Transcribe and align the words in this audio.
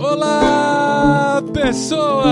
Olá, 0.00 0.35
pessoas! 1.66 2.26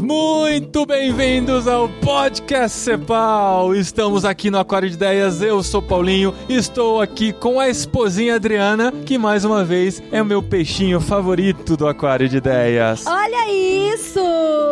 Muito 0.00 0.84
bem-vindos 0.84 1.68
ao 1.68 1.88
Podcast 1.88 2.76
Cepal. 2.76 3.76
Estamos 3.76 4.24
aqui 4.24 4.50
no 4.50 4.58
Aquário 4.58 4.88
de 4.88 4.96
Ideias. 4.96 5.40
Eu 5.40 5.62
sou 5.62 5.80
Paulinho. 5.80 6.34
Estou 6.48 7.00
aqui 7.00 7.32
com 7.32 7.60
a 7.60 7.68
esposinha 7.68 8.34
Adriana, 8.34 8.90
que 9.06 9.16
mais 9.16 9.44
uma 9.44 9.64
vez 9.64 10.02
é 10.10 10.20
o 10.20 10.24
meu 10.24 10.42
peixinho 10.42 11.00
favorito 11.00 11.76
do 11.76 11.86
Aquário 11.86 12.28
de 12.28 12.38
Ideias. 12.38 13.06
Olha 13.06 13.48
isso! 13.52 14.18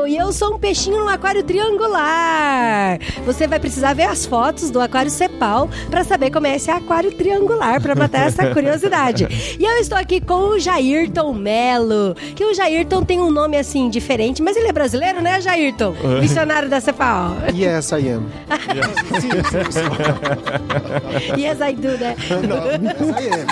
E 0.07 0.17
eu 0.17 0.33
sou 0.33 0.57
um 0.57 0.59
peixinho 0.59 1.05
no 1.05 1.09
aquário 1.09 1.45
triangular. 1.45 2.99
Você 3.25 3.47
vai 3.47 3.61
precisar 3.61 3.95
ver 3.95 4.05
as 4.05 4.27
fotos 4.27 4.71
do 4.71 4.81
aquário 4.81 5.11
Cepal 5.11 5.71
para 5.89 6.03
saber 6.03 6.31
como 6.31 6.49
é 6.49 6.57
esse 6.57 6.71
aquário 6.71 7.13
triangular, 7.13 7.81
para 7.81 7.95
matar 7.95 8.27
essa 8.27 8.51
curiosidade. 8.53 9.29
E 9.59 9.65
eu 9.65 9.77
estou 9.77 9.97
aqui 9.97 10.21
com 10.21 10.49
o 10.51 10.59
Jairton 10.59 11.33
Melo, 11.33 12.15
que 12.35 12.45
o 12.45 12.53
Jairton 12.73 13.05
tem 13.05 13.21
um 13.21 13.31
nome 13.31 13.59
assim 13.59 13.91
diferente, 13.91 14.41
mas 14.43 14.57
ele 14.57 14.69
é 14.69 14.73
brasileiro, 14.73 15.21
né, 15.21 15.39
Jairton? 15.43 15.95
Missionário 16.21 16.71
da 16.71 16.81
Cepal. 16.81 17.37
Yes, 17.55 17.91
I 17.93 18.09
am. 18.09 18.23
yes, 21.39 21.59
I 21.61 21.75
do, 21.75 21.89
né? 21.99 22.17
Não, 22.49 22.65
yes, 22.73 22.83
I 23.21 23.29
am. 23.35 23.47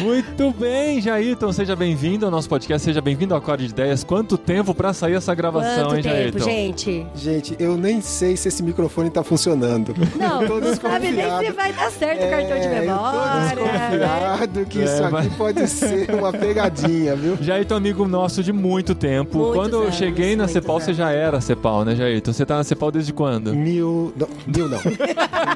Muito 0.02 0.50
bem, 0.58 1.02
Jairton, 1.02 1.52
seja 1.52 1.76
bem-vindo 1.76 2.24
ao 2.24 2.30
nosso 2.30 2.48
podcast, 2.48 2.82
seja 2.82 3.02
bem-vindo 3.02 3.34
ao 3.34 3.40
Aquário 3.40 3.66
de 3.66 3.70
Ideias. 3.72 4.02
Quanto 4.02 4.38
tempo 4.38 4.74
pra 4.74 4.94
sair 4.94 5.16
essa 5.16 5.34
gravação, 5.34 5.88
Quanto 5.90 5.96
hein, 5.96 6.02
tempo, 6.02 6.38
Jairton? 6.38 6.44
gente? 6.44 7.06
Gente, 7.14 7.54
eu 7.58 7.76
nem 7.76 8.00
sei 8.00 8.38
se 8.38 8.48
esse 8.48 8.62
microfone 8.62 9.10
tá 9.10 9.22
funcionando. 9.22 9.94
Não, 10.18 10.40
não 10.42 10.74
sabe 10.76 11.10
nem 11.10 11.26
se 11.40 11.50
vai 11.52 11.72
dar 11.74 11.90
certo 11.90 12.24
o 12.24 12.30
cartão 12.30 12.58
de 12.58 12.66
É, 12.66 12.80
memória. 12.80 13.50
Eu 13.52 13.58
tô 13.58 13.64
né? 13.64 13.88
desconfiado 13.90 14.64
que 14.66 14.80
É, 14.80 14.84
isso 14.84 15.02
vai- 15.10 15.26
aqui 15.26 15.36
pode 15.36 15.68
ser 15.68 16.14
uma 16.14 16.32
pegadinha, 16.32 17.14
viu? 17.16 17.36
Jairton, 17.50 17.74
amigo 17.74 18.06
nosso 18.06 18.44
de 18.44 18.52
muito 18.52 18.94
tempo. 18.94 19.36
Muitos 19.38 19.56
quando 19.56 19.72
eu 19.74 19.82
anos, 19.82 19.96
cheguei 19.96 20.36
na 20.36 20.46
Cepal, 20.46 20.78
você 20.78 20.86
anos. 20.90 20.96
já 20.98 21.10
era 21.10 21.40
Cepal, 21.40 21.84
né, 21.84 21.96
Jairton? 21.96 22.32
Você 22.32 22.46
tá 22.46 22.56
na 22.56 22.62
Cepal 22.62 22.92
desde 22.92 23.12
quando? 23.12 23.52
Mil. 23.52 24.12
Não, 24.16 24.28
mil 24.46 24.68
não. 24.68 24.78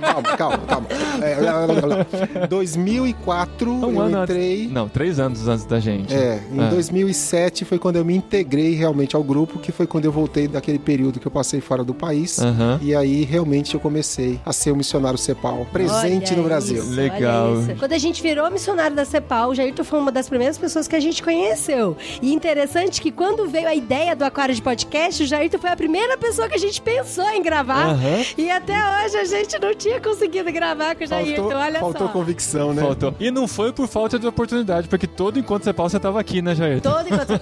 calma, 0.00 0.22
calma, 0.36 0.58
calma. 0.66 0.86
É, 1.22 1.36
lá, 1.40 1.52
lá, 1.52 1.66
lá, 1.66 1.86
lá. 2.40 2.46
2004 2.48 3.70
Um 3.72 3.92
eu 3.92 4.00
ano 4.00 4.22
entrei. 4.24 4.62
antes. 4.62 4.72
Não, 4.72 4.88
três 4.88 5.20
anos 5.20 5.46
antes 5.46 5.64
da 5.66 5.78
gente. 5.78 6.12
É, 6.12 6.40
em 6.52 6.58
Ah. 6.64 6.68
2007 6.70 7.64
foi 7.64 7.78
quando 7.78 7.94
eu 7.94 8.04
me 8.04 8.16
integrei 8.16 8.74
realmente 8.74 9.14
ao 9.14 9.22
grupo, 9.22 9.60
que 9.60 9.70
foi 9.70 9.86
quando 9.86 10.04
eu 10.06 10.10
voltei 10.12 10.48
daquele 10.48 10.80
período 10.80 11.20
que 11.20 11.26
eu 11.28 11.30
passei 11.30 11.60
fora 11.60 11.84
do 11.84 11.94
país. 11.94 12.38
E 12.82 12.92
aí 12.92 13.22
realmente 13.24 13.74
eu 13.74 13.78
comecei 13.80 14.40
a 14.44 14.52
ser 14.52 14.72
o 14.72 14.76
missionário 14.76 15.16
Cepal, 15.18 15.64
presente 15.72 16.32
Olha 16.32 16.42
no 16.42 16.48
Brasil. 16.48 16.78
isso, 16.82 16.90
Legal. 16.92 17.52
olha 17.52 17.60
isso. 17.72 17.78
Quando 17.78 17.92
a 17.92 17.98
gente 17.98 18.20
virou 18.20 18.50
missionário 18.50 18.96
da 18.96 19.04
CEPAL, 19.04 19.50
o 19.50 19.54
Jairton 19.54 19.84
foi 19.84 20.00
uma 20.00 20.10
das 20.10 20.28
primeiras 20.28 20.58
pessoas 20.58 20.88
que 20.88 20.96
a 20.96 21.00
gente 21.00 21.22
conheceu. 21.22 21.83
E 22.22 22.32
interessante 22.32 23.00
que 23.00 23.10
quando 23.10 23.46
veio 23.48 23.68
a 23.68 23.74
ideia 23.74 24.14
do 24.16 24.24
Aquário 24.24 24.54
de 24.54 24.62
Podcast, 24.62 25.22
o 25.22 25.27
Jairton 25.27 25.58
foi 25.58 25.70
a 25.70 25.77
primeira 25.77 26.16
pessoa 26.16 26.48
que 26.48 26.54
a 26.54 26.58
gente 26.58 26.80
pensou 26.80 27.28
em 27.30 27.42
gravar. 27.42 27.90
Aham. 27.90 28.24
E 28.38 28.50
até 28.50 28.74
hoje 28.74 29.16
a 29.16 29.24
gente 29.24 29.58
não 29.60 29.74
tinha 29.74 30.00
conseguido 30.00 30.50
gravar 30.52 30.94
com 30.96 31.05
o 31.05 31.06
Jairton, 31.06 31.42
Faltou, 31.42 31.58
olha 31.58 31.80
faltou 31.80 32.06
só. 32.06 32.12
convicção, 32.12 32.72
né? 32.72 32.82
Faltou. 32.82 33.14
E 33.20 33.30
não 33.30 33.46
foi 33.48 33.72
por 33.72 33.86
falta 33.88 34.18
de 34.18 34.27
oportunidade, 34.27 34.88
porque 34.88 35.06
todo 35.06 35.38
enquanto 35.38 35.64
Cepal 35.64 35.88
você 35.88 35.98
tava 36.00 36.20
aqui, 36.20 36.40
né, 36.40 36.55
Jairton? 36.55 36.90
Todo 36.90 37.06
enquanto... 37.06 37.34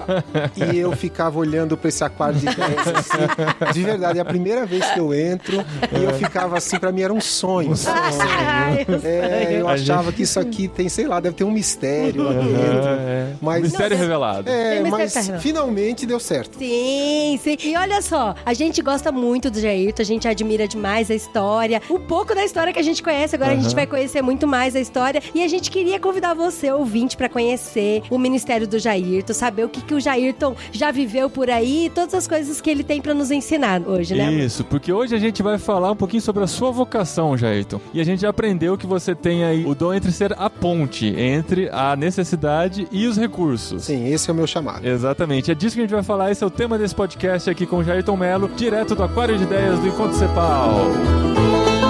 E 0.72 0.78
eu 0.78 0.92
ficava 0.92 1.38
olhando 1.38 1.76
pra 1.76 1.88
esse 1.88 2.02
aquário 2.04 2.38
de 2.38 2.46
ideias, 2.48 2.86
assim. 2.88 3.72
De 3.72 3.82
verdade, 3.82 4.18
é 4.18 4.22
a 4.22 4.24
primeira 4.24 4.64
vez 4.66 4.84
que 4.90 4.98
eu 5.00 5.12
entro 5.14 5.64
e 5.98 6.04
eu 6.04 6.14
ficava 6.14 6.56
assim, 6.56 6.78
pra 6.78 6.90
mim 6.92 7.02
era 7.02 7.12
um 7.12 7.20
sonho. 7.20 7.72
Ai, 7.86 8.84
eu 8.88 9.00
É, 9.04 9.60
eu 9.60 9.68
A 9.68 9.72
achava 9.72 10.12
que 10.12 10.22
isso 10.22 10.38
aqui 10.40 10.68
tem, 10.68 10.88
sei 10.88 11.06
lá, 11.06 11.20
deve 11.20 11.34
ter 11.36 11.44
um 11.44 11.50
mistério 11.50 12.22
lá 12.22 12.32
dentro. 12.32 12.88
é. 13.00 13.26
Mas- 13.40 13.62
Mistério 13.62 13.96
Não, 13.96 14.02
revelado. 14.02 14.31
Tem 14.42 14.54
É, 14.54 14.80
mas 14.82 15.14
finalmente 15.40 16.06
deu 16.06 16.20
certo. 16.20 16.58
Sim, 16.58 17.38
sim. 17.42 17.56
E 17.64 17.76
olha 17.76 18.00
só, 18.02 18.34
a 18.44 18.54
gente 18.54 18.80
gosta 18.82 19.10
muito 19.10 19.50
do 19.50 19.60
Jairton, 19.60 20.02
a 20.02 20.04
gente 20.04 20.28
admira 20.28 20.68
demais 20.68 21.10
a 21.10 21.14
história, 21.14 21.82
um 21.90 21.98
pouco 21.98 22.34
da 22.34 22.44
história 22.44 22.72
que 22.72 22.78
a 22.78 22.82
gente 22.82 23.02
conhece, 23.02 23.34
agora 23.34 23.52
a 23.52 23.56
gente 23.56 23.74
vai 23.74 23.86
conhecer 23.86 24.22
muito 24.22 24.46
mais 24.46 24.76
a 24.76 24.80
história. 24.80 25.22
E 25.34 25.42
a 25.42 25.48
gente 25.48 25.70
queria 25.70 25.98
convidar 25.98 26.34
você, 26.34 26.70
ouvinte, 26.70 27.16
pra 27.16 27.28
conhecer 27.28 28.02
o 28.10 28.18
Ministério 28.18 28.66
do 28.66 28.78
Jairton, 28.78 29.32
saber 29.32 29.64
o 29.64 29.68
que, 29.68 29.80
que 29.80 29.94
o 29.94 30.00
Jairton 30.00 30.54
já 30.70 30.90
viveu 30.90 31.28
por 31.28 31.50
aí 31.50 31.86
e 31.86 31.90
todas 31.90 32.14
as 32.14 32.28
coisas 32.28 32.60
que 32.60 32.70
ele 32.70 32.84
tem 32.84 33.00
pra 33.00 33.14
nos 33.14 33.30
ensinar 33.30 33.82
hoje, 33.86 34.14
né? 34.14 34.32
Isso, 34.32 34.64
porque 34.64 34.92
hoje 34.92 35.14
a 35.14 35.18
gente 35.18 35.42
vai 35.42 35.58
falar 35.58 35.90
um 35.90 35.96
pouquinho 35.96 36.22
sobre 36.22 36.42
a 36.44 36.46
sua 36.46 36.70
vocação, 36.70 37.36
Jairton. 37.36 37.80
E 37.92 38.00
a 38.00 38.04
gente 38.04 38.22
já 38.22 38.28
aprendeu 38.28 38.76
que 38.76 38.86
você 38.86 39.14
tem 39.14 39.44
aí 39.44 39.64
o 39.64 39.74
dom 39.74 39.94
entre 39.94 40.12
ser 40.12 40.34
a 40.38 40.48
ponte 40.48 41.06
entre 41.16 41.68
a 41.70 41.96
necessidade 41.96 42.86
e 42.90 43.06
os 43.06 43.16
recursos. 43.16 43.84
Sim, 43.84 44.12
esse 44.12 44.21
é 44.30 44.32
o 44.32 44.36
meu 44.36 44.46
chamado. 44.46 44.86
Exatamente, 44.86 45.50
é 45.50 45.54
disso 45.54 45.74
que 45.74 45.80
a 45.80 45.84
gente 45.84 45.94
vai 45.94 46.02
falar. 46.02 46.30
Esse 46.30 46.42
é 46.42 46.46
o 46.46 46.50
tema 46.50 46.78
desse 46.78 46.94
podcast 46.94 47.48
aqui 47.48 47.66
com 47.66 47.76
o 47.76 47.84
Jairton 47.84 48.16
Melo, 48.16 48.48
direto 48.56 48.94
do 48.94 49.02
Aquário 49.02 49.36
de 49.36 49.44
Ideias 49.44 49.78
do 49.78 49.88
Encontro 49.88 50.16
Cepal. 50.16 51.81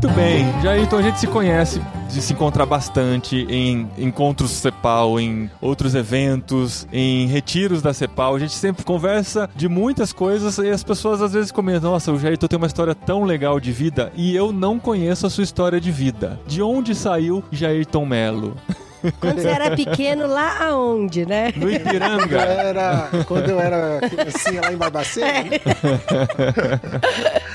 Muito 0.00 0.14
bem, 0.14 0.46
Jairton, 0.62 0.98
a 0.98 1.02
gente 1.02 1.18
se 1.18 1.26
conhece 1.26 1.82
de 2.08 2.22
se 2.22 2.32
encontrar 2.32 2.64
bastante 2.64 3.44
em 3.50 3.90
encontros 3.98 4.52
Cepal, 4.52 5.18
em 5.18 5.50
outros 5.60 5.92
eventos, 5.96 6.86
em 6.92 7.26
retiros 7.26 7.82
da 7.82 7.92
Cepal. 7.92 8.36
A 8.36 8.38
gente 8.38 8.52
sempre 8.52 8.84
conversa 8.84 9.50
de 9.56 9.68
muitas 9.68 10.12
coisas 10.12 10.56
e 10.58 10.70
as 10.70 10.84
pessoas 10.84 11.20
às 11.20 11.32
vezes 11.32 11.50
comentam: 11.50 11.90
Nossa, 11.90 12.12
o 12.12 12.18
Jairton 12.18 12.46
tem 12.46 12.56
uma 12.56 12.68
história 12.68 12.94
tão 12.94 13.24
legal 13.24 13.58
de 13.58 13.72
vida 13.72 14.12
e 14.14 14.36
eu 14.36 14.52
não 14.52 14.78
conheço 14.78 15.26
a 15.26 15.30
sua 15.30 15.42
história 15.42 15.80
de 15.80 15.90
vida. 15.90 16.38
De 16.46 16.62
onde 16.62 16.94
saiu 16.94 17.42
Jairton 17.50 18.06
Melo? 18.06 18.54
Quando 19.20 19.40
você 19.40 19.48
era 19.48 19.74
pequeno, 19.76 20.26
lá 20.26 20.66
aonde, 20.68 21.24
né? 21.26 21.52
No 21.56 21.62
Quando 21.62 21.70
eu 21.70 21.76
Ipiranga. 21.76 22.38
era, 22.40 23.08
quando 23.26 23.48
eu 23.50 23.60
era 23.60 24.00
assim, 24.26 24.58
lá 24.58 24.72
em 24.72 24.76
Barbacena. 24.76 25.26
né? 25.44 25.60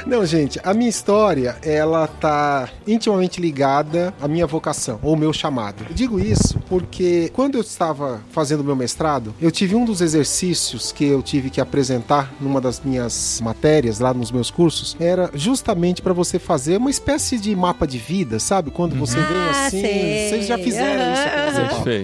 Não, 0.06 0.26
gente, 0.26 0.60
a 0.64 0.74
minha 0.74 0.90
história, 0.90 1.56
ela 1.64 2.08
tá 2.08 2.68
intimamente 2.88 3.40
ligada 3.42 4.14
à 4.22 4.28
minha 4.28 4.46
vocação, 4.46 5.00
ou 5.02 5.16
meu 5.16 5.32
chamado. 5.34 5.86
Eu 5.90 5.94
digo 5.96 6.20
isso 6.20 6.60
porque 6.68 7.30
quando 7.34 7.56
eu 7.56 7.62
estava 7.62 8.22
fazendo 8.32 8.64
meu 8.64 8.76
mestrado, 8.76 9.34
eu 9.42 9.52
tive 9.52 9.76
um 9.76 9.86
dos 9.86 10.02
exercícios 10.02 10.92
que 10.92 11.06
eu 11.06 11.22
tive 11.22 11.50
que 11.50 11.62
apresentar 11.62 12.32
numa 12.40 12.60
das 12.60 12.82
minhas 12.84 13.40
matérias, 13.42 14.00
lá 14.00 14.14
nos 14.14 14.32
meus 14.32 14.52
cursos, 14.52 14.96
era 15.00 15.30
justamente 15.34 16.02
para 16.02 16.14
você 16.14 16.38
fazer 16.40 16.78
uma 16.78 16.90
espécie 16.90 17.38
de 17.38 17.56
mapa 17.56 17.88
de 17.88 17.98
vida, 17.98 18.40
sabe? 18.40 18.72
Quando 18.72 18.96
você 18.96 19.16
vem 19.18 19.26
Ah, 19.38 19.68
assim, 19.68 19.82
sei. 19.82 20.30
vocês 20.30 20.48
já 20.48 20.58
fizeram 20.58 21.14
isso 21.14 21.24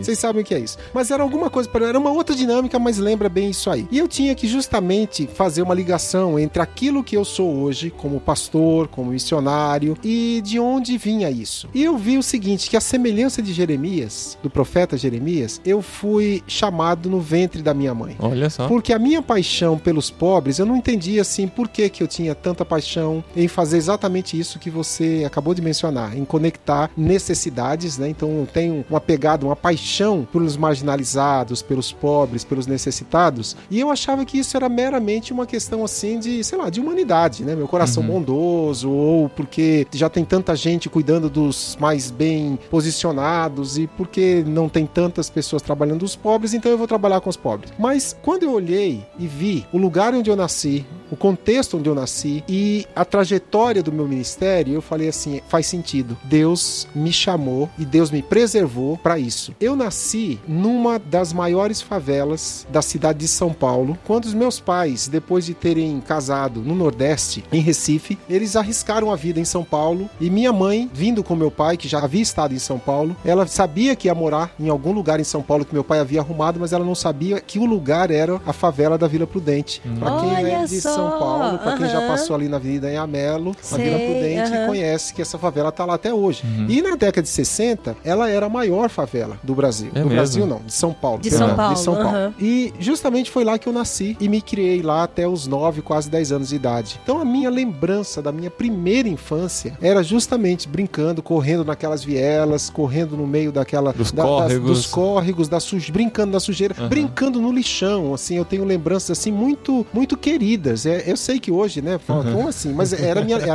Vocês 0.03 0.19
sabem 0.19 0.41
o 0.41 0.45
que 0.45 0.53
é 0.53 0.59
isso. 0.59 0.77
Mas 0.93 1.11
era 1.11 1.23
alguma 1.23 1.49
coisa, 1.49 1.69
para 1.69 1.87
era 1.87 1.97
uma 1.97 2.11
outra 2.11 2.35
dinâmica, 2.35 2.77
mas 2.79 2.97
lembra 2.97 3.29
bem 3.29 3.49
isso 3.49 3.69
aí. 3.69 3.87
E 3.91 3.97
eu 3.97 4.07
tinha 4.07 4.33
que 4.35 4.47
justamente 4.47 5.27
fazer 5.33 5.61
uma 5.61 5.73
ligação 5.73 6.37
entre 6.39 6.61
aquilo 6.61 7.03
que 7.03 7.15
eu 7.15 7.25
sou 7.25 7.55
hoje, 7.57 7.89
como 7.89 8.19
pastor, 8.19 8.87
como 8.87 9.11
missionário, 9.11 9.97
e 10.03 10.41
de 10.43 10.59
onde 10.59 10.97
vinha 10.97 11.29
isso. 11.29 11.69
E 11.73 11.83
eu 11.83 11.97
vi 11.97 12.17
o 12.17 12.23
seguinte, 12.23 12.69
que 12.69 12.77
a 12.77 12.81
semelhança 12.81 13.41
de 13.41 13.53
Jeremias, 13.53 14.37
do 14.41 14.49
profeta 14.49 14.97
Jeremias, 14.97 15.61
eu 15.65 15.81
fui 15.81 16.43
chamado 16.47 17.09
no 17.09 17.19
ventre 17.19 17.61
da 17.61 17.73
minha 17.73 17.93
mãe. 17.93 18.15
Olha 18.19 18.49
só. 18.49 18.67
Porque 18.67 18.93
a 18.93 18.99
minha 18.99 19.21
paixão 19.21 19.77
pelos 19.77 20.09
pobres, 20.09 20.59
eu 20.59 20.65
não 20.65 20.75
entendia 20.75 21.21
assim 21.21 21.47
por 21.47 21.67
que, 21.67 21.89
que 21.89 22.03
eu 22.03 22.07
tinha 22.07 22.33
tanta 22.35 22.65
paixão 22.65 23.23
em 23.35 23.47
fazer 23.47 23.77
exatamente 23.77 24.39
isso 24.39 24.59
que 24.59 24.69
você 24.69 25.23
acabou 25.25 25.53
de 25.53 25.61
mencionar, 25.61 26.17
em 26.17 26.25
conectar 26.25 26.89
necessidades, 26.95 27.97
né? 27.97 28.09
Então 28.09 28.29
eu 28.29 28.47
tenho 28.51 28.85
uma 28.89 28.99
pegada, 28.99 29.18
uma 29.45 29.55
paixão 29.55 30.27
pelos 30.31 30.57
marginalizados, 30.57 31.61
pelos 31.61 31.91
pobres, 31.91 32.43
pelos 32.43 32.67
necessitados, 32.67 33.55
e 33.69 33.79
eu 33.79 33.89
achava 33.89 34.25
que 34.25 34.37
isso 34.37 34.55
era 34.55 34.69
meramente 34.69 35.33
uma 35.33 35.45
questão 35.45 35.83
assim 35.83 36.19
de, 36.19 36.43
sei 36.43 36.57
lá, 36.57 36.69
de 36.69 36.79
humanidade, 36.79 37.43
né? 37.43 37.55
Meu 37.55 37.67
coração 37.67 38.03
bondoso, 38.03 38.89
ou 38.89 39.29
porque 39.29 39.87
já 39.93 40.09
tem 40.09 40.23
tanta 40.25 40.55
gente 40.55 40.89
cuidando 40.89 41.29
dos 41.29 41.77
mais 41.79 42.11
bem 42.11 42.57
posicionados 42.69 43.77
e 43.77 43.87
porque 43.87 44.43
não 44.45 44.69
tem 44.69 44.85
tantas 44.85 45.29
pessoas 45.29 45.61
trabalhando 45.61 46.03
os 46.03 46.15
pobres, 46.15 46.53
então 46.53 46.71
eu 46.71 46.77
vou 46.77 46.87
trabalhar 46.87 47.21
com 47.21 47.29
os 47.29 47.37
pobres. 47.37 47.71
Mas 47.77 48.15
quando 48.21 48.43
eu 48.43 48.53
olhei 48.53 49.05
e 49.17 49.27
vi 49.27 49.65
o 49.71 49.77
lugar 49.77 50.13
onde 50.13 50.29
eu 50.29 50.35
nasci, 50.35 50.85
o 51.11 51.15
contexto 51.15 51.77
onde 51.77 51.89
eu 51.89 51.95
nasci 51.95 52.43
e 52.47 52.85
a 52.95 53.03
trajetória 53.03 53.81
do 53.81 53.91
meu 53.91 54.07
ministério, 54.07 54.73
eu 54.73 54.81
falei 54.81 55.09
assim, 55.09 55.41
faz 55.47 55.65
sentido. 55.65 56.17
Deus 56.23 56.87
me 56.93 57.11
chamou 57.11 57.69
e 57.77 57.85
Deus 57.85 58.11
me 58.11 58.21
preservou 58.21 58.97
para 59.09 59.17
isso. 59.17 59.55
Eu 59.59 59.75
nasci 59.75 60.39
numa 60.47 60.99
das 60.99 61.33
maiores 61.33 61.81
favelas 61.81 62.67
da 62.71 62.79
cidade 62.79 63.17
de 63.17 63.27
São 63.27 63.51
Paulo, 63.51 63.97
quando 64.05 64.25
os 64.25 64.35
meus 64.35 64.59
pais, 64.59 65.07
depois 65.07 65.47
de 65.47 65.55
terem 65.55 65.99
casado 65.99 66.61
no 66.61 66.75
Nordeste, 66.75 67.43
em 67.51 67.59
Recife, 67.59 68.19
eles 68.29 68.55
arriscaram 68.55 69.11
a 69.11 69.15
vida 69.15 69.39
em 69.39 69.45
São 69.45 69.63
Paulo 69.63 70.07
e 70.21 70.29
minha 70.29 70.53
mãe, 70.53 70.87
vindo 70.93 71.23
com 71.23 71.35
meu 71.35 71.49
pai, 71.49 71.75
que 71.75 71.87
já 71.87 71.97
havia 71.97 72.21
estado 72.21 72.53
em 72.53 72.59
São 72.59 72.77
Paulo, 72.77 73.15
ela 73.25 73.47
sabia 73.47 73.95
que 73.95 74.07
ia 74.07 74.13
morar 74.13 74.51
em 74.59 74.69
algum 74.69 74.91
lugar 74.91 75.19
em 75.19 75.23
São 75.23 75.41
Paulo 75.41 75.65
que 75.65 75.73
meu 75.73 75.83
pai 75.83 75.99
havia 75.99 76.21
arrumado, 76.21 76.59
mas 76.59 76.71
ela 76.71 76.85
não 76.85 76.93
sabia 76.93 77.41
que 77.41 77.57
o 77.57 77.65
lugar 77.65 78.11
era 78.11 78.39
a 78.45 78.53
favela 78.53 78.95
da 78.95 79.07
Vila 79.07 79.25
Prudente. 79.25 79.81
Hum. 79.83 79.95
Para 79.95 80.19
quem 80.19 80.35
Olha 80.35 80.47
é 80.49 80.65
de 80.65 80.81
só. 80.81 80.93
São 80.93 81.17
Paulo, 81.17 81.57
para 81.57 81.77
quem 81.77 81.89
já 81.89 82.07
passou 82.07 82.35
ali 82.35 82.47
na 82.47 82.57
Avenida 82.57 83.01
Amelo, 83.01 83.55
na 83.57 83.77
Sei, 83.77 83.85
Vila 83.85 83.97
Prudente, 83.97 84.55
aham. 84.55 84.67
conhece 84.67 85.15
que 85.15 85.21
essa 85.23 85.39
favela 85.39 85.71
tá 85.71 85.83
lá 85.83 85.95
até 85.95 86.13
hoje. 86.13 86.43
E 86.67 86.79
na 86.79 86.95
década 86.95 87.23
de 87.23 87.29
60, 87.29 87.97
ela 88.03 88.29
era 88.29 88.45
a 88.45 88.49
maior 88.49 88.87
favela 88.99 89.39
do 89.43 89.53
Brasil. 89.55 89.87
É 89.93 89.99
do 89.99 90.05
mesmo? 90.05 90.09
Brasil 90.15 90.45
não, 90.47 90.61
de 90.65 90.73
São 90.73 90.91
Paulo. 90.93 91.19
De 91.21 91.31
São 91.31 91.55
Paulo, 91.55 91.73
De 91.75 91.79
São 91.81 91.93
Paulo. 91.95 92.09
aham. 92.09 92.33
E 92.39 92.73
justamente 92.79 93.31
foi 93.31 93.43
lá 93.43 93.57
que 93.57 93.67
eu 93.67 93.73
nasci 93.73 94.17
e 94.19 94.27
me 94.27 94.41
criei 94.41 94.81
lá 94.81 95.03
até 95.03 95.27
os 95.27 95.47
9, 95.47 95.81
quase 95.81 96.09
10 96.09 96.31
anos 96.31 96.49
de 96.49 96.55
idade. 96.55 96.99
Então 97.03 97.19
a 97.21 97.25
minha 97.25 97.49
lembrança 97.49 98.21
da 98.21 98.31
minha 98.31 98.49
primeira 98.49 99.07
infância 99.07 99.77
era 99.81 100.03
justamente 100.03 100.67
brincando, 100.67 101.21
correndo 101.21 101.63
naquelas 101.63 102.03
vielas, 102.03 102.69
correndo 102.69 103.15
no 103.15 103.25
meio 103.27 103.51
daquela 103.51 103.93
Dos 103.93 104.11
da- 104.11 104.23
das- 104.23 104.31
córregos. 104.31 104.69
dos 104.69 104.85
córregos, 104.87 105.47
da 105.47 105.59
suj... 105.59 105.91
brincando 105.91 106.31
na 106.33 106.39
sujeira, 106.39 106.75
Aham. 106.77 106.89
brincando 106.89 107.39
no 107.41 107.51
lixão, 107.51 108.13
assim, 108.13 108.35
eu 108.35 108.45
tenho 108.45 108.63
lembranças 108.65 109.17
assim 109.17 109.31
muito 109.31 109.85
muito 109.93 110.17
queridas. 110.17 110.85
É, 110.85 111.03
eu 111.07 111.15
sei 111.17 111.39
que 111.39 111.51
hoje, 111.51 111.81
né, 111.81 111.97
fala, 111.99 112.31
como 112.31 112.47
assim? 112.49 112.73
Mas 112.73 112.91
era 112.93 113.23
minha 113.23 113.37
Era 113.37 113.53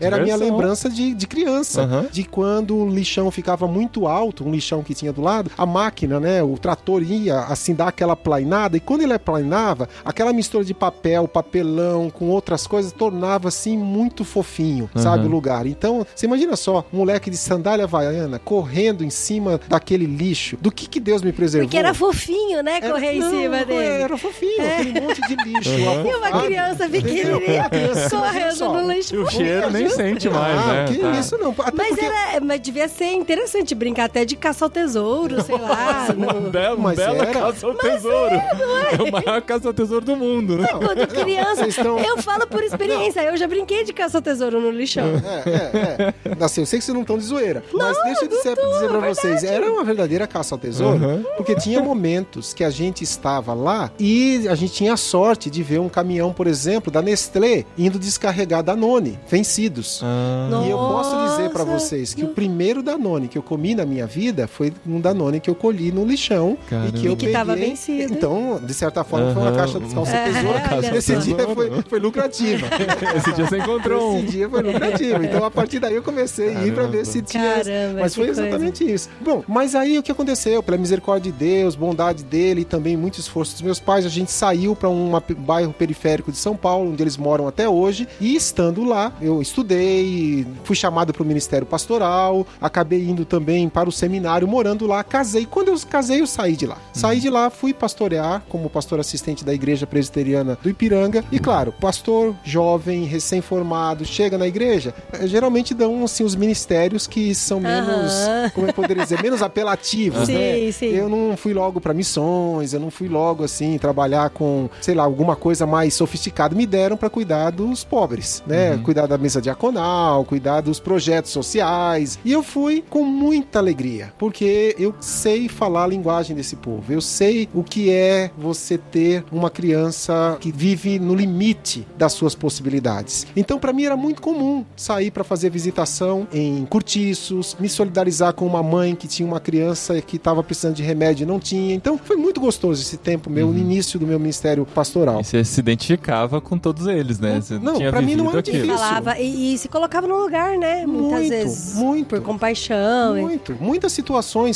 era 0.00 0.16
a 0.16 0.20
minha 0.20 0.36
lembrança 0.36 0.88
de, 0.90 1.14
de 1.14 1.26
criança, 1.26 2.08
de 2.12 2.24
quando 2.24 2.76
o 2.76 2.88
lixão 2.88 3.30
ficava 3.30 3.66
muito 3.66 4.06
alto, 4.06 4.44
um 4.46 4.50
lixão 4.50 4.67
que 4.82 4.94
tinha 4.94 5.12
do 5.12 5.20
lado, 5.22 5.50
a 5.56 5.66
máquina, 5.66 6.20
né, 6.20 6.42
o 6.42 6.56
trator 6.58 7.02
ia 7.02 7.40
assim 7.40 7.74
dar 7.74 7.88
aquela 7.88 8.14
plainada 8.16 8.76
e 8.76 8.80
quando 8.80 9.02
ele 9.02 9.18
plainava, 9.18 9.88
aquela 10.04 10.32
mistura 10.32 10.64
de 10.64 10.74
papel, 10.74 11.26
papelão 11.26 12.10
com 12.10 12.28
outras 12.28 12.66
coisas 12.66 12.92
tornava 12.92 13.48
assim 13.48 13.76
muito 13.76 14.24
fofinho, 14.24 14.88
sabe, 14.96 15.26
o 15.26 15.28
lugar. 15.28 15.66
Então, 15.66 16.06
você 16.14 16.26
imagina 16.26 16.54
só, 16.56 16.84
um 16.92 16.98
moleque 16.98 17.30
de 17.30 17.36
sandália 17.36 17.84
havaiana 17.84 18.38
correndo 18.38 19.04
em 19.04 19.10
cima 19.10 19.60
daquele 19.68 20.06
lixo. 20.06 20.56
Do 20.60 20.70
que 20.70 20.86
que 20.86 21.00
Deus 21.00 21.22
me 21.22 21.32
preservou? 21.32 21.66
Porque 21.66 21.78
era 21.78 21.94
fofinho, 21.94 22.62
né? 22.62 22.78
Era- 22.82 22.92
Correr 22.92 23.12
em 23.14 23.18
não, 23.20 23.30
cima 23.30 23.64
dele. 23.64 24.02
Era 24.02 24.16
fofinho, 24.18 24.62
aquele 24.62 25.00
monte 25.00 25.20
de 25.22 25.34
lixo. 25.44 25.70
E 25.70 26.14
uma 26.14 26.42
criança 26.42 26.88
pequenininha 26.88 27.68
correndo 28.10 28.72
no 28.72 28.92
lixo. 28.92 29.14
E 29.14 29.18
o 29.18 29.30
cheiro 29.30 29.70
nem 29.70 29.88
sente 29.88 30.28
mais, 30.28 30.58
ah, 30.58 30.66
né? 30.72 30.84
que 30.88 30.98
Tá. 30.98 31.10
isso 31.12 31.38
não. 31.38 31.54
Até 31.58 31.72
Mas, 31.76 31.88
porque... 31.90 32.04
era, 32.04 32.40
mas 32.40 32.60
devia 32.60 32.88
ser 32.88 33.12
interessante 33.12 33.74
brincar 33.74 34.04
até 34.04 34.24
de 34.24 34.36
caça 34.58 34.64
ao 34.64 34.70
tesouro, 34.70 35.42
sei 35.42 35.56
lá. 35.58 36.08
Uma 36.16 36.32
no- 36.32 36.50
bela, 36.50 36.74
uma 36.74 36.88
Mas 36.88 36.96
bela 36.98 37.16
era. 37.24 37.32
caça 37.32 37.66
ao 37.66 37.74
tesouro. 37.74 38.34
É, 38.34 39.02
o 39.02 39.12
maior 39.12 39.42
caça 39.42 39.68
ao 39.68 39.74
tesouro 39.74 40.04
do 40.04 40.16
mundo, 40.16 40.56
né? 40.58 40.66
Quando 40.68 41.06
criança, 41.06 41.66
estão- 41.66 41.98
eu 42.00 42.18
falo 42.22 42.46
por 42.46 42.62
experiência. 42.62 43.20
Eu 43.22 43.36
já 43.36 43.46
brinquei 43.46 43.84
de 43.84 43.92
caça 43.92 44.18
ao 44.18 44.22
tesouro 44.22 44.60
no 44.60 44.70
lixão. 44.70 45.04
É, 45.06 45.48
é, 45.48 46.14
é. 46.40 46.44
Assim, 46.44 46.62
eu 46.62 46.66
sei 46.66 46.78
que 46.78 46.84
vocês 46.84 46.94
não 46.94 47.02
estão 47.02 47.16
de 47.18 47.24
zoeira. 47.24 47.62
mas 47.72 47.96
deixa 48.04 48.24
eu 48.24 48.28
dizer, 48.28 48.54
dizer 48.56 48.88
pra 48.88 49.00
vocês. 49.00 49.44
Era 49.44 49.70
uma 49.70 49.84
verdadeira 49.84 50.26
caça 50.26 50.54
ao 50.54 50.58
tesouro. 50.58 51.04
Uhum. 51.04 51.24
Porque 51.36 51.54
tinha 51.54 51.80
momentos 51.80 52.52
que 52.52 52.64
a 52.64 52.70
gente 52.70 53.04
estava 53.04 53.54
lá 53.54 53.90
e 53.98 54.46
a 54.48 54.54
gente 54.54 54.72
tinha 54.72 54.94
a 54.94 54.96
sorte 54.96 55.48
de 55.50 55.62
ver 55.62 55.78
um 55.78 55.88
caminhão, 55.88 56.32
por 56.32 56.46
exemplo, 56.46 56.90
da 56.90 57.00
Nestlé 57.00 57.64
indo 57.76 57.98
descarregar 57.98 58.62
Danone, 58.62 59.18
vencidos. 59.28 60.00
Ah, 60.02 60.48
E 60.66 60.70
eu 60.70 60.78
posso 60.78 61.16
dizer 61.28 61.50
pra 61.50 61.64
Nossa. 61.64 61.78
vocês 61.86 62.14
que 62.14 62.24
o 62.24 62.28
primeiro 62.28 62.82
Danone 62.82 63.28
que 63.28 63.36
eu 63.38 63.42
comi 63.42 63.74
na 63.74 63.84
minha 63.84 64.06
vida 64.06 64.47
foi 64.48 64.72
um 64.86 65.00
Danone 65.00 65.40
que 65.40 65.48
eu 65.50 65.54
colhi 65.54 65.92
no 65.92 66.04
lixão 66.04 66.56
Caramba. 66.68 66.88
e 66.88 66.92
que 66.92 67.06
eu 67.06 67.12
E 67.12 67.16
que 67.16 67.26
peguei. 67.26 67.32
tava 67.32 67.54
vencido. 67.56 68.12
Então, 68.12 68.60
de 68.62 68.74
certa 68.74 69.04
forma, 69.04 69.32
foi 69.32 69.42
uma 69.42 69.52
caixa 69.52 69.78
de 69.80 69.94
calça 69.94 70.12
É, 70.16 70.24
tesoura. 70.32 70.62
olha 70.72 70.96
Esse 70.98 71.16
dia 71.16 71.36
foi, 71.54 71.82
foi 71.88 71.98
lucrativa. 71.98 72.66
esse 73.16 73.32
dia 73.32 73.46
você 73.46 73.58
encontrou 73.58 74.16
Esse 74.16 74.26
um. 74.26 74.30
dia 74.30 74.48
foi 74.48 74.62
lucrativo. 74.62 75.22
Então, 75.24 75.44
a 75.44 75.50
partir 75.50 75.78
daí, 75.78 75.94
eu 75.94 76.02
comecei 76.02 76.56
a 76.56 76.66
ir 76.66 76.72
pra 76.74 76.86
ver 76.86 77.04
se 77.06 77.22
tinha. 77.22 77.54
Caramba, 77.62 78.00
mas 78.00 78.14
foi 78.14 78.26
coisa. 78.26 78.42
exatamente 78.42 78.84
isso. 78.90 79.08
Bom, 79.20 79.42
mas 79.46 79.74
aí 79.74 79.98
o 79.98 80.02
que 80.02 80.10
aconteceu? 80.12 80.62
Pela 80.62 80.76
misericórdia 80.78 81.30
de 81.32 81.38
Deus, 81.38 81.74
bondade 81.74 82.22
dele 82.24 82.62
e 82.62 82.64
também 82.64 82.96
muito 82.96 83.18
esforço 83.20 83.52
dos 83.52 83.62
meus 83.62 83.80
pais, 83.80 84.04
a 84.06 84.08
gente 84.08 84.30
saiu 84.30 84.74
para 84.76 84.88
um 84.88 85.12
bairro 85.38 85.72
periférico 85.72 86.30
de 86.30 86.38
São 86.38 86.56
Paulo, 86.56 86.90
onde 86.92 87.02
eles 87.02 87.16
moram 87.16 87.46
até 87.48 87.68
hoje. 87.68 88.06
E 88.20 88.34
estando 88.36 88.84
lá, 88.84 89.12
eu 89.20 89.40
estudei, 89.42 90.46
fui 90.64 90.76
chamado 90.76 91.12
para 91.12 91.22
o 91.22 91.26
Ministério 91.26 91.66
Pastoral, 91.66 92.46
acabei 92.60 93.02
indo 93.08 93.24
também 93.24 93.68
para 93.68 93.88
o 93.88 93.92
seminário, 93.92 94.37
morando 94.46 94.86
lá, 94.86 95.02
casei. 95.02 95.46
Quando 95.46 95.68
eu 95.68 95.78
casei, 95.88 96.20
eu 96.20 96.26
saí 96.26 96.56
de 96.56 96.66
lá. 96.66 96.78
Saí 96.92 97.20
de 97.20 97.30
lá, 97.30 97.50
fui 97.50 97.72
pastorear 97.72 98.42
como 98.48 98.68
pastor 98.70 99.00
assistente 99.00 99.44
da 99.44 99.54
Igreja 99.54 99.86
Presbiteriana 99.86 100.58
do 100.62 100.68
Ipiranga. 100.68 101.24
E 101.32 101.38
claro, 101.38 101.72
pastor 101.80 102.34
jovem, 102.44 103.04
recém-formado, 103.04 104.04
chega 104.04 104.36
na 104.38 104.46
igreja, 104.46 104.94
eh, 105.12 105.26
geralmente 105.26 105.74
dão 105.74 106.04
assim 106.04 106.24
os 106.24 106.34
ministérios 106.34 107.06
que 107.06 107.34
são 107.34 107.60
menos, 107.60 108.12
Aham. 108.12 108.50
como 108.54 108.66
eu 108.68 108.74
poderia 108.74 109.02
dizer, 109.02 109.22
menos 109.22 109.42
apelativos, 109.42 110.26
Sim, 110.26 110.34
né? 110.34 110.72
sim. 110.72 110.86
Eu 110.86 111.08
não 111.08 111.36
fui 111.36 111.52
logo 111.54 111.80
para 111.80 111.94
missões, 111.94 112.72
eu 112.72 112.80
não 112.80 112.90
fui 112.90 113.08
logo 113.08 113.44
assim 113.44 113.78
trabalhar 113.78 114.30
com, 114.30 114.68
sei 114.80 114.94
lá, 114.94 115.04
alguma 115.04 115.36
coisa 115.36 115.66
mais 115.66 115.94
sofisticada. 115.94 116.54
Me 116.54 116.66
deram 116.66 116.96
para 116.96 117.10
cuidar 117.10 117.50
dos 117.50 117.84
pobres, 117.84 118.42
né? 118.46 118.78
Cuidar 118.84 119.06
da 119.06 119.16
mesa 119.18 119.40
diaconal, 119.40 120.24
cuidar 120.24 120.60
dos 120.60 120.80
projetos 120.80 121.30
sociais. 121.30 122.18
E 122.24 122.32
eu 122.32 122.42
fui 122.42 122.84
com 122.88 123.04
muita 123.04 123.58
alegria, 123.58 124.12
porque 124.18 124.74
eu 124.78 124.94
sei 125.00 125.48
falar 125.48 125.84
a 125.84 125.86
linguagem 125.86 126.34
desse 126.34 126.56
povo. 126.56 126.92
Eu 126.92 127.00
sei 127.00 127.48
o 127.54 127.62
que 127.62 127.90
é 127.90 128.30
você 128.36 128.76
ter 128.76 129.24
uma 129.30 129.48
criança 129.50 130.36
que 130.40 130.50
vive 130.50 130.98
no 130.98 131.14
limite 131.14 131.86
das 131.96 132.12
suas 132.12 132.34
possibilidades. 132.34 133.26
Então, 133.36 133.58
para 133.58 133.72
mim 133.72 133.84
era 133.84 133.96
muito 133.96 134.20
comum 134.20 134.64
sair 134.76 135.10
para 135.10 135.22
fazer 135.24 135.50
visitação 135.50 136.26
em 136.32 136.66
cortiços, 136.66 137.56
me 137.60 137.68
solidarizar 137.68 138.32
com 138.34 138.46
uma 138.46 138.62
mãe 138.62 138.94
que 138.94 139.06
tinha 139.06 139.26
uma 139.26 139.40
criança 139.40 140.00
que 140.00 140.16
estava 140.16 140.42
precisando 140.42 140.74
de 140.74 140.82
remédio 140.82 141.24
e 141.24 141.26
não 141.26 141.38
tinha. 141.38 141.74
Então, 141.74 141.96
foi 141.96 142.16
muito 142.16 142.40
gostoso 142.40 142.82
esse 142.82 142.96
tempo 142.96 143.30
meu, 143.30 143.48
no 143.52 143.58
início 143.58 143.98
do 143.98 144.06
meu 144.06 144.18
ministério 144.18 144.66
pastoral. 144.66 145.20
E 145.20 145.24
você 145.24 145.44
se 145.44 145.60
identificava 145.60 146.40
com 146.40 146.58
todos 146.58 146.86
eles, 146.86 147.18
né? 147.20 147.40
Você 147.40 147.58
Não, 147.58 147.78
pra 147.78 148.02
mim 148.02 148.14
não 148.16 148.30
era 148.30 148.40
aquilo. 148.40 148.56
difícil. 148.58 148.76
Falava 148.78 149.18
e, 149.18 149.54
e 149.54 149.58
se 149.58 149.68
colocava 149.68 150.06
no 150.08 150.16
lugar, 150.16 150.58
né? 150.58 150.84
Muitas 150.86 151.18
Muito, 151.20 151.28
vezes. 151.30 151.74
muito. 151.74 152.06
Por 152.08 152.20
compaixão. 152.22 153.16
e- 153.18 153.22
Muito. 153.22 153.56
Muitas 153.60 153.92
situações 153.92 154.07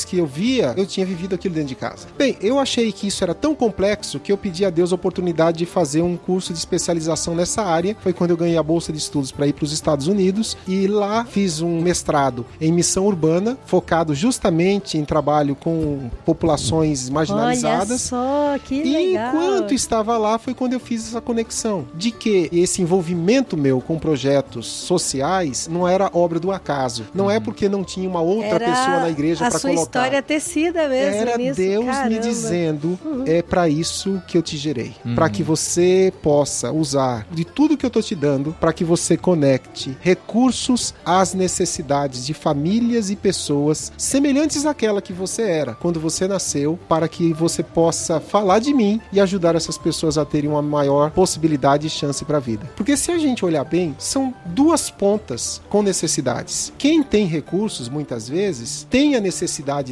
que 0.07 0.19
eu 0.19 0.27
via, 0.27 0.75
eu 0.77 0.87
tinha 0.87 1.05
vivido 1.05 1.35
aquilo 1.35 1.55
dentro 1.55 1.69
de 1.69 1.75
casa. 1.75 2.07
Bem, 2.17 2.37
eu 2.41 2.59
achei 2.59 2.91
que 2.93 3.07
isso 3.07 3.23
era 3.23 3.35
tão 3.35 3.55
complexo 3.55 4.19
que 4.19 4.33
eu 4.33 4.37
pedi 4.39 4.65
a 4.65 4.71
Deus 4.71 4.93
a 4.93 4.95
oportunidade 4.95 5.59
de 5.59 5.67
fazer 5.67 6.03
um 6.03 6.17
curso 6.17 6.53
de 6.53 6.59
especialização 6.59 7.35
nessa 7.35 7.63
área. 7.63 7.97
Foi 8.01 8.13
quando 8.13 8.31
eu 8.31 8.37
ganhei 8.37 8.57
a 8.57 8.63
bolsa 8.63 8.93
de 8.93 8.99
estudos 8.99 9.31
para 9.31 9.47
ir 9.47 9.53
para 9.53 9.65
os 9.65 9.73
Estados 9.73 10.07
Unidos 10.07 10.57
e 10.67 10.87
lá 10.87 11.25
fiz 11.25 11.61
um 11.61 11.81
mestrado 11.81 12.47
em 12.61 12.73
missão 12.73 13.07
urbana, 13.07 13.59
focado 13.67 14.15
justamente 14.15 14.97
em 14.97 15.05
trabalho 15.05 15.55
com 15.55 16.11
populações 16.25 17.05
Olha 17.07 17.15
marginalizadas. 17.15 18.01
só, 18.03 18.57
que 18.65 18.75
E 18.75 18.93
legal. 19.13 19.35
enquanto 19.35 19.75
estava 19.75 20.17
lá 20.17 20.39
foi 20.39 20.55
quando 20.55 20.73
eu 20.73 20.81
fiz 20.81 21.09
essa 21.09 21.21
conexão 21.21 21.85
de 21.95 22.11
que 22.11 22.49
esse 22.53 22.81
envolvimento 22.83 23.57
meu 23.57 23.81
com 23.81 23.99
projetos 23.99 24.67
sociais 24.67 25.69
não 25.71 25.87
era 25.87 26.11
obra 26.13 26.39
do 26.41 26.51
acaso. 26.51 27.05
Não 27.15 27.31
é 27.31 27.39
porque 27.41 27.69
não 27.69 27.85
tinha 27.85 28.09
uma 28.09 28.21
outra 28.21 28.49
Era 28.49 28.65
pessoa 28.65 29.01
na 29.01 29.11
igreja 29.11 29.42
a 29.47 29.51
para 29.51 29.59
sua 29.59 29.71
colocar. 29.71 29.83
história 29.83 30.23
tecida 30.23 30.89
mesmo 30.89 31.21
Era 31.21 31.37
nisso. 31.39 31.61
Deus 31.61 31.85
me 31.85 31.91
Caramba. 31.91 32.15
Uhum. 32.15 32.21
dizendo 32.21 32.99
é 33.27 33.43
para 33.43 33.69
isso 33.69 34.23
que 34.27 34.37
eu 34.37 34.43
te 34.43 34.57
gerei, 34.57 34.95
para 35.15 35.29
que 35.29 35.43
você 35.43 36.13
possa 36.23 36.71
usar 36.73 37.27
de 37.31 37.45
tudo 37.45 37.77
que 37.77 37.85
eu 37.87 37.91
tô 37.91 38.01
te 38.03 38.15
dando 38.15 38.55
para 38.61 38.73
que 38.73 38.85
você 38.85 39.17
conecte 39.17 39.97
recursos 40.01 40.95
às 41.05 41.35
necessidades 41.35 42.25
de 42.27 42.35
famílias 42.35 43.11
e 43.11 43.17
pessoas 43.17 43.93
semelhantes 43.97 44.65
àquela 44.67 45.03
que 45.03 45.13
você 45.13 45.43
era 45.43 45.75
quando 45.75 46.01
você 46.01 46.27
nasceu, 46.29 46.79
para 46.89 47.09
que 47.09 47.33
você 47.33 47.63
possa 47.63 48.21
falar 48.21 48.59
de 48.59 48.73
mim 48.73 49.01
e 49.13 49.21
ajudar 49.21 49.55
essas 49.55 49.77
pessoas 49.79 50.17
a 50.19 50.25
terem 50.25 50.51
uma 50.51 50.63
maior 50.63 51.11
possibilidade 51.11 51.87
e 51.87 51.91
chance 51.91 52.25
para 52.25 52.37
a 52.39 52.41
vida. 52.41 52.71
Porque 52.77 52.97
se 52.97 53.11
a 53.11 53.19
gente 53.19 53.45
olhar 53.45 53.65
bem, 53.65 53.95
são 53.99 54.35
duas 54.47 54.91
pontas 54.91 55.61
com 55.69 55.83
necessidades. 55.83 56.73
Quem 56.79 57.03
tem 57.03 57.27
recursos, 57.27 57.89
muitas 57.89 58.29
vezes, 58.29 58.87
tem 58.91 59.15
a 59.15 59.21
necessidade 59.21 59.32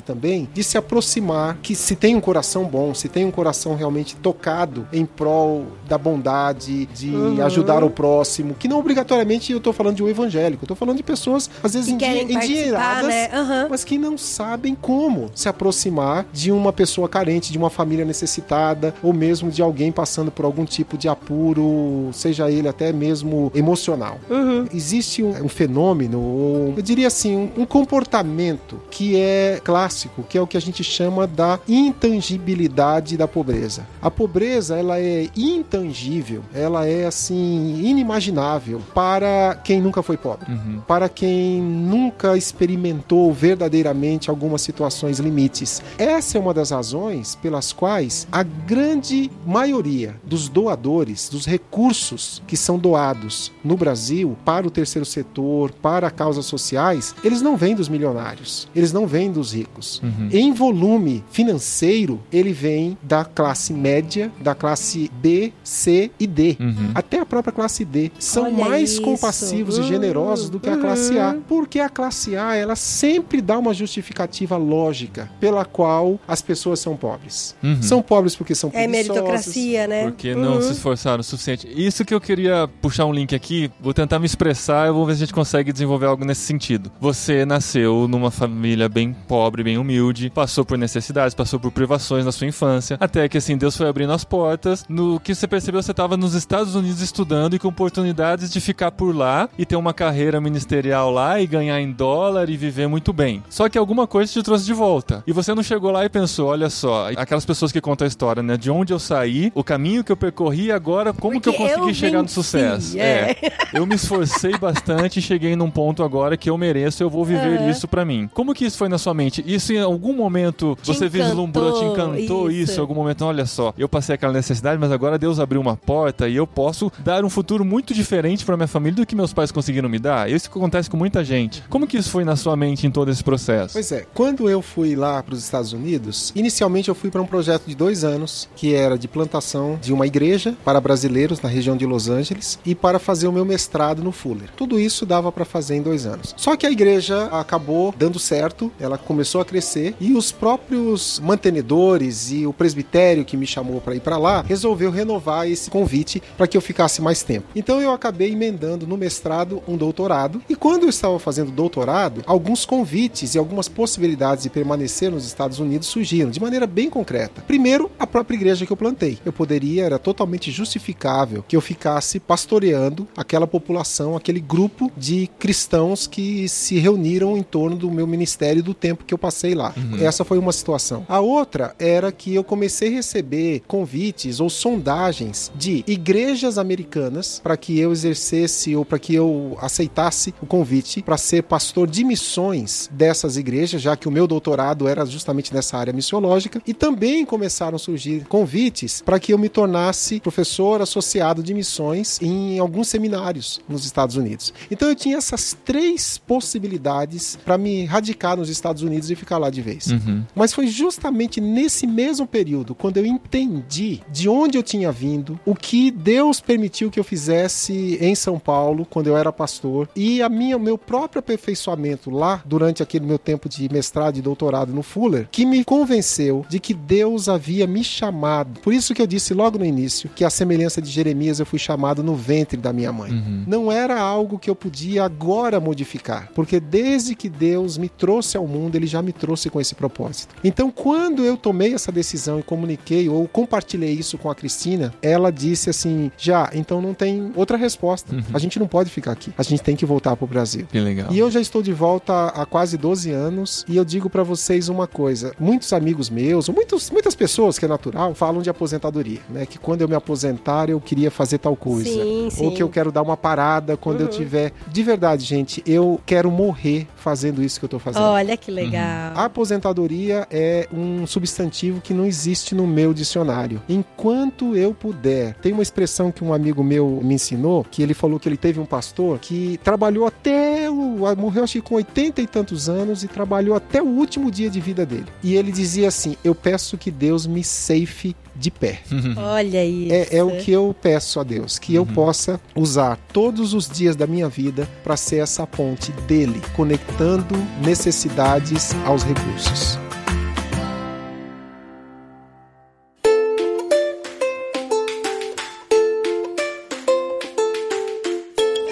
também 0.02 0.48
de 0.52 0.62
se 0.62 0.76
aproximar, 0.76 1.58
que 1.62 1.74
se 1.74 1.96
tem 1.96 2.14
um 2.16 2.20
coração 2.20 2.64
bom, 2.64 2.94
se 2.94 3.08
tem 3.08 3.24
um 3.24 3.30
coração 3.30 3.74
realmente 3.74 4.16
tocado 4.16 4.86
em 4.92 5.04
prol 5.04 5.66
da 5.88 5.96
bondade, 5.98 6.86
de 6.86 7.10
Uhum. 7.10 7.44
ajudar 7.44 7.82
o 7.82 7.90
próximo, 7.90 8.54
que 8.54 8.68
não 8.68 8.78
obrigatoriamente 8.78 9.52
eu 9.52 9.60
tô 9.60 9.72
falando 9.72 9.96
de 9.96 10.02
um 10.02 10.08
evangélico, 10.08 10.64
eu 10.64 10.68
tô 10.68 10.74
falando 10.74 10.96
de 10.96 11.02
pessoas, 11.02 11.50
às 11.62 11.74
vezes, 11.74 11.88
endinheiradas, 11.88 13.06
né? 13.08 13.28
Aham. 13.32 13.66
mas 13.70 13.84
que 13.84 13.98
não 13.98 14.16
sabem 14.16 14.74
como 14.74 15.30
se 15.34 15.48
aproximar 15.48 16.26
de 16.32 16.52
uma 16.52 16.72
pessoa 16.72 17.08
carente, 17.08 17.52
de 17.52 17.58
uma 17.58 17.70
família 17.70 18.04
necessitada, 18.04 18.94
ou 19.02 19.12
mesmo 19.12 19.50
de 19.50 19.62
alguém 19.62 19.90
passando 19.90 20.30
por 20.30 20.44
algum 20.44 20.64
tipo 20.64 20.96
de 20.96 21.08
apoio 21.08 21.30
puro, 21.30 22.10
seja 22.12 22.50
ele 22.50 22.66
até 22.66 22.92
mesmo 22.92 23.52
emocional. 23.54 24.18
Uhum. 24.28 24.66
Existe 24.74 25.22
um, 25.22 25.44
um 25.44 25.48
fenômeno, 25.48 26.20
ou 26.20 26.74
eu 26.76 26.82
diria 26.82 27.06
assim, 27.06 27.36
um, 27.36 27.62
um 27.62 27.64
comportamento 27.64 28.80
que 28.90 29.16
é 29.16 29.29
clássico, 29.64 30.22
que 30.28 30.36
é 30.38 30.40
o 30.40 30.46
que 30.46 30.56
a 30.56 30.60
gente 30.60 30.82
chama 30.84 31.26
da 31.26 31.58
intangibilidade 31.68 33.16
da 33.16 33.26
pobreza. 33.28 33.86
A 34.00 34.10
pobreza, 34.10 34.76
ela 34.78 34.98
é 35.00 35.28
intangível, 35.36 36.42
ela 36.54 36.86
é 36.86 37.06
assim 37.06 37.80
inimaginável 37.84 38.80
para 38.94 39.58
quem 39.64 39.80
nunca 39.80 40.02
foi 40.02 40.16
pobre, 40.16 40.50
Uhum. 40.50 40.80
para 40.86 41.08
quem 41.08 41.60
nunca 41.60 42.36
experimentou 42.36 43.32
verdadeiramente 43.32 44.30
algumas 44.30 44.62
situações 44.62 45.18
limites. 45.18 45.82
Essa 45.98 46.38
é 46.38 46.40
uma 46.40 46.54
das 46.54 46.70
razões 46.70 47.34
pelas 47.36 47.72
quais 47.72 48.26
a 48.32 48.42
grande 48.42 49.30
maioria 49.46 50.16
dos 50.24 50.48
doadores, 50.48 51.28
dos 51.28 51.46
recursos 51.46 52.42
que 52.46 52.56
são 52.56 52.78
doados 52.78 53.52
no 53.64 53.76
Brasil 53.76 54.36
para 54.44 54.66
o 54.66 54.70
terceiro 54.70 55.04
setor, 55.06 55.70
para 55.72 56.10
causas 56.10 56.46
sociais, 56.46 57.14
eles 57.22 57.42
não 57.42 57.56
vêm 57.56 57.74
dos 57.74 57.88
milionários, 57.88 58.68
eles 58.74 58.92
não 58.92 59.06
vêm 59.06 59.19
dos 59.28 59.52
ricos. 59.52 60.00
Uhum. 60.04 60.28
Em 60.30 60.52
volume 60.52 61.24
financeiro, 61.32 62.20
ele 62.32 62.52
vem 62.52 62.96
da 63.02 63.24
classe 63.24 63.72
média, 63.72 64.30
da 64.40 64.54
classe 64.54 65.10
B, 65.20 65.52
C 65.64 66.12
e 66.20 66.28
D. 66.28 66.56
Uhum. 66.60 66.92
Até 66.94 67.18
a 67.18 67.26
própria 67.26 67.52
classe 67.52 67.84
D 67.84 68.12
são 68.20 68.44
Olha 68.44 68.52
mais 68.68 68.92
isso. 68.92 69.02
compassivos 69.02 69.76
e 69.78 69.80
Uhum. 69.80 69.86
generosos 69.88 70.48
do 70.48 70.60
que 70.60 70.68
a 70.70 70.76
classe 70.76 71.18
A, 71.18 71.36
porque 71.48 71.80
a 71.80 71.88
classe 71.88 72.36
A 72.36 72.54
ela 72.54 72.76
sempre 72.76 73.40
dá 73.40 73.58
uma 73.58 73.74
justificativa 73.74 74.56
lógica 74.56 75.28
pela 75.40 75.64
qual 75.64 76.20
as 76.28 76.40
pessoas 76.40 76.78
são 76.78 76.96
pobres. 76.96 77.56
Uhum. 77.62 77.82
São 77.82 78.00
pobres 78.02 78.36
porque 78.36 78.54
são 78.54 78.70
É 78.72 78.86
meritocracia, 78.86 79.86
né? 79.88 80.04
Porque 80.04 80.34
não 80.34 80.54
Uhum. 80.56 80.62
se 80.62 80.72
esforçaram 80.72 81.20
o 81.20 81.24
suficiente. 81.24 81.68
Isso 81.74 82.04
que 82.04 82.14
eu 82.14 82.20
queria 82.20 82.68
puxar 82.80 83.06
um 83.06 83.12
link 83.12 83.34
aqui, 83.34 83.70
vou 83.80 83.92
tentar 83.92 84.18
me 84.18 84.26
expressar, 84.26 84.86
eu 84.86 84.94
vou 84.94 85.04
ver 85.06 85.14
se 85.14 85.22
a 85.22 85.26
gente 85.26 85.34
consegue 85.34 85.72
desenvolver 85.72 86.06
algo 86.06 86.24
nesse 86.24 86.42
sentido. 86.42 86.90
Você 87.00 87.44
nasceu 87.44 88.06
numa 88.06 88.30
família 88.30 88.88
bem 88.88 89.09
pobre, 89.12 89.62
bem 89.62 89.78
humilde, 89.78 90.30
passou 90.30 90.64
por 90.64 90.76
necessidades, 90.78 91.34
passou 91.34 91.58
por 91.58 91.70
privações 91.70 92.24
na 92.24 92.32
sua 92.32 92.46
infância, 92.46 92.96
até 93.00 93.28
que 93.28 93.38
assim 93.38 93.56
Deus 93.56 93.76
foi 93.76 93.88
abrindo 93.88 94.12
as 94.12 94.24
portas. 94.24 94.84
No 94.88 95.18
que 95.20 95.34
você 95.34 95.46
percebeu, 95.46 95.82
você 95.82 95.90
estava 95.90 96.16
nos 96.16 96.34
Estados 96.34 96.74
Unidos 96.74 97.00
estudando 97.00 97.54
e 97.54 97.58
com 97.58 97.68
oportunidades 97.68 98.50
de 98.50 98.60
ficar 98.60 98.90
por 98.90 99.14
lá 99.14 99.48
e 99.58 99.64
ter 99.66 99.76
uma 99.76 99.92
carreira 99.92 100.40
ministerial 100.40 101.10
lá 101.10 101.40
e 101.40 101.46
ganhar 101.46 101.80
em 101.80 101.90
dólar 101.92 102.48
e 102.48 102.56
viver 102.56 102.86
muito 102.86 103.12
bem. 103.12 103.42
Só 103.48 103.68
que 103.68 103.78
alguma 103.78 104.06
coisa 104.06 104.32
te 104.32 104.42
trouxe 104.42 104.64
de 104.64 104.72
volta. 104.72 105.22
E 105.26 105.32
você 105.32 105.54
não 105.54 105.62
chegou 105.62 105.90
lá 105.90 106.04
e 106.04 106.08
pensou, 106.08 106.48
olha 106.48 106.70
só, 106.70 107.08
aquelas 107.16 107.44
pessoas 107.44 107.72
que 107.72 107.80
contam 107.80 108.04
a 108.04 108.08
história, 108.08 108.42
né? 108.42 108.56
De 108.56 108.70
onde 108.70 108.92
eu 108.92 108.98
saí, 108.98 109.50
o 109.54 109.64
caminho 109.64 110.04
que 110.04 110.12
eu 110.12 110.16
percorri 110.16 110.70
agora 110.72 111.12
como 111.12 111.34
Porque 111.40 111.50
que 111.50 111.56
eu 111.62 111.66
consegui 111.68 111.88
eu 111.88 111.94
chegar 111.94 112.22
no 112.22 112.28
sucesso. 112.28 112.98
é. 112.98 113.36
Eu 113.72 113.86
me 113.86 113.94
esforcei 113.94 114.56
bastante 114.58 115.18
e 115.18 115.22
cheguei 115.22 115.54
num 115.56 115.70
ponto 115.70 116.02
agora 116.02 116.36
que 116.36 116.50
eu 116.50 116.58
mereço, 116.58 117.02
eu 117.02 117.10
vou 117.10 117.24
viver 117.24 117.68
isso 117.68 117.86
pra 117.86 118.04
mim. 118.04 118.28
Como 118.32 118.54
que 118.54 118.64
isso 118.64 118.76
foi 118.78 118.88
na 118.88 118.98
sua 119.00 119.14
mente? 119.14 119.42
Isso 119.46 119.72
em 119.72 119.80
algum 119.80 120.12
momento 120.14 120.78
Te 120.82 120.88
você 120.88 121.08
vislumbrou, 121.08 121.72
te 121.72 121.84
encantou, 121.84 122.16
encantou 122.16 122.50
isso. 122.50 122.72
isso. 122.72 122.78
em 122.78 122.80
algum 122.80 122.94
momento? 122.94 123.24
Olha 123.24 123.46
só, 123.46 123.74
eu 123.76 123.88
passei 123.88 124.14
aquela 124.14 124.32
necessidade, 124.32 124.78
mas 124.78 124.92
agora 124.92 125.18
Deus 125.18 125.40
abriu 125.40 125.60
uma 125.60 125.76
porta 125.76 126.28
e 126.28 126.36
eu 126.36 126.46
posso 126.46 126.92
dar 127.00 127.24
um 127.24 127.30
futuro 127.30 127.64
muito 127.64 127.92
diferente 127.92 128.44
pra 128.44 128.56
minha 128.56 128.68
família 128.68 128.96
do 128.96 129.06
que 129.06 129.16
meus 129.16 129.32
pais 129.32 129.50
conseguiram 129.50 129.88
me 129.88 129.98
dar. 129.98 130.30
Isso 130.30 130.50
que 130.50 130.56
acontece 130.56 130.88
com 130.88 130.96
muita 130.96 131.24
gente. 131.24 131.62
Como 131.68 131.86
que 131.86 131.96
isso 131.96 132.10
foi 132.10 132.24
na 132.24 132.36
sua 132.36 132.56
mente 132.56 132.86
em 132.86 132.90
todo 132.90 133.10
esse 133.10 133.24
processo? 133.24 133.72
Pois 133.72 133.90
é, 133.92 134.06
quando 134.14 134.48
eu 134.48 134.62
fui 134.62 134.94
lá 134.94 135.22
para 135.22 135.34
os 135.34 135.42
Estados 135.42 135.72
Unidos, 135.72 136.32
inicialmente 136.34 136.88
eu 136.88 136.94
fui 136.94 137.10
para 137.10 137.22
um 137.22 137.26
projeto 137.26 137.64
de 137.66 137.74
dois 137.74 138.04
anos, 138.04 138.48
que 138.54 138.74
era 138.74 138.98
de 138.98 139.08
plantação 139.08 139.78
de 139.80 139.92
uma 139.92 140.06
igreja 140.06 140.54
para 140.64 140.80
brasileiros 140.80 141.40
na 141.40 141.48
região 141.48 141.76
de 141.76 141.86
Los 141.86 142.08
Angeles 142.08 142.58
e 142.64 142.74
para 142.74 142.98
fazer 142.98 143.26
o 143.28 143.32
meu 143.32 143.44
mestrado 143.44 144.02
no 144.02 144.12
Fuller. 144.12 144.50
Tudo 144.56 144.78
isso 144.78 145.06
dava 145.06 145.30
para 145.32 145.44
fazer 145.44 145.76
em 145.76 145.82
dois 145.82 146.06
anos. 146.06 146.34
Só 146.36 146.56
que 146.56 146.66
a 146.66 146.70
igreja 146.70 147.24
acabou 147.26 147.94
dando 147.96 148.18
certo, 148.18 148.70
ela 148.90 148.98
começou 148.98 149.40
a 149.40 149.44
crescer 149.44 149.94
e 150.00 150.12
os 150.12 150.32
próprios 150.32 151.20
mantenedores 151.20 152.32
e 152.32 152.46
o 152.46 152.52
presbitério 152.52 153.24
que 153.24 153.36
me 153.36 153.46
chamou 153.46 153.80
para 153.80 153.94
ir 153.94 154.00
para 154.00 154.18
lá 154.18 154.42
resolveu 154.42 154.90
renovar 154.90 155.48
esse 155.48 155.70
convite 155.70 156.20
para 156.36 156.48
que 156.48 156.56
eu 156.56 156.60
ficasse 156.60 157.00
mais 157.00 157.22
tempo. 157.22 157.46
Então 157.54 157.80
eu 157.80 157.92
acabei 157.92 158.32
emendando 158.32 158.86
no 158.86 158.96
mestrado 158.96 159.62
um 159.68 159.76
doutorado 159.76 160.42
e 160.48 160.56
quando 160.56 160.84
eu 160.84 160.88
estava 160.88 161.18
fazendo 161.18 161.52
doutorado, 161.52 162.22
alguns 162.26 162.66
convites 162.66 163.34
e 163.34 163.38
algumas 163.38 163.68
possibilidades 163.68 164.42
de 164.42 164.50
permanecer 164.50 165.10
nos 165.10 165.24
Estados 165.24 165.60
Unidos 165.60 165.86
surgiram 165.86 166.30
de 166.30 166.40
maneira 166.40 166.66
bem 166.66 166.90
concreta. 166.90 167.42
Primeiro, 167.46 167.90
a 167.98 168.06
própria 168.06 168.36
igreja 168.36 168.66
que 168.66 168.72
eu 168.72 168.76
plantei. 168.76 169.18
Eu 169.24 169.32
poderia, 169.32 169.84
era 169.84 169.98
totalmente 169.98 170.50
justificável 170.50 171.44
que 171.46 171.54
eu 171.54 171.60
ficasse 171.60 172.18
pastoreando 172.18 173.06
aquela 173.16 173.46
população, 173.46 174.16
aquele 174.16 174.40
grupo 174.40 174.90
de 174.96 175.28
cristãos 175.38 176.06
que 176.06 176.48
se 176.48 176.78
reuniram 176.78 177.36
em 177.36 177.42
torno 177.42 177.76
do 177.76 177.90
meu 177.90 178.06
ministério 178.06 178.60
e 178.60 178.62
do 178.70 178.74
tempo 178.74 179.04
que 179.04 179.12
eu 179.12 179.18
passei 179.18 179.54
lá. 179.54 179.74
Essa 180.00 180.24
foi 180.24 180.38
uma 180.38 180.52
situação. 180.52 181.04
A 181.08 181.20
outra 181.20 181.74
era 181.78 182.12
que 182.12 182.34
eu 182.34 182.44
comecei 182.44 182.88
a 182.88 182.92
receber 182.92 183.62
convites 183.66 184.38
ou 184.38 184.48
sondagens 184.48 185.50
de 185.54 185.84
igrejas 185.86 186.56
americanas 186.56 187.40
para 187.42 187.56
que 187.56 187.78
eu 187.78 187.90
exercesse 187.90 188.76
ou 188.76 188.84
para 188.84 188.98
que 188.98 189.14
eu 189.14 189.56
aceitasse 189.60 190.32
o 190.40 190.46
convite 190.46 191.02
para 191.02 191.16
ser 191.16 191.42
pastor 191.42 191.88
de 191.88 192.04
missões 192.04 192.88
dessas 192.92 193.36
igrejas, 193.36 193.82
já 193.82 193.96
que 193.96 194.08
o 194.08 194.10
meu 194.10 194.26
doutorado 194.26 194.86
era 194.86 195.04
justamente 195.04 195.52
nessa 195.52 195.76
área 195.76 195.92
missiológica, 195.92 196.62
e 196.66 196.72
também 196.72 197.24
começaram 197.24 197.76
a 197.76 197.78
surgir 197.78 198.24
convites 198.26 199.02
para 199.04 199.18
que 199.18 199.32
eu 199.32 199.38
me 199.38 199.48
tornasse 199.48 200.20
professor 200.20 200.80
associado 200.80 201.42
de 201.42 201.52
missões 201.52 202.20
em 202.22 202.58
alguns 202.58 202.88
seminários 202.88 203.60
nos 203.68 203.84
Estados 203.84 204.16
Unidos. 204.16 204.54
Então 204.70 204.88
eu 204.88 204.94
tinha 204.94 205.16
essas 205.16 205.56
três 205.64 206.18
possibilidades 206.18 207.36
para 207.44 207.58
me 207.58 207.84
radicar 207.84 208.36
nos 208.36 208.48
Estados 208.48 208.59
Unidos 208.82 209.10
e 209.10 209.14
ficar 209.14 209.38
lá 209.38 209.50
de 209.50 209.62
vez. 209.62 209.86
Uhum. 209.86 210.22
Mas 210.34 210.52
foi 210.52 210.66
justamente 210.66 211.40
nesse 211.40 211.86
mesmo 211.86 212.26
período, 212.26 212.74
quando 212.74 212.98
eu 212.98 213.06
entendi 213.06 214.00
de 214.10 214.28
onde 214.28 214.56
eu 214.56 214.62
tinha 214.62 214.92
vindo, 214.92 215.38
o 215.44 215.54
que 215.54 215.90
Deus 215.90 216.40
permitiu 216.40 216.90
que 216.90 217.00
eu 217.00 217.04
fizesse 217.04 217.98
em 218.00 218.14
São 218.14 218.38
Paulo, 218.38 218.86
quando 218.88 219.06
eu 219.06 219.16
era 219.16 219.32
pastor, 219.32 219.88
e 219.94 220.22
a 220.22 220.28
minha, 220.28 220.58
meu 220.58 220.78
próprio 220.78 221.20
aperfeiçoamento 221.20 222.10
lá, 222.10 222.42
durante 222.44 222.82
aquele 222.82 223.06
meu 223.06 223.18
tempo 223.18 223.48
de 223.48 223.68
mestrado 223.72 224.16
e 224.16 224.22
doutorado 224.22 224.72
no 224.72 224.82
Fuller, 224.82 225.28
que 225.30 225.46
me 225.46 225.64
convenceu 225.64 226.44
de 226.48 226.58
que 226.58 226.74
Deus 226.74 227.28
havia 227.28 227.66
me 227.66 227.82
chamado. 227.82 228.60
Por 228.60 228.72
isso 228.72 228.94
que 228.94 229.02
eu 229.02 229.06
disse 229.06 229.34
logo 229.34 229.58
no 229.58 229.64
início 229.64 230.10
que 230.14 230.24
a 230.24 230.30
semelhança 230.30 230.80
de 230.80 230.90
Jeremias 230.90 231.40
eu 231.40 231.46
fui 231.46 231.58
chamado 231.58 232.02
no 232.02 232.14
ventre 232.14 232.56
da 232.56 232.72
minha 232.72 232.92
mãe. 232.92 233.12
Uhum. 233.12 233.44
Não 233.46 233.72
era 233.72 234.00
algo 234.00 234.38
que 234.38 234.50
eu 234.50 234.54
podia 234.54 235.04
agora 235.04 235.60
modificar, 235.60 236.30
porque 236.34 236.60
desde 236.60 237.14
que 237.14 237.28
Deus 237.28 237.78
me 237.78 237.88
trouxe 237.88 238.36
ao 238.36 238.46
mundo, 238.50 238.74
ele 238.76 238.86
já 238.86 239.00
me 239.00 239.12
trouxe 239.12 239.48
com 239.48 239.60
esse 239.60 239.74
propósito. 239.74 240.34
Então, 240.44 240.70
quando 240.70 241.24
eu 241.24 241.36
tomei 241.36 241.72
essa 241.74 241.90
decisão 241.92 242.38
e 242.38 242.42
comuniquei 242.42 243.08
ou 243.08 243.26
compartilhei 243.28 243.92
isso 243.92 244.18
com 244.18 244.30
a 244.30 244.34
Cristina, 244.34 244.92
ela 245.00 245.30
disse 245.30 245.70
assim: 245.70 246.10
"Já, 246.18 246.50
então 246.52 246.82
não 246.82 246.92
tem 246.92 247.32
outra 247.34 247.56
resposta. 247.56 248.14
A 248.34 248.38
gente 248.38 248.58
não 248.58 248.66
pode 248.66 248.90
ficar 248.90 249.12
aqui. 249.12 249.32
A 249.38 249.42
gente 249.42 249.62
tem 249.62 249.76
que 249.76 249.86
voltar 249.86 250.16
pro 250.16 250.26
Brasil." 250.26 250.66
Que 250.70 250.80
legal. 250.80 251.08
E 251.10 251.18
eu 251.18 251.30
já 251.30 251.40
estou 251.40 251.62
de 251.62 251.72
volta 251.72 252.26
há 252.28 252.44
quase 252.44 252.76
12 252.76 253.10
anos 253.10 253.64
e 253.68 253.76
eu 253.76 253.84
digo 253.84 254.10
pra 254.10 254.22
vocês 254.22 254.68
uma 254.68 254.86
coisa: 254.86 255.32
muitos 255.38 255.72
amigos 255.72 256.10
meus, 256.10 256.48
muitos, 256.48 256.90
muitas 256.90 257.14
pessoas 257.14 257.58
que 257.58 257.64
é 257.64 257.68
natural, 257.68 258.14
falam 258.14 258.42
de 258.42 258.50
aposentadoria, 258.50 259.20
né? 259.28 259.46
Que 259.46 259.58
quando 259.58 259.82
eu 259.82 259.88
me 259.88 259.94
aposentar 259.94 260.68
eu 260.68 260.80
queria 260.80 261.10
fazer 261.10 261.38
tal 261.38 261.54
coisa, 261.56 261.88
Sim, 261.90 262.28
sim. 262.30 262.44
ou 262.44 262.52
que 262.52 262.62
eu 262.62 262.68
quero 262.68 262.90
dar 262.90 263.02
uma 263.02 263.16
parada 263.16 263.76
quando 263.76 264.00
eu 264.00 264.08
tiver. 264.08 264.52
De 264.68 264.82
verdade, 264.82 265.24
gente, 265.24 265.62
eu 265.66 266.00
quero 266.04 266.30
morrer 266.30 266.86
fazendo 266.96 267.42
isso 267.42 267.58
que 267.58 267.64
eu 267.64 267.68
tô 267.68 267.78
fazendo. 267.78 268.02
Olha 268.02 268.36
que 268.40 268.50
legal. 268.50 269.12
A 269.14 269.24
aposentadoria 269.26 270.26
é 270.30 270.66
um 270.72 271.06
substantivo 271.06 271.80
que 271.80 271.92
não 271.92 272.06
existe 272.06 272.54
no 272.54 272.66
meu 272.66 272.94
dicionário. 272.94 273.62
Enquanto 273.68 274.56
eu 274.56 274.72
puder, 274.72 275.34
tem 275.34 275.52
uma 275.52 275.62
expressão 275.62 276.10
que 276.10 276.24
um 276.24 276.32
amigo 276.32 276.64
meu 276.64 277.00
me 277.02 277.14
ensinou, 277.14 277.64
que 277.70 277.82
ele 277.82 277.94
falou 277.94 278.18
que 278.18 278.28
ele 278.28 278.36
teve 278.36 278.58
um 278.58 278.66
pastor 278.66 279.18
que 279.18 279.58
trabalhou 279.62 280.06
até 280.06 280.70
o 280.70 281.00
morreu 281.16 281.44
acho 281.44 281.54
que 281.54 281.60
com 281.60 281.74
80 281.74 282.22
e 282.22 282.26
tantos 282.26 282.68
anos 282.68 283.04
e 283.04 283.08
trabalhou 283.08 283.54
até 283.54 283.82
o 283.82 283.86
último 283.86 284.30
dia 284.30 284.48
de 284.48 284.60
vida 284.60 284.86
dele. 284.86 285.06
E 285.22 285.34
ele 285.34 285.52
dizia 285.52 285.88
assim: 285.88 286.16
"Eu 286.24 286.34
peço 286.34 286.78
que 286.78 286.90
Deus 286.90 287.26
me 287.26 287.44
safe 287.44 288.16
de 288.40 288.50
pé". 288.50 288.80
Olha 289.16 289.64
isso. 289.64 289.92
É, 289.92 290.16
é 290.16 290.24
o 290.24 290.38
que 290.38 290.50
eu 290.50 290.74
peço 290.80 291.20
a 291.20 291.22
Deus, 291.22 291.58
que 291.58 291.74
eu 291.74 291.84
possa 291.84 292.40
usar 292.56 292.98
todos 293.12 293.54
os 293.54 293.68
dias 293.68 293.94
da 293.94 294.06
minha 294.06 294.28
vida 294.28 294.68
para 294.82 294.96
ser 294.96 295.18
essa 295.18 295.46
ponte 295.46 295.92
dele, 296.08 296.40
conectando 296.56 297.36
necessidades 297.64 298.74
aos 298.86 299.02
recursos. 299.04 299.78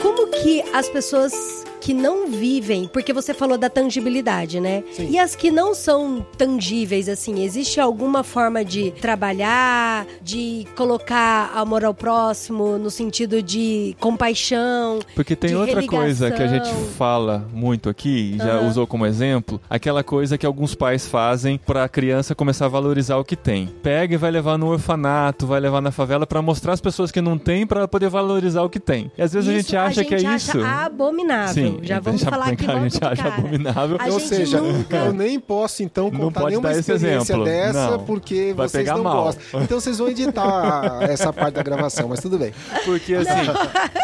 Como 0.02 0.28
que 0.42 0.62
as 0.72 0.88
pessoas 0.88 1.57
que 1.88 1.94
não 1.94 2.26
vivem, 2.30 2.86
porque 2.92 3.14
você 3.14 3.32
falou 3.32 3.56
da 3.56 3.70
tangibilidade, 3.70 4.60
né? 4.60 4.84
Sim. 4.92 5.08
E 5.08 5.18
as 5.18 5.34
que 5.34 5.50
não 5.50 5.72
são 5.72 6.20
tangíveis, 6.36 7.08
assim, 7.08 7.42
existe 7.42 7.80
alguma 7.80 8.22
forma 8.22 8.62
de 8.62 8.90
trabalhar, 8.90 10.06
de 10.20 10.66
colocar 10.76 11.50
amor 11.54 11.86
ao 11.86 11.94
próximo 11.94 12.76
no 12.76 12.90
sentido 12.90 13.42
de 13.42 13.96
compaixão? 14.00 14.98
Porque 15.14 15.34
tem 15.34 15.54
outra 15.56 15.82
coisa 15.86 16.30
que 16.30 16.42
a 16.42 16.46
gente 16.46 16.64
religação. 16.66 16.90
fala 16.98 17.48
muito 17.54 17.88
aqui, 17.88 18.36
já 18.36 18.56
Aham. 18.58 18.68
usou 18.68 18.86
como 18.86 19.06
exemplo, 19.06 19.58
aquela 19.70 20.04
coisa 20.04 20.36
que 20.36 20.44
alguns 20.44 20.74
pais 20.74 21.06
fazem 21.06 21.58
pra 21.64 21.88
criança 21.88 22.34
começar 22.34 22.66
a 22.66 22.68
valorizar 22.68 23.16
o 23.16 23.24
que 23.24 23.34
tem. 23.34 23.66
Pega 23.82 24.12
e 24.12 24.18
vai 24.18 24.30
levar 24.30 24.58
no 24.58 24.66
orfanato, 24.66 25.46
vai 25.46 25.58
levar 25.58 25.80
na 25.80 25.90
favela 25.90 26.26
pra 26.26 26.42
mostrar 26.42 26.74
às 26.74 26.82
pessoas 26.82 27.10
que 27.10 27.22
não 27.22 27.38
tem 27.38 27.66
pra 27.66 27.88
poder 27.88 28.10
valorizar 28.10 28.60
o 28.60 28.68
que 28.68 28.78
tem. 28.78 29.10
E 29.16 29.22
às 29.22 29.32
vezes 29.32 29.48
a 29.48 29.52
gente 29.54 29.74
acha 29.74 30.04
que 30.04 30.14
é 30.14 30.26
acha 30.26 30.58
isso. 30.58 30.62
abominável. 30.62 31.54
Sim, 31.54 31.77
já 31.82 32.00
vamos 32.00 32.20
deixa 32.20 32.30
falar 32.30 32.52
aqui 32.52 32.66
logo 32.66 32.78
a 32.78 32.82
gente 32.82 32.98
de 32.98 33.04
acha 33.06 33.22
cara. 33.22 33.34
abominável. 33.36 33.96
A 34.00 34.06
Ou 34.06 34.20
seja, 34.20 34.60
nunca- 34.60 34.96
eu 35.06 35.12
nem 35.12 35.38
posso 35.40 35.82
então 35.82 36.10
Não 36.10 36.20
contar 36.20 36.40
pode 36.40 36.50
nenhuma 36.52 36.68
dar 36.70 36.78
esse 36.78 36.92
experiência 36.92 37.32
exemplo. 37.32 37.44
dessa 37.44 37.90
Não. 37.92 38.04
porque 38.04 38.52
Vai 38.56 38.68
vocês 38.68 38.84
pegar 38.84 38.96
não 38.96 39.04
mal. 39.04 39.24
gostam. 39.24 39.62
Então 39.62 39.80
vocês 39.80 39.98
vão 39.98 40.08
editar 40.08 40.98
essa 41.08 41.32
parte 41.32 41.54
da 41.54 41.62
gravação, 41.62 42.08
mas 42.08 42.20
tudo 42.20 42.38
bem. 42.38 42.52
Porque 42.84 43.14
assim, 43.14 43.28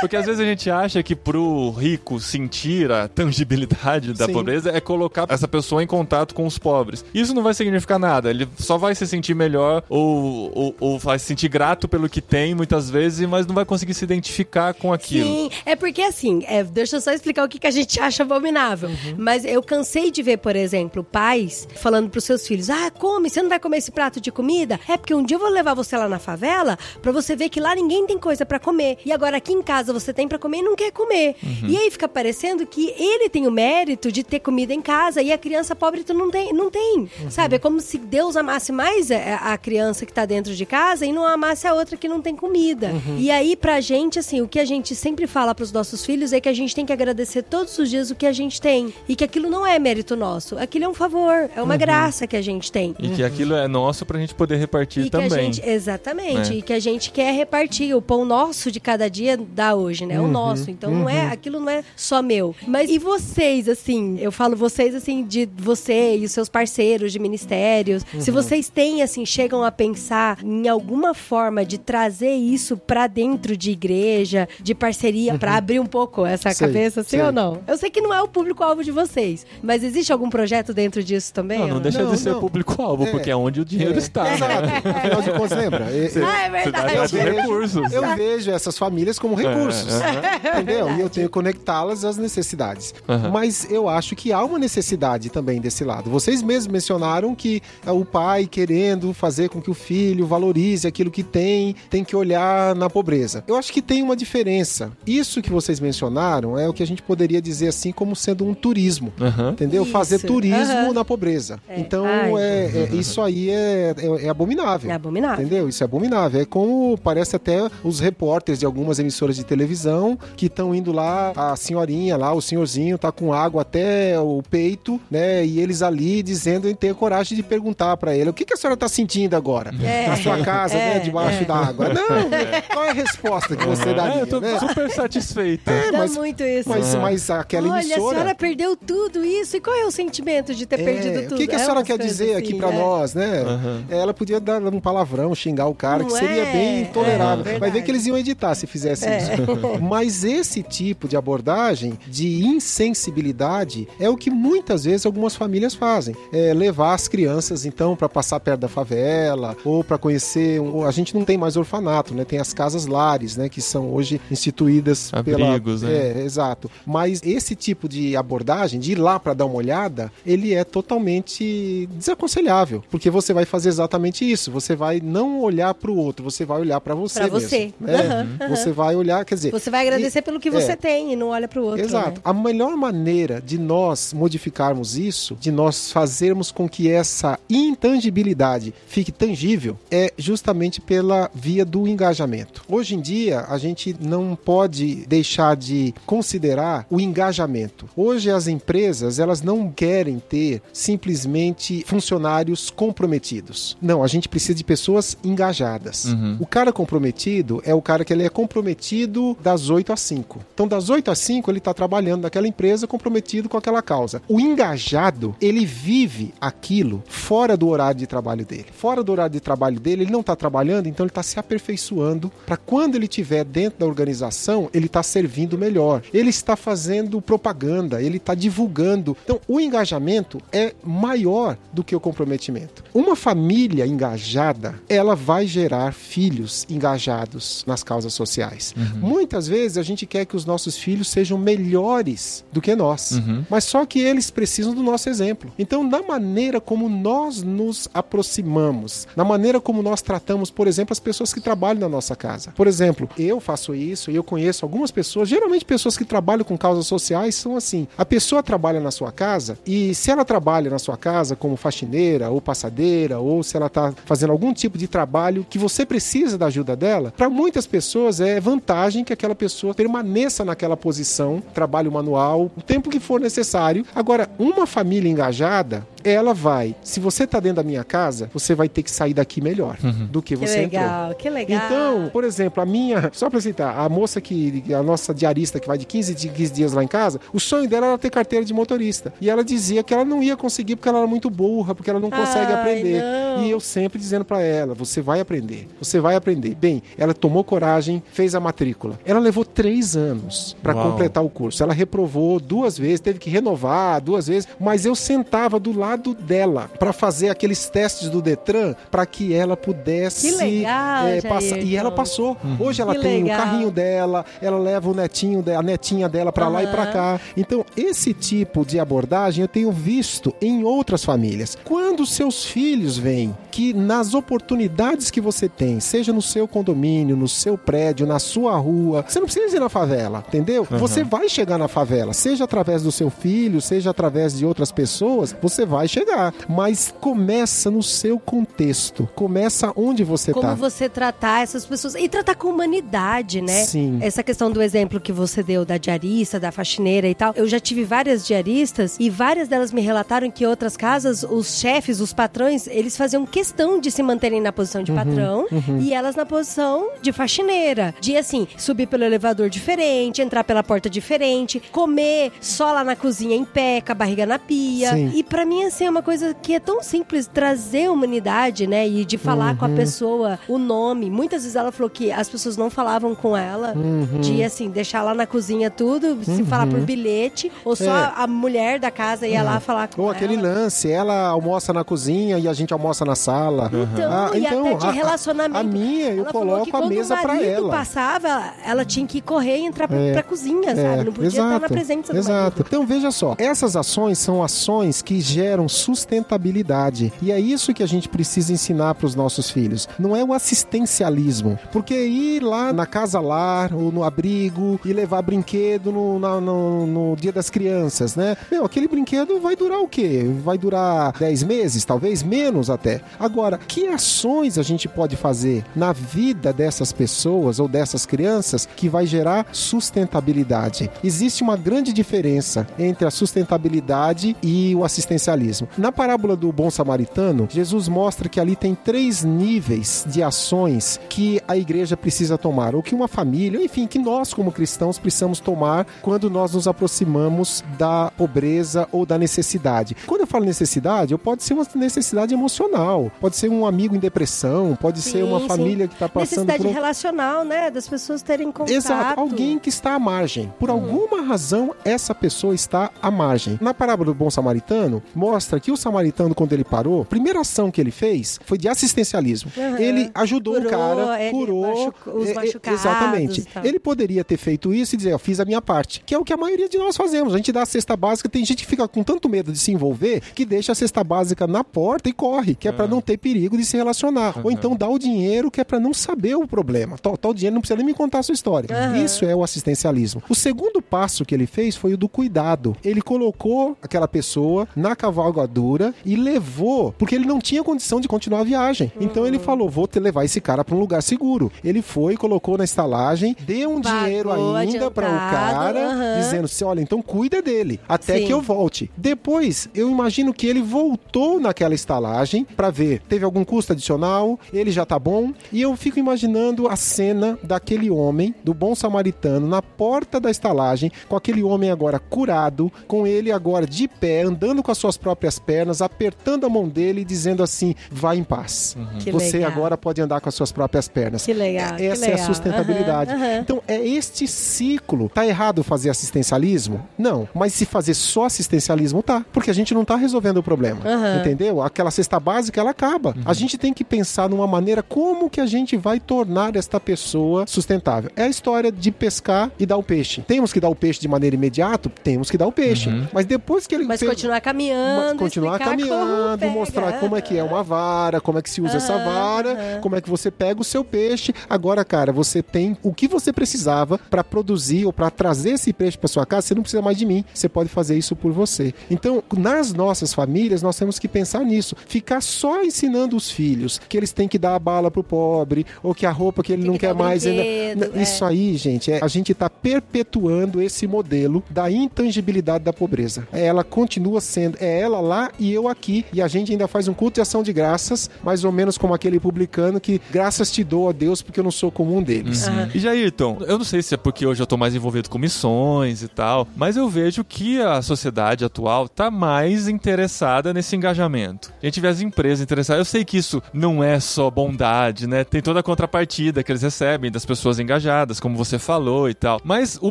porque 0.01 0.17
às 0.17 0.27
vezes 0.27 0.41
a 0.41 0.45
gente 0.45 0.71
acha 0.71 1.03
que 1.03 1.15
pro 1.17 1.71
rico 1.71 2.19
sentir 2.21 2.91
a 2.91 3.09
tangibilidade 3.09 4.13
da 4.15 4.27
Sim. 4.27 4.33
pobreza 4.33 4.71
é 4.71 4.81
colocar 4.81 5.27
essa 5.29 5.47
pessoa 5.49 5.83
em 5.83 5.87
contato 5.87 6.35
com 6.35 6.47
os 6.47 6.59
pobres. 6.59 7.05
Isso 7.15 7.35
não 7.35 7.43
vai 7.43 7.55
significar 7.55 7.99
nada. 7.99 8.31
Ele 8.31 8.49
só 8.59 8.79
vai 8.79 8.95
se 8.95 9.07
sentir 9.07 9.35
melhor 9.35 9.83
ou, 9.89 10.51
ou, 10.55 10.75
ou 10.81 10.99
vai 10.99 11.19
se 11.19 11.27
sentir 11.27 11.49
grato 11.49 11.89
pelo 11.89 12.09
que 12.09 12.21
tem 12.21 12.55
muitas 12.55 12.89
vezes, 12.91 13.27
mas 13.29 13.47
não 13.47 13.55
vai 13.55 13.65
conseguir 13.65 13.95
se 13.95 14.05
identificar 14.05 14.75
com 14.75 14.93
aquilo. 14.93 15.27
Sim, 15.27 15.51
é 15.67 15.77
porque 15.77 16.03
assim, 16.03 16.43
é, 16.47 16.63
deixa 16.65 16.97
eu 16.97 17.01
só 17.01 17.13
explicar 17.13 17.45
o 17.45 17.49
que, 17.49 17.59
que 17.65 17.69
a 17.69 17.71
gente 17.71 17.99
acha 17.99 18.23
abominável. 18.23 18.91
Uhum. 18.91 19.15
Mas 19.17 19.43
eu 19.43 19.63
cansei 19.63 20.11
de 20.11 20.23
ver, 20.23 20.37
por 20.37 20.55
exemplo, 20.55 21.03
pais 21.03 21.67
falando 21.77 22.11
pros 22.11 22.25
seus 22.25 22.47
filhos: 22.47 22.69
ah, 22.69 22.91
come, 22.91 23.31
você 23.31 23.41
não 23.41 23.49
vai 23.49 23.59
comer 23.59 23.79
esse 23.79 23.91
prato 23.91 24.21
de 24.21 24.31
comida? 24.31 24.79
É 24.87 24.99
porque 24.99 25.15
um 25.15 25.23
dia 25.23 25.37
eu 25.37 25.41
vou 25.41 25.49
levar 25.49 25.73
você 25.73 25.97
lá 25.97 26.07
na 26.07 26.19
favela 26.19 26.79
pra 27.01 27.11
você 27.11 27.35
ver 27.35 27.49
que 27.49 27.59
lá 27.61 27.75
ninguém 27.75 28.07
tem 28.07 28.19
coisa 28.19 28.45
pra 28.45 28.59
comer. 28.59 28.99
E 29.03 29.11
agora 29.13 29.39
aqui 29.39 29.53
em 29.53 29.63
casa 29.63 29.95
você 29.95 30.13
tem 30.13 30.29
pra 30.29 30.39
comer 30.39 30.59
e 30.59 30.63
não 30.63 30.77
quer 30.77 30.93
comer. 30.93 31.37
Uhum. 31.43 31.71
E 31.71 31.77
aí 31.79 31.91
fica 31.91 32.07
parecendo 32.07 32.67
que 32.67 32.95
ele 32.99 33.31
tem 33.31 33.47
o 33.47 33.51
mérito 33.51 34.13
de 34.13 34.23
ter 34.23 34.41
comida 34.41 34.75
em 34.75 34.83
casa 34.83 35.23
e 35.23 35.33
a 35.33 35.39
criança 35.39 35.75
pobre 35.75 36.05
tu 36.05 36.13
não 36.13 36.31
tem. 36.31 36.53
Não 36.53 36.71
tem 36.71 36.85
Uhum. 36.95 37.31
Sabe? 37.31 37.57
É 37.57 37.59
como 37.59 37.81
se 37.81 37.99
Deus 37.99 38.37
amasse 38.37 38.73
mais 38.73 39.11
a, 39.11 39.53
a 39.53 39.59
criança 39.59 40.05
que 40.05 40.13
tá 40.13 40.25
dentro 40.25 40.55
de 40.55 40.67
casa 40.67 41.07
e 41.07 41.13
não 41.13 41.25
amasse 41.25 41.67
a 41.67 41.75
outra 41.75 41.97
que 41.97 42.09
não 42.09 42.21
tem 42.21 42.37
comida. 42.37 42.89
Uhum. 42.89 43.17
E 43.19 43.31
aí, 43.31 43.57
pra 43.57 43.81
gente, 43.81 44.19
assim, 44.19 44.41
o 44.41 44.49
que 44.49 44.59
a 44.59 44.65
gente 44.65 44.95
sempre 44.95 45.27
fala 45.27 45.55
pros 45.55 45.73
nossos 45.73 46.05
filhos 46.05 46.33
é 46.33 46.41
que 46.41 46.49
a 46.49 46.53
gente 46.53 46.75
tem 46.75 46.85
que 46.85 46.93
agradecer 46.93 47.43
todos 47.49 47.79
os 47.79 47.89
dias 47.91 48.11
o 48.11 48.15
que 48.15 48.27
a 48.27 48.33
gente 48.33 48.61
tem. 48.61 48.93
E 49.09 49.15
que 49.17 49.25
aquilo 49.25 49.49
não 49.51 49.67
é 49.67 49.79
mérito 49.79 50.17
nosso. 50.17 50.59
Aquilo 50.59 50.85
é 50.85 50.89
um 50.89 50.95
favor, 50.95 51.33
é 51.55 51.59
Uhum. 51.59 51.65
uma 51.65 51.77
graça 51.77 52.27
que 52.27 52.37
a 52.37 52.43
gente 52.43 52.71
tem. 52.73 52.95
E 52.99 53.09
que 53.11 53.23
aquilo 53.23 53.55
é 53.55 53.69
nosso 53.69 54.05
pra 54.07 54.19
gente 54.19 54.35
poder 54.35 54.57
repartir 54.57 55.07
E 55.07 55.11
também. 55.11 55.53
gente, 55.53 55.69
exatamente, 55.69 56.51
né? 56.51 56.57
e 56.57 56.63
que 56.63 56.73
a 56.73 56.81
gente 56.81 57.11
quer 57.11 57.33
repartir. 57.35 57.95
O 57.97 58.03
pão 58.03 58.25
nosso 58.25 58.71
de 58.71 58.81
cada 58.81 59.09
dia 59.09 59.37
dá 59.37 59.75
hoje, 59.75 60.07
né? 60.07 60.15
É 60.15 60.21
o 60.21 60.27
nosso. 60.29 60.71
Então 60.71 60.91
não 60.91 61.09
é, 61.09 61.29
aquilo 61.29 61.61
não 61.61 61.69
é 61.71 61.85
só 61.97 62.23
meu. 62.23 62.55
Mas 62.67 62.91
e 62.91 62.99
vocês, 62.99 63.69
assim, 63.69 64.19
eu 64.21 64.33
falo 64.33 64.57
vocês, 64.57 64.95
assim, 64.95 65.25
de 65.25 65.49
você 65.57 66.17
e 66.17 66.25
os 66.25 66.33
seus 66.33 66.49
parceiros 66.49 67.13
de 67.13 67.19
ministérios. 67.19 68.05
Se 68.21 68.31
vocês 68.31 68.69
têm, 68.69 69.03
assim, 69.03 69.25
chegam 69.27 69.63
a 69.63 69.71
pensar 69.71 70.39
em 70.43 70.69
alguma 70.69 71.15
forma 71.15 71.65
de 71.65 71.79
trazer 71.79 72.35
isso 72.35 72.77
pra 72.77 73.07
dentro 73.07 73.57
de 73.57 73.71
igreja, 73.71 74.49
de 74.63 74.75
parceria, 74.75 75.39
pra 75.39 75.57
abrir 75.57 75.81
um 75.81 75.87
pouco 75.87 76.25
essa 76.25 76.51
Sei, 76.51 76.67
cabeça, 76.67 77.03
sim 77.03 77.11
sei. 77.11 77.23
ou 77.23 77.33
não? 77.35 77.61
Eu 77.67 77.77
sei 77.77 77.91
que 77.91 78.01
não 78.01 78.15
é 78.15 78.23
o 78.23 78.29
público-alvo 78.29 78.83
de 78.85 78.91
vocês, 78.91 79.45
mas 79.63 79.83
existe 79.83 80.13
algum 80.13 80.31
projeto 80.31 80.73
dentro 80.73 81.03
disso 81.03 81.33
também? 81.35 81.59
Não, 81.59 81.67
ou 81.67 81.75
não 81.75 81.81
deixa 81.81 82.03
Não, 82.03 82.13
de 82.13 82.19
ser 82.19 82.31
não. 82.31 82.41
público-alvo, 82.41 83.05
É. 83.05 83.11
porque 83.11 83.31
é 83.31 83.37
onde 83.37 83.61
o 83.61 83.65
dinheiro 83.65 83.95
É, 83.95 83.99
está. 83.99 84.25
né? 84.25 84.35
Exato. 84.35 84.89
Afinal 84.89 85.23
de 85.23 85.31
contas, 85.33 85.59
lembra? 85.59 85.85
Eu- 85.91 86.27
Ah, 86.27 86.43
é 86.47 86.51
verdade. 86.51 87.09
De 87.11 87.17
vejo- 87.17 87.37
recursos. 87.37 87.93
Eu 87.93 88.17
vejo 88.17 88.51
essas 88.51 88.79
famílias 88.79 89.19
como 89.19 89.35
recursos. 89.35 89.93
É, 90.01 90.61
Entendeu? 90.61 90.77
verdade. 90.85 90.99
E 90.99 91.01
eu 91.03 91.11
tenho 91.11 91.27
que 91.27 91.33
conectá-las 91.33 92.05
às 92.05 92.17
necessidades. 92.17 92.95
Aham. 93.09 93.31
Mas 93.31 93.71
eu 93.71 93.89
acho 93.89 94.15
que 94.15 94.33
há 94.33 94.43
uma 94.45 94.59
necessidade 94.59 95.29
também 95.31 95.61
desse 95.61 95.83
lado. 95.85 96.09
Vocês 96.11 96.43
mesmos 96.43 96.73
mencionaram 96.73 97.35
que 97.35 97.61
é, 97.87 97.91
o 97.91 98.05
pai 98.05 98.47
querendo 98.47 99.13
fazer 99.13 99.49
com 99.49 99.61
que 99.61 99.71
o 99.71 99.75
filho 99.75 100.27
valorize 100.27 100.87
aquilo 100.87 101.11
que 101.11 101.23
tem, 101.23 101.75
tem 101.91 102.05
que 102.05 102.15
olhar 102.15 102.75
na 102.75 102.89
pobreza. 102.89 103.43
Eu 103.49 103.57
acho 103.57 103.73
que 103.73 103.83
tem 103.83 104.03
uma 104.03 104.15
diferença. 104.17 104.93
Isso 105.07 105.43
que 105.43 105.51
vocês 105.51 105.81
mencionaram 105.81 106.59
é 106.59 106.69
o 106.69 106.73
que 106.73 106.83
a 106.83 106.87
gente 106.87 107.03
poderia 107.03 107.24
dizer 107.29 107.69
assim 107.69 107.93
como 107.93 108.15
sendo 108.17 108.45
um 108.47 108.55
turismo. 108.55 109.13
Aham. 109.21 109.51
Entendeu? 109.51 109.83
Isso. 109.83 109.93
Fazer 109.93 110.19
turismo 110.21 110.73
Aham. 110.73 110.93
na 110.93 111.05
pobreza. 111.05 111.59
É. 111.69 111.79
Então, 111.81 112.05
Ai, 112.05 112.33
é, 112.37 112.89
é- 112.93 112.95
isso 112.95 113.21
aí 113.23 113.51
é, 113.51 113.95
é- 113.97 114.27
é 114.27 114.29
abominável. 114.29 114.91
É 114.91 114.95
abominável. 114.95 115.45
Entendeu? 115.45 115.69
Isso 115.69 115.83
é 115.83 115.87
abominável. 115.87 116.41
É 116.41 116.45
como 116.45 116.99
parece 116.99 117.37
até 117.37 117.69
os 117.83 118.01
repórteres 118.01 118.59
de 118.61 118.67
algumas 118.67 118.99
emissoras 118.99 119.37
de 119.37 119.45
televisão 119.45 120.19
que 120.37 120.47
estão 120.47 120.75
indo 120.75 120.93
lá, 120.93 121.33
a 121.37 121.57
senhorinha 121.57 122.17
lá, 122.17 122.33
o 122.33 122.41
senhorzinho 122.41 122.97
tá 122.99 123.11
com 123.13 123.33
água 123.33 123.63
até 123.63 124.19
o 124.21 124.43
peito, 124.49 125.01
né? 125.11 125.45
E 125.45 125.61
eles 125.61 125.83
ali 125.83 126.23
dizendo 126.23 126.69
em 126.69 126.75
ter 126.75 126.95
coragem 126.95 127.37
de 127.37 127.43
perguntar 127.43 127.97
pra 127.97 128.15
ele: 128.17 128.31
o 128.31 128.33
que, 128.33 128.45
que 128.45 128.55
a 128.55 128.57
senhora 128.57 128.77
tá 128.77 128.89
sentindo 128.89 129.35
agora? 129.35 129.71
É. 129.83 130.09
Na 130.09 130.17
sua 130.17 130.39
casa, 130.43 130.75
É, 130.75 130.95
né? 130.95 130.99
Debaixo 131.01 131.43
é. 131.43 131.45
da 131.45 131.55
água. 131.57 131.89
Não, 131.89 132.09
qual 132.73 132.85
é 132.85 132.91
a 132.91 132.93
resposta 132.93 133.57
que 133.57 133.67
você 133.67 133.91
É, 133.91 133.95
daria? 133.95 134.21
eu 134.21 134.27
tô 134.27 134.41
né? 134.41 134.59
super 134.59 134.91
satisfeita. 134.91 135.71
É, 135.71 135.93
Dá 135.93 135.99
mas- 135.99 136.17
muito 136.17 136.43
isso. 136.43 136.69
Mas, 136.69 136.95
É. 136.95 136.99
mas 137.15 137.31
aquela 137.31 137.69
Olha, 137.69 137.79
a 137.81 137.83
emissora. 137.85 138.11
senhora 138.19 138.35
perdeu 138.35 138.77
tudo 138.77 139.25
isso. 139.25 139.57
E 139.57 139.61
qual 139.61 139.75
é 139.77 139.85
o 139.87 139.91
sentimento 139.91 140.55
de 140.55 140.67
ter 140.67 140.81
É, 140.81 140.85
perdido 140.85 141.23
tudo? 141.23 141.35
O 141.35 141.39
que, 141.39 141.47
que 141.47 141.53
a 141.55 141.57
É 141.57 141.59
senhora 141.59 141.81
umas 141.81 141.87
quer 141.87 141.99
dizer 141.99 142.31
assim, 142.31 142.39
aqui 142.39 142.55
pra 142.55 142.71
né? 142.71 142.79
nós, 142.79 143.15
né? 143.15 143.41
Aham. 143.41 143.85
Ela 143.89 144.13
podia 144.15 144.41
dar 144.41 144.63
um 144.63 144.81
palavrão, 144.81 145.35
xingar 145.35 145.67
o 145.67 145.75
cara, 145.75 146.03
Não 146.03 146.07
que 146.11 146.13
seria 146.19 146.43
é? 146.45 146.53
bem 146.53 146.85
tolerável. 146.87 147.47
É, 147.55 147.59
Vai 147.59 147.71
ver 147.71 147.83
que 147.83 147.91
eles 147.91 148.07
iam 148.07 148.17
editar 148.19 148.55
se 148.55 148.67
fizesse 148.67 149.07
É. 149.07 149.19
isso. 149.19 149.33
Mas 149.83 150.25
esse 150.25 150.63
tipo 150.63 151.07
de 151.09 151.17
abordagem 151.17 151.99
de 152.07 152.45
insensibilidade 152.45 153.89
é 153.99 154.09
o 154.09 154.17
que 154.17 154.31
muitas 154.31 154.85
vezes 154.85 155.07
algumas 155.07 155.35
famílias 155.35 155.75
fazem. 155.75 156.15
É 156.33 156.53
levar 156.55 156.95
as 156.95 157.09
crianças, 157.09 157.65
então, 157.65 157.95
para 157.97 158.09
passar 158.09 158.41
perto 158.41 158.61
da 158.61 158.69
favela 158.69 159.57
ou 159.65 159.83
para 159.85 159.99
conhecer. 159.99 160.61
um- 160.61 160.85
A 160.85 160.91
gente 160.91 161.15
não 161.15 161.25
tem 161.25 161.37
mais 161.39 161.57
orfanato, 161.57 162.15
né? 162.15 162.25
Tem 162.25 162.39
as 162.39 162.53
casas 162.53 162.87
lares, 162.87 163.37
né? 163.37 163.49
Que 163.49 163.61
são 163.61 163.93
hoje 163.93 164.21
instituídas 164.31 165.11
Abrigos, 165.13 165.81
pela. 165.81 165.93
né? 165.93 165.99
É, 166.21 166.23
exato. 166.25 166.71
Mas 166.87 167.04
esse 167.09 167.55
tipo 167.55 167.89
de 167.89 168.17
abordagem, 168.17 168.81
de 168.81 168.93
ir 168.93 168.97
lá 168.99 169.19
para 169.19 169.35
dar 169.35 169.47
uma 169.47 169.57
olhada, 169.57 170.13
ele 170.27 170.55
é 170.55 170.65
totalmente 170.65 171.89
desaconselhável, 171.93 172.83
porque 172.91 173.11
você 173.11 173.33
vai 173.33 173.45
fazer 173.45 173.69
exatamente 173.69 174.31
isso. 174.31 174.51
Você 174.51 174.75
vai 174.77 175.01
não 175.03 175.41
olhar 175.41 175.75
para 175.75 175.91
o 175.91 175.97
outro, 175.97 176.25
você 176.25 176.45
vai 176.45 176.61
olhar 176.61 176.81
para 176.81 176.95
você 176.95 177.21
mesmo, 177.21 177.41
você. 177.41 177.73
né? 177.81 178.27
Aham. 178.41 178.49
Você 178.57 178.73
vai 178.73 178.95
olhar, 178.97 179.25
quer 179.25 179.35
dizer, 179.35 179.51
Você 179.51 179.71
vai 179.71 179.83
agradecer 179.87 180.23
pelo 180.23 180.41
que 180.41 180.51
você 180.51 180.73
é. 180.73 180.77
tem 180.77 181.13
e 181.13 181.17
não 181.17 181.29
olha 181.29 181.49
pro 181.49 181.65
outro. 181.65 181.85
Exato. 181.85 182.11
né? 182.11 182.17
A 182.25 182.33
melhor 182.33 182.77
maneira 182.77 183.41
de 183.41 183.59
nós 183.59 184.13
modificarmos 184.13 184.97
isso, 184.97 185.37
de 185.41 185.51
nós 185.51 185.93
fazermos 185.93 186.51
com 186.51 186.69
que 186.69 186.91
essa 186.91 187.39
intangibilidade 187.49 188.75
fique 188.87 189.13
tangível, 189.13 189.77
é 189.91 190.13
justamente 190.17 190.81
pela 190.81 191.31
via 191.35 191.65
do 191.65 191.87
engajamento. 191.87 192.63
Hoje 192.69 192.95
em 192.95 193.01
dia, 193.01 193.41
a 193.49 193.59
gente 193.59 193.95
não 194.01 194.37
pode 194.37 195.07
deixar 195.07 195.57
de 195.57 195.95
considerar 196.07 196.87
o 196.95 197.01
engajamento. 197.01 197.89
Hoje 197.97 198.31
as 198.31 198.47
empresas, 198.47 199.19
elas 199.19 199.43
não 199.43 199.69
querem 199.69 200.21
ter 200.21 200.63
simplesmente 200.73 201.85
funcionários 201.85 202.71
comprometidos. 202.71 203.77
Não, 203.83 204.05
a 204.05 204.07
gente 204.07 204.29
precisa 204.29 204.55
de 204.55 204.63
pessoas 204.63 205.19
engajadas. 205.25 206.05
Uhum. 206.05 206.37
O 206.39 206.47
cara 206.47 206.73
comprometido 206.73 207.61
é 207.65 207.75
o 207.75 207.83
cara 207.83 208.05
que 208.05 208.13
ele 208.13 208.23
é 208.23 208.29
comprometido 208.29 209.37
das 209.43 209.71
8 209.71 209.93
às 209.93 210.01
5. 210.03 210.39
Então, 210.55 210.69
das 210.69 210.89
8 210.89 211.11
às 211.11 211.19
5, 211.19 211.51
ele 211.51 211.59
está 211.59 211.75
trabalhando 211.75 212.23
naquela 212.23 212.47
empresa 212.47 212.87
comprometido 212.87 213.49
com 213.49 213.57
aquela 213.57 213.83
causa. 213.83 214.23
O 214.29 214.39
engajado, 214.39 215.35
ele 215.41 215.67
vive 215.67 216.33
aquilo 216.41 217.03
fora 217.09 217.57
do 217.57 217.67
horário 217.67 217.99
de 217.99 218.07
trabalho 218.07 218.47
dele. 218.47 218.67
Fora 218.73 219.03
do 219.03 219.11
horário 219.11 219.33
de 219.33 219.41
trabalho 219.41 219.81
dele, 219.81 220.05
ele 220.05 220.13
não 220.13 220.21
está 220.21 220.37
trabalhando, 220.37 220.87
então 220.87 221.05
ele 221.05 221.11
está 221.11 221.25
se 221.25 221.41
aperfeiçoando 221.41 222.31
para 222.47 222.57
quando 222.57 222.95
ele 222.95 223.07
estiver 223.07 223.45
dentro 223.45 223.81
da 223.81 223.87
organização, 223.87 224.71
ele 224.73 224.87
está 224.87 225.03
servindo 225.03 225.59
melhor. 225.59 226.01
Ele 226.13 226.31
está 226.31 226.55
fazendo 226.55 226.84
propaganda, 227.23 228.03
ele 228.03 228.17
está 228.19 228.35
divulgando. 228.35 229.17
Então, 229.25 229.41
o 229.49 229.61
engajamento 229.61 230.41
é 230.53 230.75
maior 230.83 231.57
do 231.73 231.83
que 231.85 231.95
o 231.95 232.01
comprometimento. 232.01 232.83
Uma 232.95 233.17
família 233.17 233.87
engajada, 233.87 234.75
ela 234.89 235.15
vai 235.15 235.47
gerar 235.47 235.93
filhos 235.93 236.67
engajados 236.69 237.65
nas 237.67 237.83
causas 237.83 238.13
sociais. 238.15 238.75
Muitas 238.97 239.47
vezes 239.47 239.79
a 239.79 239.83
gente 239.83 240.07
quer 240.07 240.25
que 240.25 240.37
os 240.37 240.45
nossos 240.45 240.77
filhos 240.77 241.09
sejam 241.09 241.37
melhores 241.39 242.45
do 242.53 242.61
que 242.61 242.75
nós, 242.75 243.13
Uhum. 243.13 243.45
mas 243.51 243.65
só 243.65 243.85
que 243.87 243.99
eles 244.01 244.31
precisam 244.31 244.75
do 244.75 244.83
nosso 244.83 245.09
exemplo. 245.09 245.53
Então, 245.59 245.83
na 245.89 246.03
maneira 246.03 246.61
como 246.61 246.89
nós 246.89 247.43
nos 247.43 247.89
aproximamos, 247.95 249.07
na 249.17 249.25
maneira 249.25 249.61
como 249.61 249.83
nós 249.83 250.03
tratamos, 250.03 250.51
por 250.51 250.67
exemplo, 250.67 250.93
as 250.93 250.99
pessoas 251.01 251.33
que 251.33 251.41
trabalham 251.41 251.81
na 251.81 251.89
nossa 251.89 252.17
casa. 252.17 252.53
Por 252.57 252.67
exemplo, 252.67 253.09
eu 253.19 253.41
faço 253.41 253.75
isso 253.75 254.11
e 254.11 254.17
eu 254.17 254.25
conheço 254.25 254.65
algumas 254.65 254.91
pessoas, 254.91 255.29
geralmente 255.29 255.65
pessoas 255.65 255.97
que 255.97 256.05
trabalham 256.05 256.45
com 256.45 256.57
causas 256.57 256.74
causas 256.75 256.87
sociais 256.87 257.35
são 257.35 257.57
assim: 257.57 257.87
a 257.97 258.05
pessoa 258.05 258.43
trabalha 258.43 258.81
na 258.81 258.91
sua 258.91 259.13
casa 259.13 259.59
e 259.67 259.95
se 259.95 260.11
ela 260.11 260.25
trabalha 260.25 260.71
na 260.71 260.79
sua 260.79 260.97
casa 260.97 261.37
como 261.37 261.57
faxineira 261.57 262.31
ou 262.31 262.41
passadeira 262.41 263.19
ou 263.19 263.43
se 263.43 263.57
ela 263.57 263.67
está 263.67 263.93
fazendo 264.05 264.31
algum 264.31 264.53
tipo 264.53 264.77
de 264.79 264.89
trabalho 264.89 265.47
que 265.49 265.59
você 265.59 265.87
precisa 265.87 266.37
da 266.37 266.47
ajuda 266.47 266.75
dela, 266.77 267.13
para 267.17 267.29
muitas 267.31 267.67
pessoas 267.67 268.21
é 268.21 268.41
vantagem 268.41 269.05
que 269.05 269.13
aquela 269.13 269.35
pessoa 269.35 269.75
permaneça 269.75 270.45
naquela 270.45 270.77
posição, 270.77 271.43
trabalho 271.53 271.91
manual, 271.93 272.51
o 272.57 272.63
tempo 272.63 272.91
que 272.91 273.01
for 273.01 273.21
necessário. 273.21 273.85
Agora, 273.95 274.29
uma 274.39 274.67
família 274.67 275.11
engajada, 275.11 275.87
ela 276.03 276.35
vai. 276.35 276.75
Se 276.83 277.01
você 277.01 277.27
tá 277.27 277.41
dentro 277.41 277.57
da 277.57 277.63
minha 277.63 277.85
casa, 277.85 278.29
você 278.33 278.55
vai 278.55 278.69
ter 278.69 278.83
que 278.83 278.91
sair 278.91 279.15
daqui 279.15 279.41
melhor 279.41 279.77
Uhum. 279.83 280.07
do 280.07 280.21
que 280.23 280.35
Que 280.37 280.47
você 280.47 280.59
legal, 280.61 281.03
entrou. 281.05 281.15
que 281.17 281.31
legal. 281.31 281.63
Então, 281.67 282.11
por 282.13 282.25
exemplo, 282.25 282.63
a 282.63 282.67
minha, 282.67 283.11
só 283.13 283.31
pra 283.31 283.41
citar, 283.41 283.79
a 283.79 283.89
moça 283.89 284.21
que, 284.21 284.63
a 284.75 284.83
nossa 284.83 285.15
diarista 285.15 285.59
que 285.61 285.67
vai 285.67 285.79
de 285.79 285.85
15, 285.87 286.15
de 286.15 286.29
15 286.29 286.53
dias 286.55 286.73
lá 286.73 286.83
em 286.83 286.89
casa, 286.89 287.21
o 287.33 287.41
sonho 287.41 287.69
dela 287.69 287.87
era 287.89 287.99
ter 287.99 288.11
carteira 288.11 288.45
de 288.45 288.53
motorista. 288.55 289.13
E 289.21 289.29
ela 289.29 289.45
dizia 289.45 289.83
que 289.83 289.93
ela 289.93 290.05
não 290.05 290.23
ia 290.23 290.37
conseguir 290.37 290.77
porque 290.77 290.89
ela 290.89 290.99
era 290.99 291.07
muito 291.07 291.29
burra, 291.31 291.75
porque 291.75 291.91
ela 291.91 292.01
não 292.01 292.11
consegue 292.11 292.53
Ai, 292.53 292.61
aprender. 292.61 293.03
não. 293.03 293.45
E 293.45 293.51
eu 293.51 293.59
sempre 293.61 293.99
dizendo 293.99 294.25
pra 294.25 294.41
ela, 294.41 294.75
você 294.75 295.01
vai 295.01 295.21
aprender, 295.21 295.69
você 295.81 295.99
vai 296.01 296.15
aprender. 296.15 296.55
Bem, 296.55 296.83
ela 296.97 297.13
tomou 297.13 297.43
coragem, 297.45 298.03
fez 298.13 298.35
a 298.35 298.41
matrícula. 298.41 298.99
Ela 299.05 299.19
levou 299.21 299.45
três 299.45 299.97
anos 299.97 300.57
pra 300.63 300.75
Uau. 300.75 300.91
completar 300.91 301.25
o 301.25 301.29
curso. 301.29 301.63
Ela 301.63 301.73
reprovou 301.75 302.39
duas 302.39 302.79
vezes, 302.79 303.01
teve 303.01 303.19
que 303.19 303.29
renovar 303.31 304.01
duas 304.01 304.27
vezes, 304.29 304.49
mas 304.61 304.85
eu 304.87 304.95
sentava 304.95 305.59
do 305.59 305.77
lado 305.77 306.15
dela 306.15 306.71
pra 306.79 306.93
fazer 306.93 307.29
aqueles 307.29 307.69
testes 307.69 308.09
do 308.09 308.23
Detran 308.23 308.75
pra 308.91 309.05
que 309.05 309.35
ela 309.35 309.57
pudesse 309.57 310.31
Que 310.31 310.37
legal, 310.37 311.07
é, 311.07 311.21
Jair, 311.21 311.29
passar. 311.29 311.59
E 311.59 311.77
ela 311.77 311.91
passou. 311.91 312.37
Hoje 312.61 312.81
ela 312.83 312.95
Que 312.95 313.01
tem 313.01 313.23
legal. 313.25 313.39
o 313.39 313.43
carrinho 313.43 313.71
dela, 313.71 314.25
ela 314.41 314.59
leva 314.59 314.91
o 314.91 314.95
netinho, 314.95 315.45
a 315.57 315.63
netinha 315.63 316.09
dela 316.09 316.33
pra 316.45 316.53
lá 316.53 316.63
e 316.63 316.67
pra 316.67 316.83
Aham. 316.85 316.93
cá. 316.93 317.21
Então, 317.37 317.65
esse 317.77 318.13
tipo 318.15 318.65
de 318.65 318.79
abordagem 318.79 319.43
eu 319.43 319.49
tenho 319.49 319.71
visto 319.73 320.35
em 320.41 320.65
outras 320.65 321.05
famílias. 321.05 321.57
Quando 321.65 322.07
seus 322.07 322.45
filhos 322.45 322.97
veem 322.97 323.37
que 323.55 323.73
nas 323.73 324.15
oportunidades 324.15 325.13
que 325.13 325.21
você 325.21 325.49
tem, 325.49 325.79
seja 325.79 326.13
no 326.13 326.21
seu 326.21 326.49
condomínio, 326.49 327.17
no 327.17 327.29
seu 327.29 327.57
prédio, 327.57 328.05
na 328.05 328.19
sua 328.19 328.57
rua, 328.57 329.05
você 329.07 329.21
não 329.21 329.27
precisa 329.27 329.57
ir 329.57 329.61
na 329.61 329.69
favela, 329.69 330.25
entendeu? 330.27 330.67
Você 330.69 331.05
vai 331.05 331.29
chegar 331.29 331.57
na 331.57 331.69
favela, 331.69 332.13
seja 332.13 332.43
através 332.43 332.83
do 332.83 332.91
seu 332.91 333.11
filho, 333.11 333.61
seja 333.61 333.91
através 333.91 334.37
de 334.37 334.45
outras 334.45 334.73
pessoas, 334.73 335.33
você 335.41 335.65
vai 335.65 335.87
chegar. 335.87 336.35
Mas 336.49 336.93
começa 337.01 337.71
no 337.71 337.81
seu 337.81 338.19
contexto, 338.19 339.09
começa 339.15 339.73
onde 339.77 340.03
você 340.03 340.33
Como 340.33 340.49
tá. 340.49 340.55
você 340.55 340.89
tratar 340.89 341.45
essas 341.45 341.65
pessoas 341.65 341.95
e 341.95 342.09
tratar 342.09 342.35
com 342.35 342.49
humanidade, 342.49 343.41
né? 343.41 343.63
Sim. 343.67 344.01
Essa 344.03 344.25
questão 344.25 344.51
do 344.51 344.61
exemplo 344.61 345.01
que 345.01 345.13
você 345.13 345.45
deu 345.45 345.65
da 345.65 345.79
diarista, 345.79 346.41
da 346.41 346.51
faxineira 346.51 347.07
e 347.07 347.15
tal. 347.15 347.33
Eu 347.37 347.47
já 347.47 347.61
tive 347.61 347.85
várias 347.85 348.27
diaristas 348.27 348.97
e 348.99 349.09
várias 349.09 349.47
delas 349.47 349.71
me 349.71 349.81
relataram 349.81 350.29
que 350.29 350.43
em 350.43 350.47
outras 350.49 350.77
casas, 350.77 351.23
os 351.23 351.61
chefes, 351.61 352.01
os 352.01 352.13
patrões, 352.13 352.67
eles 352.67 352.97
faziam 352.97 353.25
questão 353.45 353.79
de 353.79 353.91
se 353.91 354.03
manterem 354.03 354.41
na 354.41 354.51
posição 354.51 354.81
Uhum, 354.81 354.85
de 354.87 354.93
patrão 354.93 355.47
e 355.83 355.93
elas 355.93 356.17
na 356.17 356.25
posição 356.25 356.89
de 357.03 357.13
faxineira. 357.13 357.95
De 358.01 358.17
assim, 358.17 358.49
subir 358.57 358.87
pelo 358.87 359.05
elevador 359.05 359.51
diferente, 359.51 360.23
entrar 360.23 360.43
pela 360.45 360.63
porta 360.63 360.89
diferente, 360.89 361.61
comer 361.71 362.33
só 362.41 362.73
lá 362.73 362.83
na 362.83 362.97
cozinha 362.97 363.37
em 363.37 363.45
pé, 363.45 363.83
com 363.83 363.93
a 363.93 363.95
barriga 363.95 364.25
na 364.25 364.39
pia. 364.39 364.93
Sim. 364.93 365.13
E 365.15 365.23
pra 365.23 365.45
mim, 365.45 365.63
assim, 365.65 365.85
é 365.85 365.91
uma 365.91 366.01
coisa 366.03 366.33
que 366.33 366.55
é 366.55 366.59
tão 366.61 366.83
simples 366.83 367.27
trazer 367.27 367.91
humanidade, 367.91 368.67
né? 368.67 368.89
E 368.89 369.05
de 369.05 369.19
falar 369.19 369.57
com 369.59 369.67
a 369.67 369.69
pessoa 369.69 370.39
o 370.49 370.57
nome. 370.59 371.11
Muitas 371.11 371.43
vezes 371.43 371.55
ela 371.55 371.71
falou 371.71 371.91
que 371.91 372.11
as 372.11 372.29
pessoas 372.31 372.57
não 372.57 372.71
falavam 372.71 373.15
com 373.15 373.37
ela, 373.37 373.75
de 374.23 374.43
assim, 374.43 374.71
deixar 374.71 375.03
lá 375.03 375.13
na 375.15 375.27
cozinha 375.27 375.71
tudo, 375.71 376.19
se 376.25 376.43
falar 376.45 376.67
por 376.67 376.81
bilhete, 376.81 377.53
ou 377.63 377.77
só 377.77 377.95
É. 377.95 378.13
a 378.17 378.27
mulher 378.27 378.79
da 378.81 378.91
casa 378.91 379.27
ia 379.27 379.43
lá 379.43 379.61
falar 379.61 379.89
com 379.89 380.01
Ou 380.01 380.09
ela. 380.09 380.17
aquele 380.17 380.37
lance, 380.37 380.91
ela 380.91 381.27
almoça 381.29 381.73
na 381.75 381.85
cozinha 381.85 382.39
e 382.39 382.49
a 382.49 382.53
gente 382.55 382.73
almoça 382.73 383.05
na 383.05 383.15
sala. 383.15 383.34
Então, 383.67 384.13
Ah, 384.13 384.31
e 384.37 384.47
até 384.47 384.75
de 384.77 384.87
a- 384.87 384.91
relacionamento. 384.91 385.57
A, 385.59 385.63
minha, 385.63 386.11
eu 386.11 386.25
coloco 386.27 386.69
a 386.69 386.71
quando 386.71 386.89
mesa 386.89 387.17
marido 387.17 387.45
ela. 387.45 387.71
passava, 387.71 388.53
ela 388.65 388.85
tinha 388.85 389.07
que 389.07 389.21
correr 389.21 389.59
e 389.59 389.65
entrar 389.67 389.91
É. 389.93 390.13
pra 390.13 390.23
cozinha, 390.23 390.75
sabe? 390.75 391.05
Não 391.05 391.13
podia 391.13 391.29
estar 391.29 391.61
na 391.61 391.69
presença 391.69 392.13
do 392.13 392.19
exato. 392.19 392.65
Então 392.67 392.87
veja 392.87 393.11
só, 393.11 393.35
essas 393.39 393.77
ações 393.77 394.19
são 394.19 394.43
ações 394.43 395.03
que 395.03 395.21
geram 395.21 395.69
sustentabilidade 395.69 397.13
e 397.21 397.31
é 397.33 397.39
isso 397.39 397.73
que 397.75 397.83
a 397.83 397.87
gente 397.87 398.09
precisa 398.09 398.53
ensinar 398.53 398.95
para 398.95 399.07
os 399.07 399.15
nossos 399.15 399.51
filhos. 399.51 399.89
Não 399.99 400.15
é 400.17 400.25
o 400.25 400.33
assistencialismo, 400.33 401.59
porque 401.73 401.95
ir 401.95 402.43
lá 402.43 402.73
na 402.73 402.87
casa 402.87 403.21
lar 403.21 403.73
ou 403.75 403.91
no 403.93 404.05
abrigo 404.05 404.81
e 404.85 404.93
levar 404.93 405.23
brinquedo 405.23 405.93
no, 405.93 406.19
na- 406.19 406.41
no- 406.41 406.87
no 406.87 407.17
dia 407.17 407.33
das 407.33 407.51
crianças, 407.51 408.17
né? 408.17 408.37
Meu, 408.51 408.65
aquele 408.65 408.89
brinquedo 408.89 409.41
vai 409.41 409.57
durar 409.57 409.79
o 409.81 409.89
quê? 409.89 410.25
Vai 410.45 410.59
durar 410.59 411.13
10 411.19 411.43
meses, 411.43 411.85
talvez 411.85 412.23
menos 412.23 412.71
até. 412.71 413.01
Agora, 413.25 413.57
que 413.57 413.87
ações 413.89 414.59
a 414.59 414.63
gente 414.63 414.87
pode 414.87 415.17
fazer 415.17 415.65
na 415.75 415.95
vida 415.95 416.53
dessas 416.53 416.93
pessoas 416.93 417.59
ou 417.59 417.67
dessas 417.67 418.05
crianças 418.05 418.69
que 418.77 418.87
vai 418.87 419.07
gerar 419.07 419.47
sustentabilidade? 419.51 420.91
Existe 421.03 421.43
uma 421.43 421.57
grande 421.57 421.91
diferença 421.91 422.67
entre 422.79 423.07
a 423.07 423.11
sustentabilidade 423.11 424.37
e 424.43 424.75
o 424.75 424.85
assistencialismo. 424.85 425.67
Na 425.79 425.91
parábola 425.91 426.37
do 426.37 426.53
bom 426.53 426.71
samaritano, 426.71 427.49
Jesus 427.51 427.89
mostra 427.89 428.29
que 428.29 428.39
ali 428.39 428.55
tem 428.55 428.75
três 428.75 429.25
níveis 429.25 430.05
de 430.07 430.23
ações 430.23 431.01
que 431.09 431.41
a 431.49 431.57
igreja 431.57 431.97
precisa 431.97 432.37
tomar, 432.37 432.75
ou 432.75 432.83
que 432.83 432.95
uma 432.95 433.09
família, 433.09 433.65
enfim, 433.65 433.87
que 433.87 433.99
nós 433.99 434.35
como 434.35 434.53
cristãos 434.53 434.99
precisamos 434.99 435.41
tomar 435.41 435.87
quando 436.03 436.29
nós 436.29 436.53
nos 436.53 436.69
aproximamos 436.69 437.65
da 437.79 438.13
pobreza 438.19 438.87
ou 438.93 439.07
da 439.07 439.17
necessidade. 439.17 439.97
Quando 440.07 440.21
eu 440.21 440.27
falo 440.27 440.45
necessidade, 440.45 441.13
eu 441.13 441.19
pode 441.19 441.43
ser 441.43 441.55
uma 441.55 441.67
necessidade 441.75 442.35
emocional, 442.35 443.11
pode 443.21 443.37
ser 443.37 443.49
um 443.49 443.67
amigo 443.67 443.95
em 443.95 443.99
depressão, 443.99 444.77
pode 444.81 445.01
ser 445.01 445.23
uma 445.23 445.41
Sim, 445.41 445.49
família 445.49 445.85
sim. 445.85 445.89
que 445.89 445.95
está 445.95 446.09
passando 446.09 446.47
Necessidade 446.47 446.63
por 446.63 446.73
relacional, 446.73 447.45
né? 447.45 447.71
Das 447.71 447.89
pessoas 447.89 448.23
terem 448.23 448.51
contato. 448.51 448.75
Exato, 448.75 449.21
alguém 449.21 449.59
que 449.59 449.69
está 449.69 449.95
à 449.95 449.99
margem. 449.99 450.53
Por 450.59 450.71
alguma 450.71 451.23
razão, 451.23 451.75
essa 451.85 452.15
pessoa 452.15 452.55
está 452.55 452.91
à 453.01 453.11
margem. 453.11 453.59
Na 453.61 453.75
parábola 453.75 454.07
do 454.07 454.15
bom 454.15 454.31
samaritano, 454.31 455.03
mostra 455.15 455.59
que 455.61 455.71
o 455.71 455.77
samaritano, 455.77 456.35
quando 456.35 456.53
ele 456.53 456.65
parou, 456.65 457.03
a 457.03 457.05
primeira 457.05 457.41
ação 457.41 457.71
que 457.71 457.81
ele 457.81 457.91
fez 457.91 458.39
foi 458.45 458.59
de 458.59 458.69
assistencialismo. 458.69 459.51
Aham. 459.57 459.79
Ele 459.79 460.11
ajudou 460.15 460.55
Curou, 460.55 460.69
o 460.69 460.71
cara, 460.71 461.31
curou. 461.31 461.67
machucou 461.67 462.17
os 462.19 462.29
é, 462.29 462.31
é, 462.31 462.35
machucados 462.35 462.81
Exatamente. 462.81 463.43
tal. 463.53 463.65
Ele 463.65 463.79
poderia 463.79 464.25
ter 464.25 464.37
feito 464.37 464.73
isso 464.73 464.95
e 464.95 464.99
dizer, 464.99 465.13
eu 465.13 465.19
fiz 465.19 465.41
a 465.41 465.45
minha 465.45 465.61
parte. 465.63 466.03
Que 466.05 466.15
é 466.15 466.19
o 466.19 466.25
que 466.25 466.33
a 466.33 466.37
maioria 466.37 466.69
de 466.69 466.79
nós 466.79 466.97
fazemos. 466.97 467.35
A 467.35 467.37
gente 467.37 467.53
dá 467.53 467.63
a 467.63 467.67
cesta 467.67 467.97
básica, 467.97 468.29
tem 468.29 468.45
gente 468.45 468.65
que 468.65 468.67
fica 468.67 468.87
com 468.89 469.03
tanto 469.03 469.29
medo 469.29 469.53
de 469.53 469.59
se 469.59 469.73
envolver 469.73 470.23
que 470.35 470.45
deixa 470.45 470.73
a 470.73 470.75
cesta 470.75 471.03
básica 471.03 471.47
na 471.47 471.63
porta 471.65 472.09
e 472.09 472.13
corre, 472.13 472.55
que 472.55 472.69
é 472.69 472.73
pra 472.73 472.87
não 472.95 473.01
ter 473.01 473.19
perigo 473.19 473.57
de 473.57 473.65
se 473.65 473.77
relacionar. 473.77 474.41
Ou 474.43 474.51
então 474.51 474.77
dá 474.77 474.89
o 474.89 474.99
dinheiro 474.99 475.51
que 475.51 475.61
é 475.61 475.65
pra 475.65 475.81
não 475.81 475.93
saber 475.93 476.37
o 476.37 476.47
problema. 476.47 476.97
Tal, 476.99 477.17
tal 477.17 477.35
dinheiro 477.35 477.55
não 477.55 477.61
precisa 477.61 477.77
nem 477.77 477.87
me 477.87 477.95
contar 477.95 478.21
a 478.21 478.23
sua 478.23 478.35
história. 478.35 478.69
Aham. 478.75 479.05
Isso 479.05 479.25
é 479.25 479.35
o 479.35 479.43
assistencialismo. 479.43 480.23
O 480.29 480.35
segundo 480.35 480.81
passo 480.81 481.25
que 481.25 481.35
ele 481.35 481.47
fez 481.47 481.77
foi 481.77 481.95
o 481.95 481.97
do 481.97 482.09
cuidado. 482.09 482.77
Ele 482.85 483.03
colocou 483.03 483.77
aquela 483.83 484.07
pessoa 484.07 484.69
na 484.77 484.95
cavalgadura 484.95 485.95
e 486.05 486.17
levou, 486.17 486.93
porque 486.93 487.15
ele 487.15 487.27
não 487.27 487.39
tinha 487.39 487.63
condição 487.63 488.01
de 488.01 488.09
continuar 488.09 488.41
a 488.41 488.45
viagem. 488.45 488.93
Então 489.01 489.27
ele 489.27 489.39
falou: 489.39 489.69
vou 489.69 489.87
te 489.87 489.99
levar 489.99 490.25
esse 490.25 490.41
cara 490.41 490.65
pra 490.65 490.75
um 490.75 490.79
lugar 490.79 491.03
seguro. 491.03 491.51
Ele 491.63 491.83
foi, 491.83 492.17
colocou 492.17 492.57
na 492.57 492.65
estalagem, 492.65 493.37
deu 493.41 493.71
um 493.71 493.81
Pagou 493.81 494.01
dinheiro 494.01 494.33
ainda 494.55 494.91
para 494.91 495.09
o 495.09 495.31
cara, 495.31 496.17
dizendo 496.19 496.45
assim: 496.45 496.65
olha, 496.65 496.81
então 496.81 497.03
cuida 497.03 497.43
dele, 497.43 497.81
até 497.89 498.19
Sim. 498.19 498.27
que 498.27 498.33
eu 498.33 498.41
volte. 498.41 498.91
Depois, 498.97 499.69
eu 499.75 499.91
imagino 499.91 500.33
que 500.33 500.47
ele 500.47 500.63
voltou 500.63 501.41
naquela 501.41 501.75
estalagem 501.75 502.45
pra 502.45 502.71
ver, 502.71 502.84
teve 503.09 503.25
algum 503.25 503.45
custo 503.45 503.73
adicional, 503.73 504.39
ele 504.53 504.71
já 504.71 504.85
tá 504.85 504.99
bom, 504.99 505.33
e 505.53 505.63
eu 505.63 505.77
fico 505.77 505.99
imaginando 505.99 506.69
a 506.69 506.77
cena 506.77 507.39
daquele 507.43 507.91
homem, 507.91 508.35
do 508.45 508.53
bom 508.55 508.75
samaritano, 508.75 509.47
na 509.47 509.61
porta 509.63 510.21
da 510.21 510.31
estalagem, 510.31 510.91
com 511.09 511.17
aquele 511.17 511.43
homem 511.43 511.71
agora 511.71 511.99
curado, 511.99 512.73
com 512.87 513.07
ele 513.07 513.31
agora 513.33 513.67
de 513.67 513.89
pé, 513.89 514.23
andando 514.23 514.63
com 514.63 514.71
as 514.71 514.79
suas 514.79 514.97
próprias 514.97 515.39
pernas, 515.39 515.83
apertando 515.83 516.47
a 516.47 516.49
mão 516.49 516.69
dele 516.69 517.03
e 517.03 517.05
dizendo 517.05 517.43
assim: 517.43 517.75
vá 517.91 518.15
em 518.15 518.25
paz. 518.25 518.77
Que 519.01 519.11
Você 519.13 519.39
legal. 519.39 519.53
agora 519.53 519.77
pode 519.77 520.01
andar 520.01 520.21
com 520.21 520.29
as 520.29 520.35
suas 520.35 520.53
próprias 520.53 520.89
pernas. 520.89 521.25
Que 521.25 521.33
legal, 521.33 521.77
que 521.77 521.85
Essa 521.85 522.07
é 522.07 522.09
a 522.09 522.11
legal. 522.13 522.27
sustentabilidade. 522.27 523.11
Aham, 523.13 523.23
aham. 523.25 523.39
Então, 523.41 523.63
é 523.67 523.79
este 523.87 524.27
ciclo. 524.27 525.09
Tá 525.09 525.27
errado 525.27 525.63
fazer 525.63 525.91
assistencialismo? 525.91 526.87
Não. 526.99 527.29
Mas 527.35 527.53
se 527.55 527.65
fazer 527.65 527.95
só 527.95 528.25
assistencialismo, 528.25 529.03
tá. 529.03 529.25
Porque 529.33 529.51
a 529.51 529.55
gente 529.55 529.75
não 529.75 529.85
tá 529.85 529.97
resolvendo 529.97 530.39
o 530.39 530.43
problema. 530.43 530.81
Entendeu? 531.21 531.63
Aquela 531.63 531.91
cesta 531.91 532.19
básica, 532.19 532.61
ela 532.61 532.74
acaba. 532.75 533.15
A 533.25 533.33
gente 533.33 533.57
tem 533.57 533.73
que 533.73 533.85
pensar 533.85 534.29
numa 534.29 534.47
maneira 534.47 534.83
como 534.83 535.31
que 535.31 535.41
a 535.41 535.47
gente 535.47 535.77
vai 535.77 536.01
tornar 536.01 536.57
esta 536.57 536.81
pessoa 536.81 537.45
sustentável. 537.47 538.11
É 538.17 538.25
a 538.25 538.29
história 538.29 538.71
de 538.73 538.91
pescar 538.91 539.51
e 539.59 539.65
dar 539.65 539.77
o 539.77 539.83
peixe. 539.83 540.23
Temos 540.27 540.53
que 540.53 540.61
dar 540.61 540.69
o 540.69 540.75
peixe 540.75 541.01
de 541.01 541.09
maneira 541.09 541.37
imediata? 541.37 541.89
Temos 542.03 542.31
que 542.31 542.37
dar 542.37 542.47
o 542.47 542.53
peixe. 542.53 542.91
Mas 543.13 543.27
depois 543.27 543.67
que 543.67 543.75
ele 543.75 543.85
Mas 543.85 544.01
pe- 544.01 544.07
continuar 544.07 544.41
caminhando, 544.41 545.11
mas 545.11 545.19
continuar 545.19 545.59
como 545.59 545.71
caminhando, 545.71 546.39
pega. 546.41 546.53
mostrar 546.53 546.93
como 547.01 547.17
é 547.17 547.21
que 547.21 547.39
é 547.39 547.43
uma 547.45 547.63
vara, 547.63 548.21
como 548.21 548.39
é 548.39 548.43
que 548.43 548.51
se 548.51 548.61
usa 548.61 548.77
essa 548.77 548.95
Aham, 548.95 549.05
vara, 549.05 549.79
como 549.81 549.97
é 549.97 550.01
que 550.01 550.11
você 550.11 550.31
pega 550.31 550.61
o 550.61 550.65
seu 550.65 550.85
peixe. 550.85 551.33
Agora, 551.49 551.85
cara, 551.85 552.13
você 552.13 552.43
tem 552.43 552.77
o 552.83 552.93
que 552.93 553.07
você 553.07 553.33
precisava 553.33 553.99
para 553.99 554.25
produzir 554.25 554.85
ou 554.85 554.93
para 554.93 555.11
trazer 555.11 555.51
esse 555.51 555.73
peixe 555.73 555.97
para 555.97 556.09
sua 556.09 556.27
casa, 556.27 556.49
você 556.49 556.55
não 556.55 556.63
precisa 556.63 556.83
mais 556.83 556.97
de 556.99 557.07
mim. 557.07 557.25
Você 557.33 557.49
pode 557.49 557.69
fazer 557.69 557.97
isso 557.97 558.17
por 558.17 558.33
você. 558.33 558.75
Então, 558.91 559.23
nas 559.37 559.73
nossas 559.73 560.13
famílias, 560.13 560.63
nós 560.63 560.77
temos 560.79 560.99
que 560.99 561.07
pensar 561.09 561.45
nisso. 561.45 561.77
Ficar 561.87 562.21
só 562.21 562.63
ensinando 562.65 563.17
os 563.17 563.31
filhos 563.31 563.81
que 563.89 563.97
eles 563.97 564.13
têm 564.13 564.27
que 564.29 564.39
dar 564.39 564.55
a 564.55 564.59
bala 564.59 564.91
pro 564.91 565.03
pobre 565.05 565.65
ou 565.83 565.95
que 565.95 566.07
a 566.07 566.11
roupa 566.11 566.43
que 566.43 566.53
ele 566.53 566.63
Tem 566.63 566.67
não 566.71 566.75
que 566.75 566.81
quer 566.87 566.95
mais. 566.95 567.27
ainda- 567.27 567.43
é. 567.43 568.03
Isso 568.03 568.25
aí, 568.25 568.57
gente, 568.57 568.91
é, 568.93 569.01
a 569.03 569.09
gente 569.09 569.33
está 569.33 569.49
perpetuando 569.51 570.61
esse 570.61 570.87
modelo 570.87 571.43
da 571.51 571.71
intangibilidade 571.71 572.65
da 572.65 572.73
pobreza. 572.73 573.27
Ela 573.33 573.63
continua 573.65 574.21
sendo, 574.21 574.57
é 574.61 574.81
ela 574.81 575.01
lá 575.01 575.31
e 575.39 575.53
eu 575.53 575.69
aqui. 575.69 576.05
E 576.13 576.21
a 576.23 576.29
gente 576.29 576.53
ainda 576.53 576.67
faz 576.69 576.89
um 576.89 576.95
culto 576.95 577.15
de 577.17 577.21
ação 577.21 577.43
de 577.43 577.53
graças, 577.53 578.11
mais 578.23 578.45
ou 578.45 578.53
menos 578.53 578.77
como 578.79 578.95
aquele 578.95 579.19
publicano 579.21 579.81
que 579.81 580.01
graças 580.11 580.51
te 580.51 580.63
dou 580.65 580.89
a 580.89 580.93
Deus 580.93 581.23
porque 581.23 581.39
eu 581.41 581.45
não 581.45 581.51
sou 581.51 581.71
como 581.71 581.97
um 581.97 582.03
deles. 582.03 582.47
E 582.75 582.79
Jairton, 582.79 583.39
eu 583.47 583.59
não 583.59 583.65
sei 583.65 583.83
se 583.83 583.95
é 583.95 583.97
porque 583.97 584.27
hoje 584.27 584.43
eu 584.43 584.47
tô 584.47 584.57
mais 584.57 584.75
envolvido 584.75 585.09
com 585.09 585.19
missões 585.19 586.03
e 586.03 586.09
tal, 586.09 586.47
mas 586.57 586.77
eu 586.77 586.89
vejo 586.89 587.23
que 587.25 587.61
a 587.61 587.81
sociedade 587.83 588.45
atual 588.45 588.89
tá 588.89 589.11
mais 589.11 589.69
interessada 589.69 590.53
nesse 590.53 590.75
engajamento. 590.77 591.53
A 591.63 591.67
gente 591.67 591.81
vê 591.81 591.89
as 591.89 592.01
empresas 592.01 592.41
interessadas. 592.55 592.79
Eu 592.79 592.85
sei 592.85 593.05
que 593.05 593.17
isso 593.17 593.43
não 593.53 593.83
é 593.83 594.01
só 594.01 594.31
bondade, 594.31 595.07
né? 595.07 595.25
Tem 595.25 595.43
toda 595.43 595.61
a 595.61 595.63
contrapartida 595.63 596.43
que 596.43 596.51
eles 596.51 596.63
recebem 596.63 597.11
das 597.11 597.27
pessoas 597.27 597.59
engajadas, 597.59 598.19
como 598.19 598.37
você 598.37 598.59
falou 598.59 599.09
e 599.09 599.15
tal. 599.15 599.41
Mas 599.45 599.79
o 599.81 599.91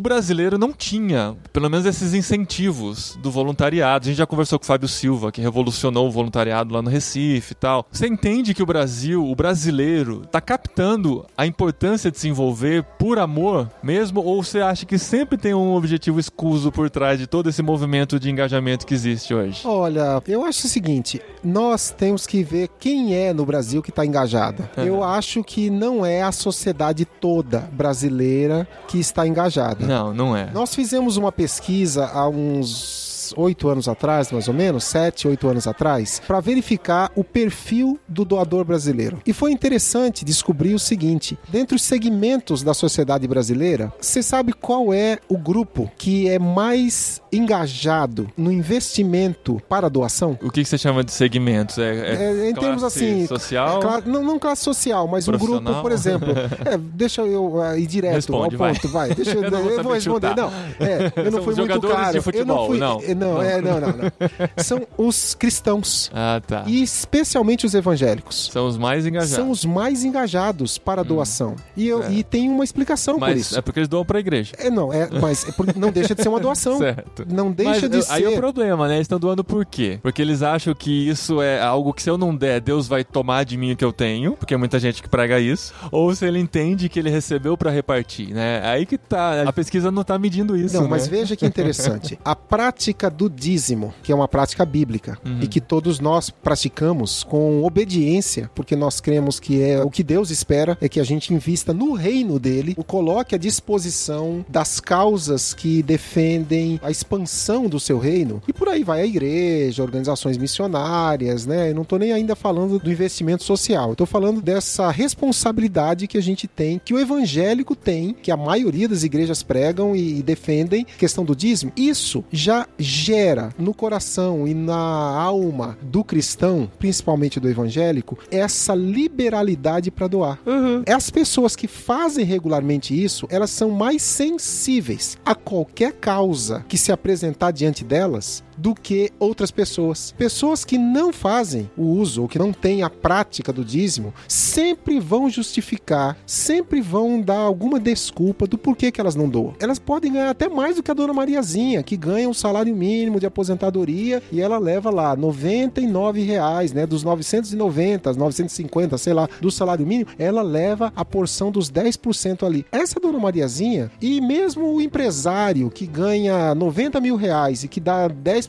brasileiro 0.00 0.58
não 0.58 0.72
tinha, 0.72 1.36
pelo 1.52 1.70
menos, 1.70 1.86
esses 1.86 2.14
incentivos 2.14 3.18
do 3.22 3.30
voluntariado. 3.30 4.06
A 4.06 4.08
gente 4.08 4.18
já 4.18 4.26
conversou 4.26 4.58
com 4.58 4.64
o 4.64 4.66
Fábio 4.66 4.88
Silva, 4.88 5.30
que 5.30 5.40
revolucionou 5.40 6.08
o 6.08 6.10
voluntariado 6.10 6.74
lá 6.74 6.82
no 6.82 6.90
Recife 6.90 7.52
e 7.52 7.54
tal. 7.54 7.86
Você 7.90 8.06
entende 8.06 8.54
que 8.54 8.62
o 8.62 8.66
Brasil, 8.66 9.24
o 9.24 9.34
brasileiro, 9.34 10.22
tá 10.30 10.40
captando 10.40 11.24
a 11.36 11.46
importância 11.46 12.10
de 12.10 12.18
se 12.18 12.28
envolver 12.28 12.82
por 12.98 13.18
amor 13.18 13.70
mesmo? 13.82 14.20
Ou 14.20 14.42
você 14.42 14.60
acha 14.60 14.86
que 14.86 14.98
sempre 14.98 15.36
tem 15.36 15.54
um 15.54 15.74
objetivo 15.74 16.18
escuso 16.18 16.72
por 16.72 16.90
trás 16.90 17.18
de 17.18 17.26
todo 17.26 17.48
esse 17.48 17.62
movimento 17.62 18.18
de 18.18 18.30
engajamento 18.30 18.86
que 18.86 18.94
existe 18.94 19.34
hoje? 19.34 19.62
Olha, 19.64 20.22
eu 20.26 20.44
acho 20.44 20.66
o 20.66 20.70
seguinte: 20.70 21.20
nós 21.42 21.90
temos 21.90 22.26
que 22.26 22.42
ver 22.54 22.68
quem 22.78 23.16
é 23.16 23.32
no 23.32 23.44
Brasil 23.44 23.82
que 23.82 23.90
está 23.90 24.06
engajado. 24.06 24.68
Eu 24.76 25.02
acho 25.02 25.42
que 25.42 25.68
não 25.68 26.06
é 26.06 26.22
a 26.22 26.30
sociedade 26.30 27.04
toda 27.04 27.68
brasileira 27.72 28.68
que 28.86 28.96
está 29.00 29.26
engajada. 29.26 29.84
Não, 29.84 30.14
não 30.14 30.36
é. 30.36 30.50
Nós 30.52 30.72
fizemos 30.72 31.16
uma 31.16 31.32
pesquisa 31.32 32.06
há 32.06 32.28
uns 32.28 33.13
oito 33.36 33.68
anos 33.68 33.88
atrás, 33.88 34.30
mais 34.32 34.48
ou 34.48 34.54
menos, 34.54 34.84
sete, 34.84 35.26
oito 35.28 35.48
anos 35.48 35.66
atrás, 35.66 36.20
para 36.26 36.40
verificar 36.40 37.10
o 37.14 37.22
perfil 37.24 37.98
do 38.08 38.24
doador 38.24 38.64
brasileiro. 38.64 39.20
E 39.26 39.32
foi 39.32 39.52
interessante 39.52 40.24
descobrir 40.24 40.74
o 40.74 40.78
seguinte: 40.78 41.38
dentre 41.48 41.76
os 41.76 41.82
segmentos 41.82 42.62
da 42.62 42.74
sociedade 42.74 43.26
brasileira, 43.28 43.92
você 44.00 44.22
sabe 44.22 44.52
qual 44.52 44.92
é 44.92 45.18
o 45.28 45.36
grupo 45.38 45.90
que 45.96 46.28
é 46.28 46.38
mais 46.38 47.20
engajado 47.32 48.28
no 48.36 48.50
investimento 48.52 49.60
para 49.68 49.88
doação? 49.88 50.38
O 50.42 50.50
que 50.50 50.64
você 50.64 50.76
chama 50.78 51.02
de 51.04 51.12
segmentos? 51.12 51.78
É, 51.78 51.84
é 51.84 52.14
É, 52.44 52.50
em 52.50 52.54
termos 52.54 52.82
assim, 52.82 53.26
social? 53.26 53.80
cla- 53.80 54.02
não, 54.04 54.22
não 54.22 54.38
classe 54.38 54.62
social, 54.62 55.06
mas 55.08 55.26
um 55.28 55.32
grupo, 55.38 55.82
por 55.82 55.92
exemplo. 55.92 56.28
é, 56.64 56.76
deixa 56.78 57.22
eu 57.22 57.60
ah, 57.62 57.76
ir 57.78 57.86
direto 57.86 58.14
Responde, 58.14 58.54
ao 58.54 58.58
vai. 58.58 58.72
ponto, 58.74 58.88
vai. 58.88 59.14
Deixa 59.14 59.32
eu, 59.36 59.42
Eu 59.44 59.50
eu 59.70 59.82
vou 59.82 59.92
responder. 59.92 60.28
chutar. 60.28 60.36
Não, 60.36 60.52
é, 60.86 61.12
eu 61.26 61.30
não 61.30 61.42
fui 61.42 61.54
muito 61.54 61.80
claro. 61.80 62.12
de 62.12 62.20
futebol, 62.20 62.72
eu 62.72 62.78
não 62.78 62.98
fui, 63.00 63.08
não. 63.08 63.13
Não, 63.14 63.42
é, 63.42 63.60
não, 63.60 63.80
não, 63.80 63.88
não. 63.88 64.12
São 64.56 64.86
os 64.96 65.34
cristãos 65.34 66.10
Ah, 66.14 66.40
tá. 66.46 66.64
e 66.66 66.82
especialmente 66.82 67.64
os 67.66 67.74
evangélicos. 67.74 68.50
São 68.52 68.66
os 68.66 68.76
mais 68.76 69.06
engajados. 69.06 69.34
São 69.34 69.50
os 69.50 69.64
mais 69.64 70.04
engajados 70.04 70.78
para 70.78 71.00
a 71.00 71.04
doação. 71.04 71.56
E, 71.76 71.86
eu, 71.88 72.02
É. 72.02 72.12
e 72.12 72.22
tem 72.24 72.48
uma 72.48 72.64
explicação 72.64 73.14
por 73.14 73.20
Mas 73.28 73.40
isso. 73.40 73.58
é 73.58 73.62
porque 73.62 73.80
eles 73.80 73.88
doam 73.88 74.04
pra 74.04 74.18
igreja. 74.20 74.52
É, 74.58 74.70
não, 74.70 74.92
é, 74.92 75.08
mas 75.20 75.46
é 75.48 75.52
não 75.78 75.90
deixa 75.90 76.14
de 76.14 76.22
ser 76.22 76.28
uma 76.28 76.40
doação. 76.40 76.78
Certo. 76.84 77.24
Não 77.28 77.50
deixa 77.52 77.70
Mas, 77.82 77.90
de 77.90 77.96
eu- 77.96 78.02
ser. 78.02 78.12
Aí 78.12 78.24
é 78.24 78.28
o 78.28 78.36
problema, 78.36 78.86
né? 78.88 78.94
Eles 78.96 79.04
estão 79.04 79.18
doando 79.18 79.42
por 79.44 79.64
quê? 79.64 79.98
Porque 80.02 80.20
eles 80.20 80.42
acham 80.42 80.74
que 80.74 81.08
isso 81.08 81.40
é 81.40 81.60
algo 81.60 81.92
que 81.92 82.02
se 82.02 82.10
eu 82.10 82.18
não 82.18 82.34
der, 82.34 82.60
Deus 82.60 82.86
vai 82.88 83.04
tomar 83.04 83.44
de 83.44 83.56
mim 83.56 83.72
o 83.72 83.76
que 83.76 83.84
eu 83.84 83.92
tenho, 83.92 84.32
porque 84.32 84.54
é 84.54 84.56
muita 84.56 84.78
gente 84.78 85.02
que 85.02 85.08
prega 85.08 85.38
isso. 85.40 85.72
Ou 85.90 86.14
se 86.14 86.26
ele 86.26 86.38
entende 86.38 86.88
que 86.88 86.98
ele 86.98 87.10
recebeu 87.10 87.56
pra 87.56 87.70
repartir, 87.70 88.32
né? 88.34 88.60
Aí 88.64 88.84
que 88.86 88.98
tá. 88.98 89.42
A 89.42 89.52
pesquisa 89.52 89.90
não 89.90 90.02
tá 90.04 90.18
medindo 90.18 90.56
isso, 90.56 90.74
Não, 90.74 90.82
né? 90.84 90.88
mas 90.90 91.06
veja 91.06 91.36
que 91.36 91.46
interessante. 91.46 92.18
A 92.24 92.34
prática 92.34 93.03
do 93.08 93.28
dízimo, 93.28 93.92
que 94.02 94.12
é 94.12 94.14
uma 94.14 94.28
prática 94.28 94.64
bíblica 94.64 95.18
Uhum. 95.24 95.40
e 95.42 95.46
que 95.46 95.60
todos 95.60 96.00
nós 96.00 96.30
praticamos 96.30 97.22
com 97.24 97.62
obediência, 97.64 98.50
porque 98.54 98.74
nós 98.76 99.00
cremos 99.00 99.38
que 99.40 99.62
é 99.62 99.82
o 99.82 99.90
que 99.90 100.02
Deus 100.02 100.30
espera 100.30 100.76
é 100.80 100.88
que 100.88 101.00
a 101.00 101.04
gente 101.04 101.32
invista 101.32 101.72
no 101.72 101.92
reino 101.94 102.38
dele, 102.38 102.74
o 102.76 102.84
coloque 102.84 103.34
à 103.34 103.38
disposição 103.38 104.44
das 104.48 104.80
causas 104.80 105.54
que 105.54 105.82
defendem 105.82 106.80
a 106.82 106.90
expansão 106.90 107.68
do 107.68 107.78
seu 107.80 107.98
reino. 107.98 108.42
E 108.46 108.52
por 108.52 108.68
aí 108.68 108.84
vai 108.84 109.02
a 109.02 109.06
igreja, 109.06 109.82
organizações 109.82 110.36
missionárias, 110.36 111.46
né? 111.46 111.70
Eu 111.70 111.74
não 111.74 111.84
tô 111.84 111.96
nem 111.96 112.12
ainda 112.12 112.34
falando 112.34 112.78
do 112.78 112.90
investimento 112.90 113.44
social. 113.44 113.90
Eu 113.90 113.96
tô 113.96 114.06
falando 114.06 114.40
dessa 114.42 114.90
responsabilidade 114.90 116.06
que 116.06 116.18
a 116.18 116.22
gente 116.22 116.46
tem, 116.46 116.80
que 116.84 116.94
o 116.94 116.98
evangélico 116.98 117.74
tem, 117.74 118.14
que 118.14 118.30
a 118.30 118.36
maioria 118.36 118.88
das 118.88 119.02
igrejas 119.02 119.42
pregam 119.42 119.94
e 119.94 120.22
defendem, 120.22 120.84
questão 120.98 121.24
do 121.24 121.34
dízimo. 121.34 121.72
Isso 121.76 122.24
já 122.32 122.66
gera 122.94 123.52
no 123.58 123.74
coração 123.74 124.46
e 124.46 124.54
na 124.54 124.74
alma 124.76 125.76
do 125.82 126.04
cristão, 126.04 126.70
principalmente 126.78 127.40
do 127.40 127.48
evangélico, 127.48 128.18
essa 128.30 128.74
liberalidade 128.74 129.90
para 129.90 130.06
doar. 130.06 130.38
As 130.86 131.10
pessoas 131.10 131.56
que 131.56 131.66
fazem 131.66 132.24
regularmente 132.24 132.94
isso, 132.94 133.26
elas 133.30 133.50
são 133.50 133.70
mais 133.70 134.02
sensíveis 134.02 135.18
a 135.24 135.34
qualquer 135.34 135.92
causa 135.92 136.64
que 136.68 136.78
se 136.78 136.92
apresentar 136.92 137.50
diante 137.50 137.84
delas 137.84 138.42
do 138.56 138.74
que 138.74 139.10
outras 139.18 139.50
pessoas. 139.50 140.12
Pessoas 140.16 140.64
que 140.64 140.78
não 140.78 141.12
fazem 141.12 141.70
o 141.76 141.82
uso 141.82 142.22
ou 142.22 142.28
que 142.28 142.38
não 142.38 142.52
têm 142.52 142.82
a 142.82 142.90
prática 142.90 143.52
do 143.52 143.64
dízimo 143.64 144.12
sempre 144.28 145.00
vão 145.00 145.28
justificar, 145.28 146.16
sempre 146.26 146.80
vão 146.80 147.20
dar 147.20 147.38
alguma 147.38 147.78
desculpa 147.80 148.46
do 148.46 148.58
porquê 148.58 148.90
que 148.90 149.00
elas 149.00 149.14
não 149.14 149.28
doam. 149.28 149.54
Elas 149.60 149.78
podem 149.78 150.12
ganhar 150.12 150.30
até 150.30 150.48
mais 150.48 150.76
do 150.76 150.82
que 150.82 150.90
a 150.90 150.94
dona 150.94 151.12
Mariazinha, 151.12 151.82
que 151.82 151.96
ganha 151.96 152.28
um 152.28 152.34
salário 152.34 152.74
mínimo 152.74 153.20
de 153.20 153.26
aposentadoria 153.26 154.22
e 154.30 154.40
ela 154.40 154.58
leva 154.58 154.90
lá 154.90 155.16
99 155.16 156.22
reais, 156.22 156.72
né, 156.72 156.86
dos 156.86 157.02
990, 157.02 158.12
950, 158.12 158.98
sei 158.98 159.12
lá, 159.12 159.28
do 159.40 159.50
salário 159.50 159.86
mínimo, 159.86 160.10
ela 160.18 160.42
leva 160.42 160.92
a 160.94 161.04
porção 161.04 161.50
dos 161.50 161.70
10% 161.70 162.46
ali. 162.46 162.66
Essa 162.70 163.00
dona 163.00 163.18
Mariazinha 163.18 163.90
e 164.00 164.20
mesmo 164.20 164.74
o 164.74 164.80
empresário 164.80 165.70
que 165.70 165.86
ganha 165.86 166.54
90 166.54 167.00
mil 167.00 167.16
reais 167.16 167.64
e 167.64 167.68
que 167.68 167.80
dá 167.80 168.08
10% 168.08 168.43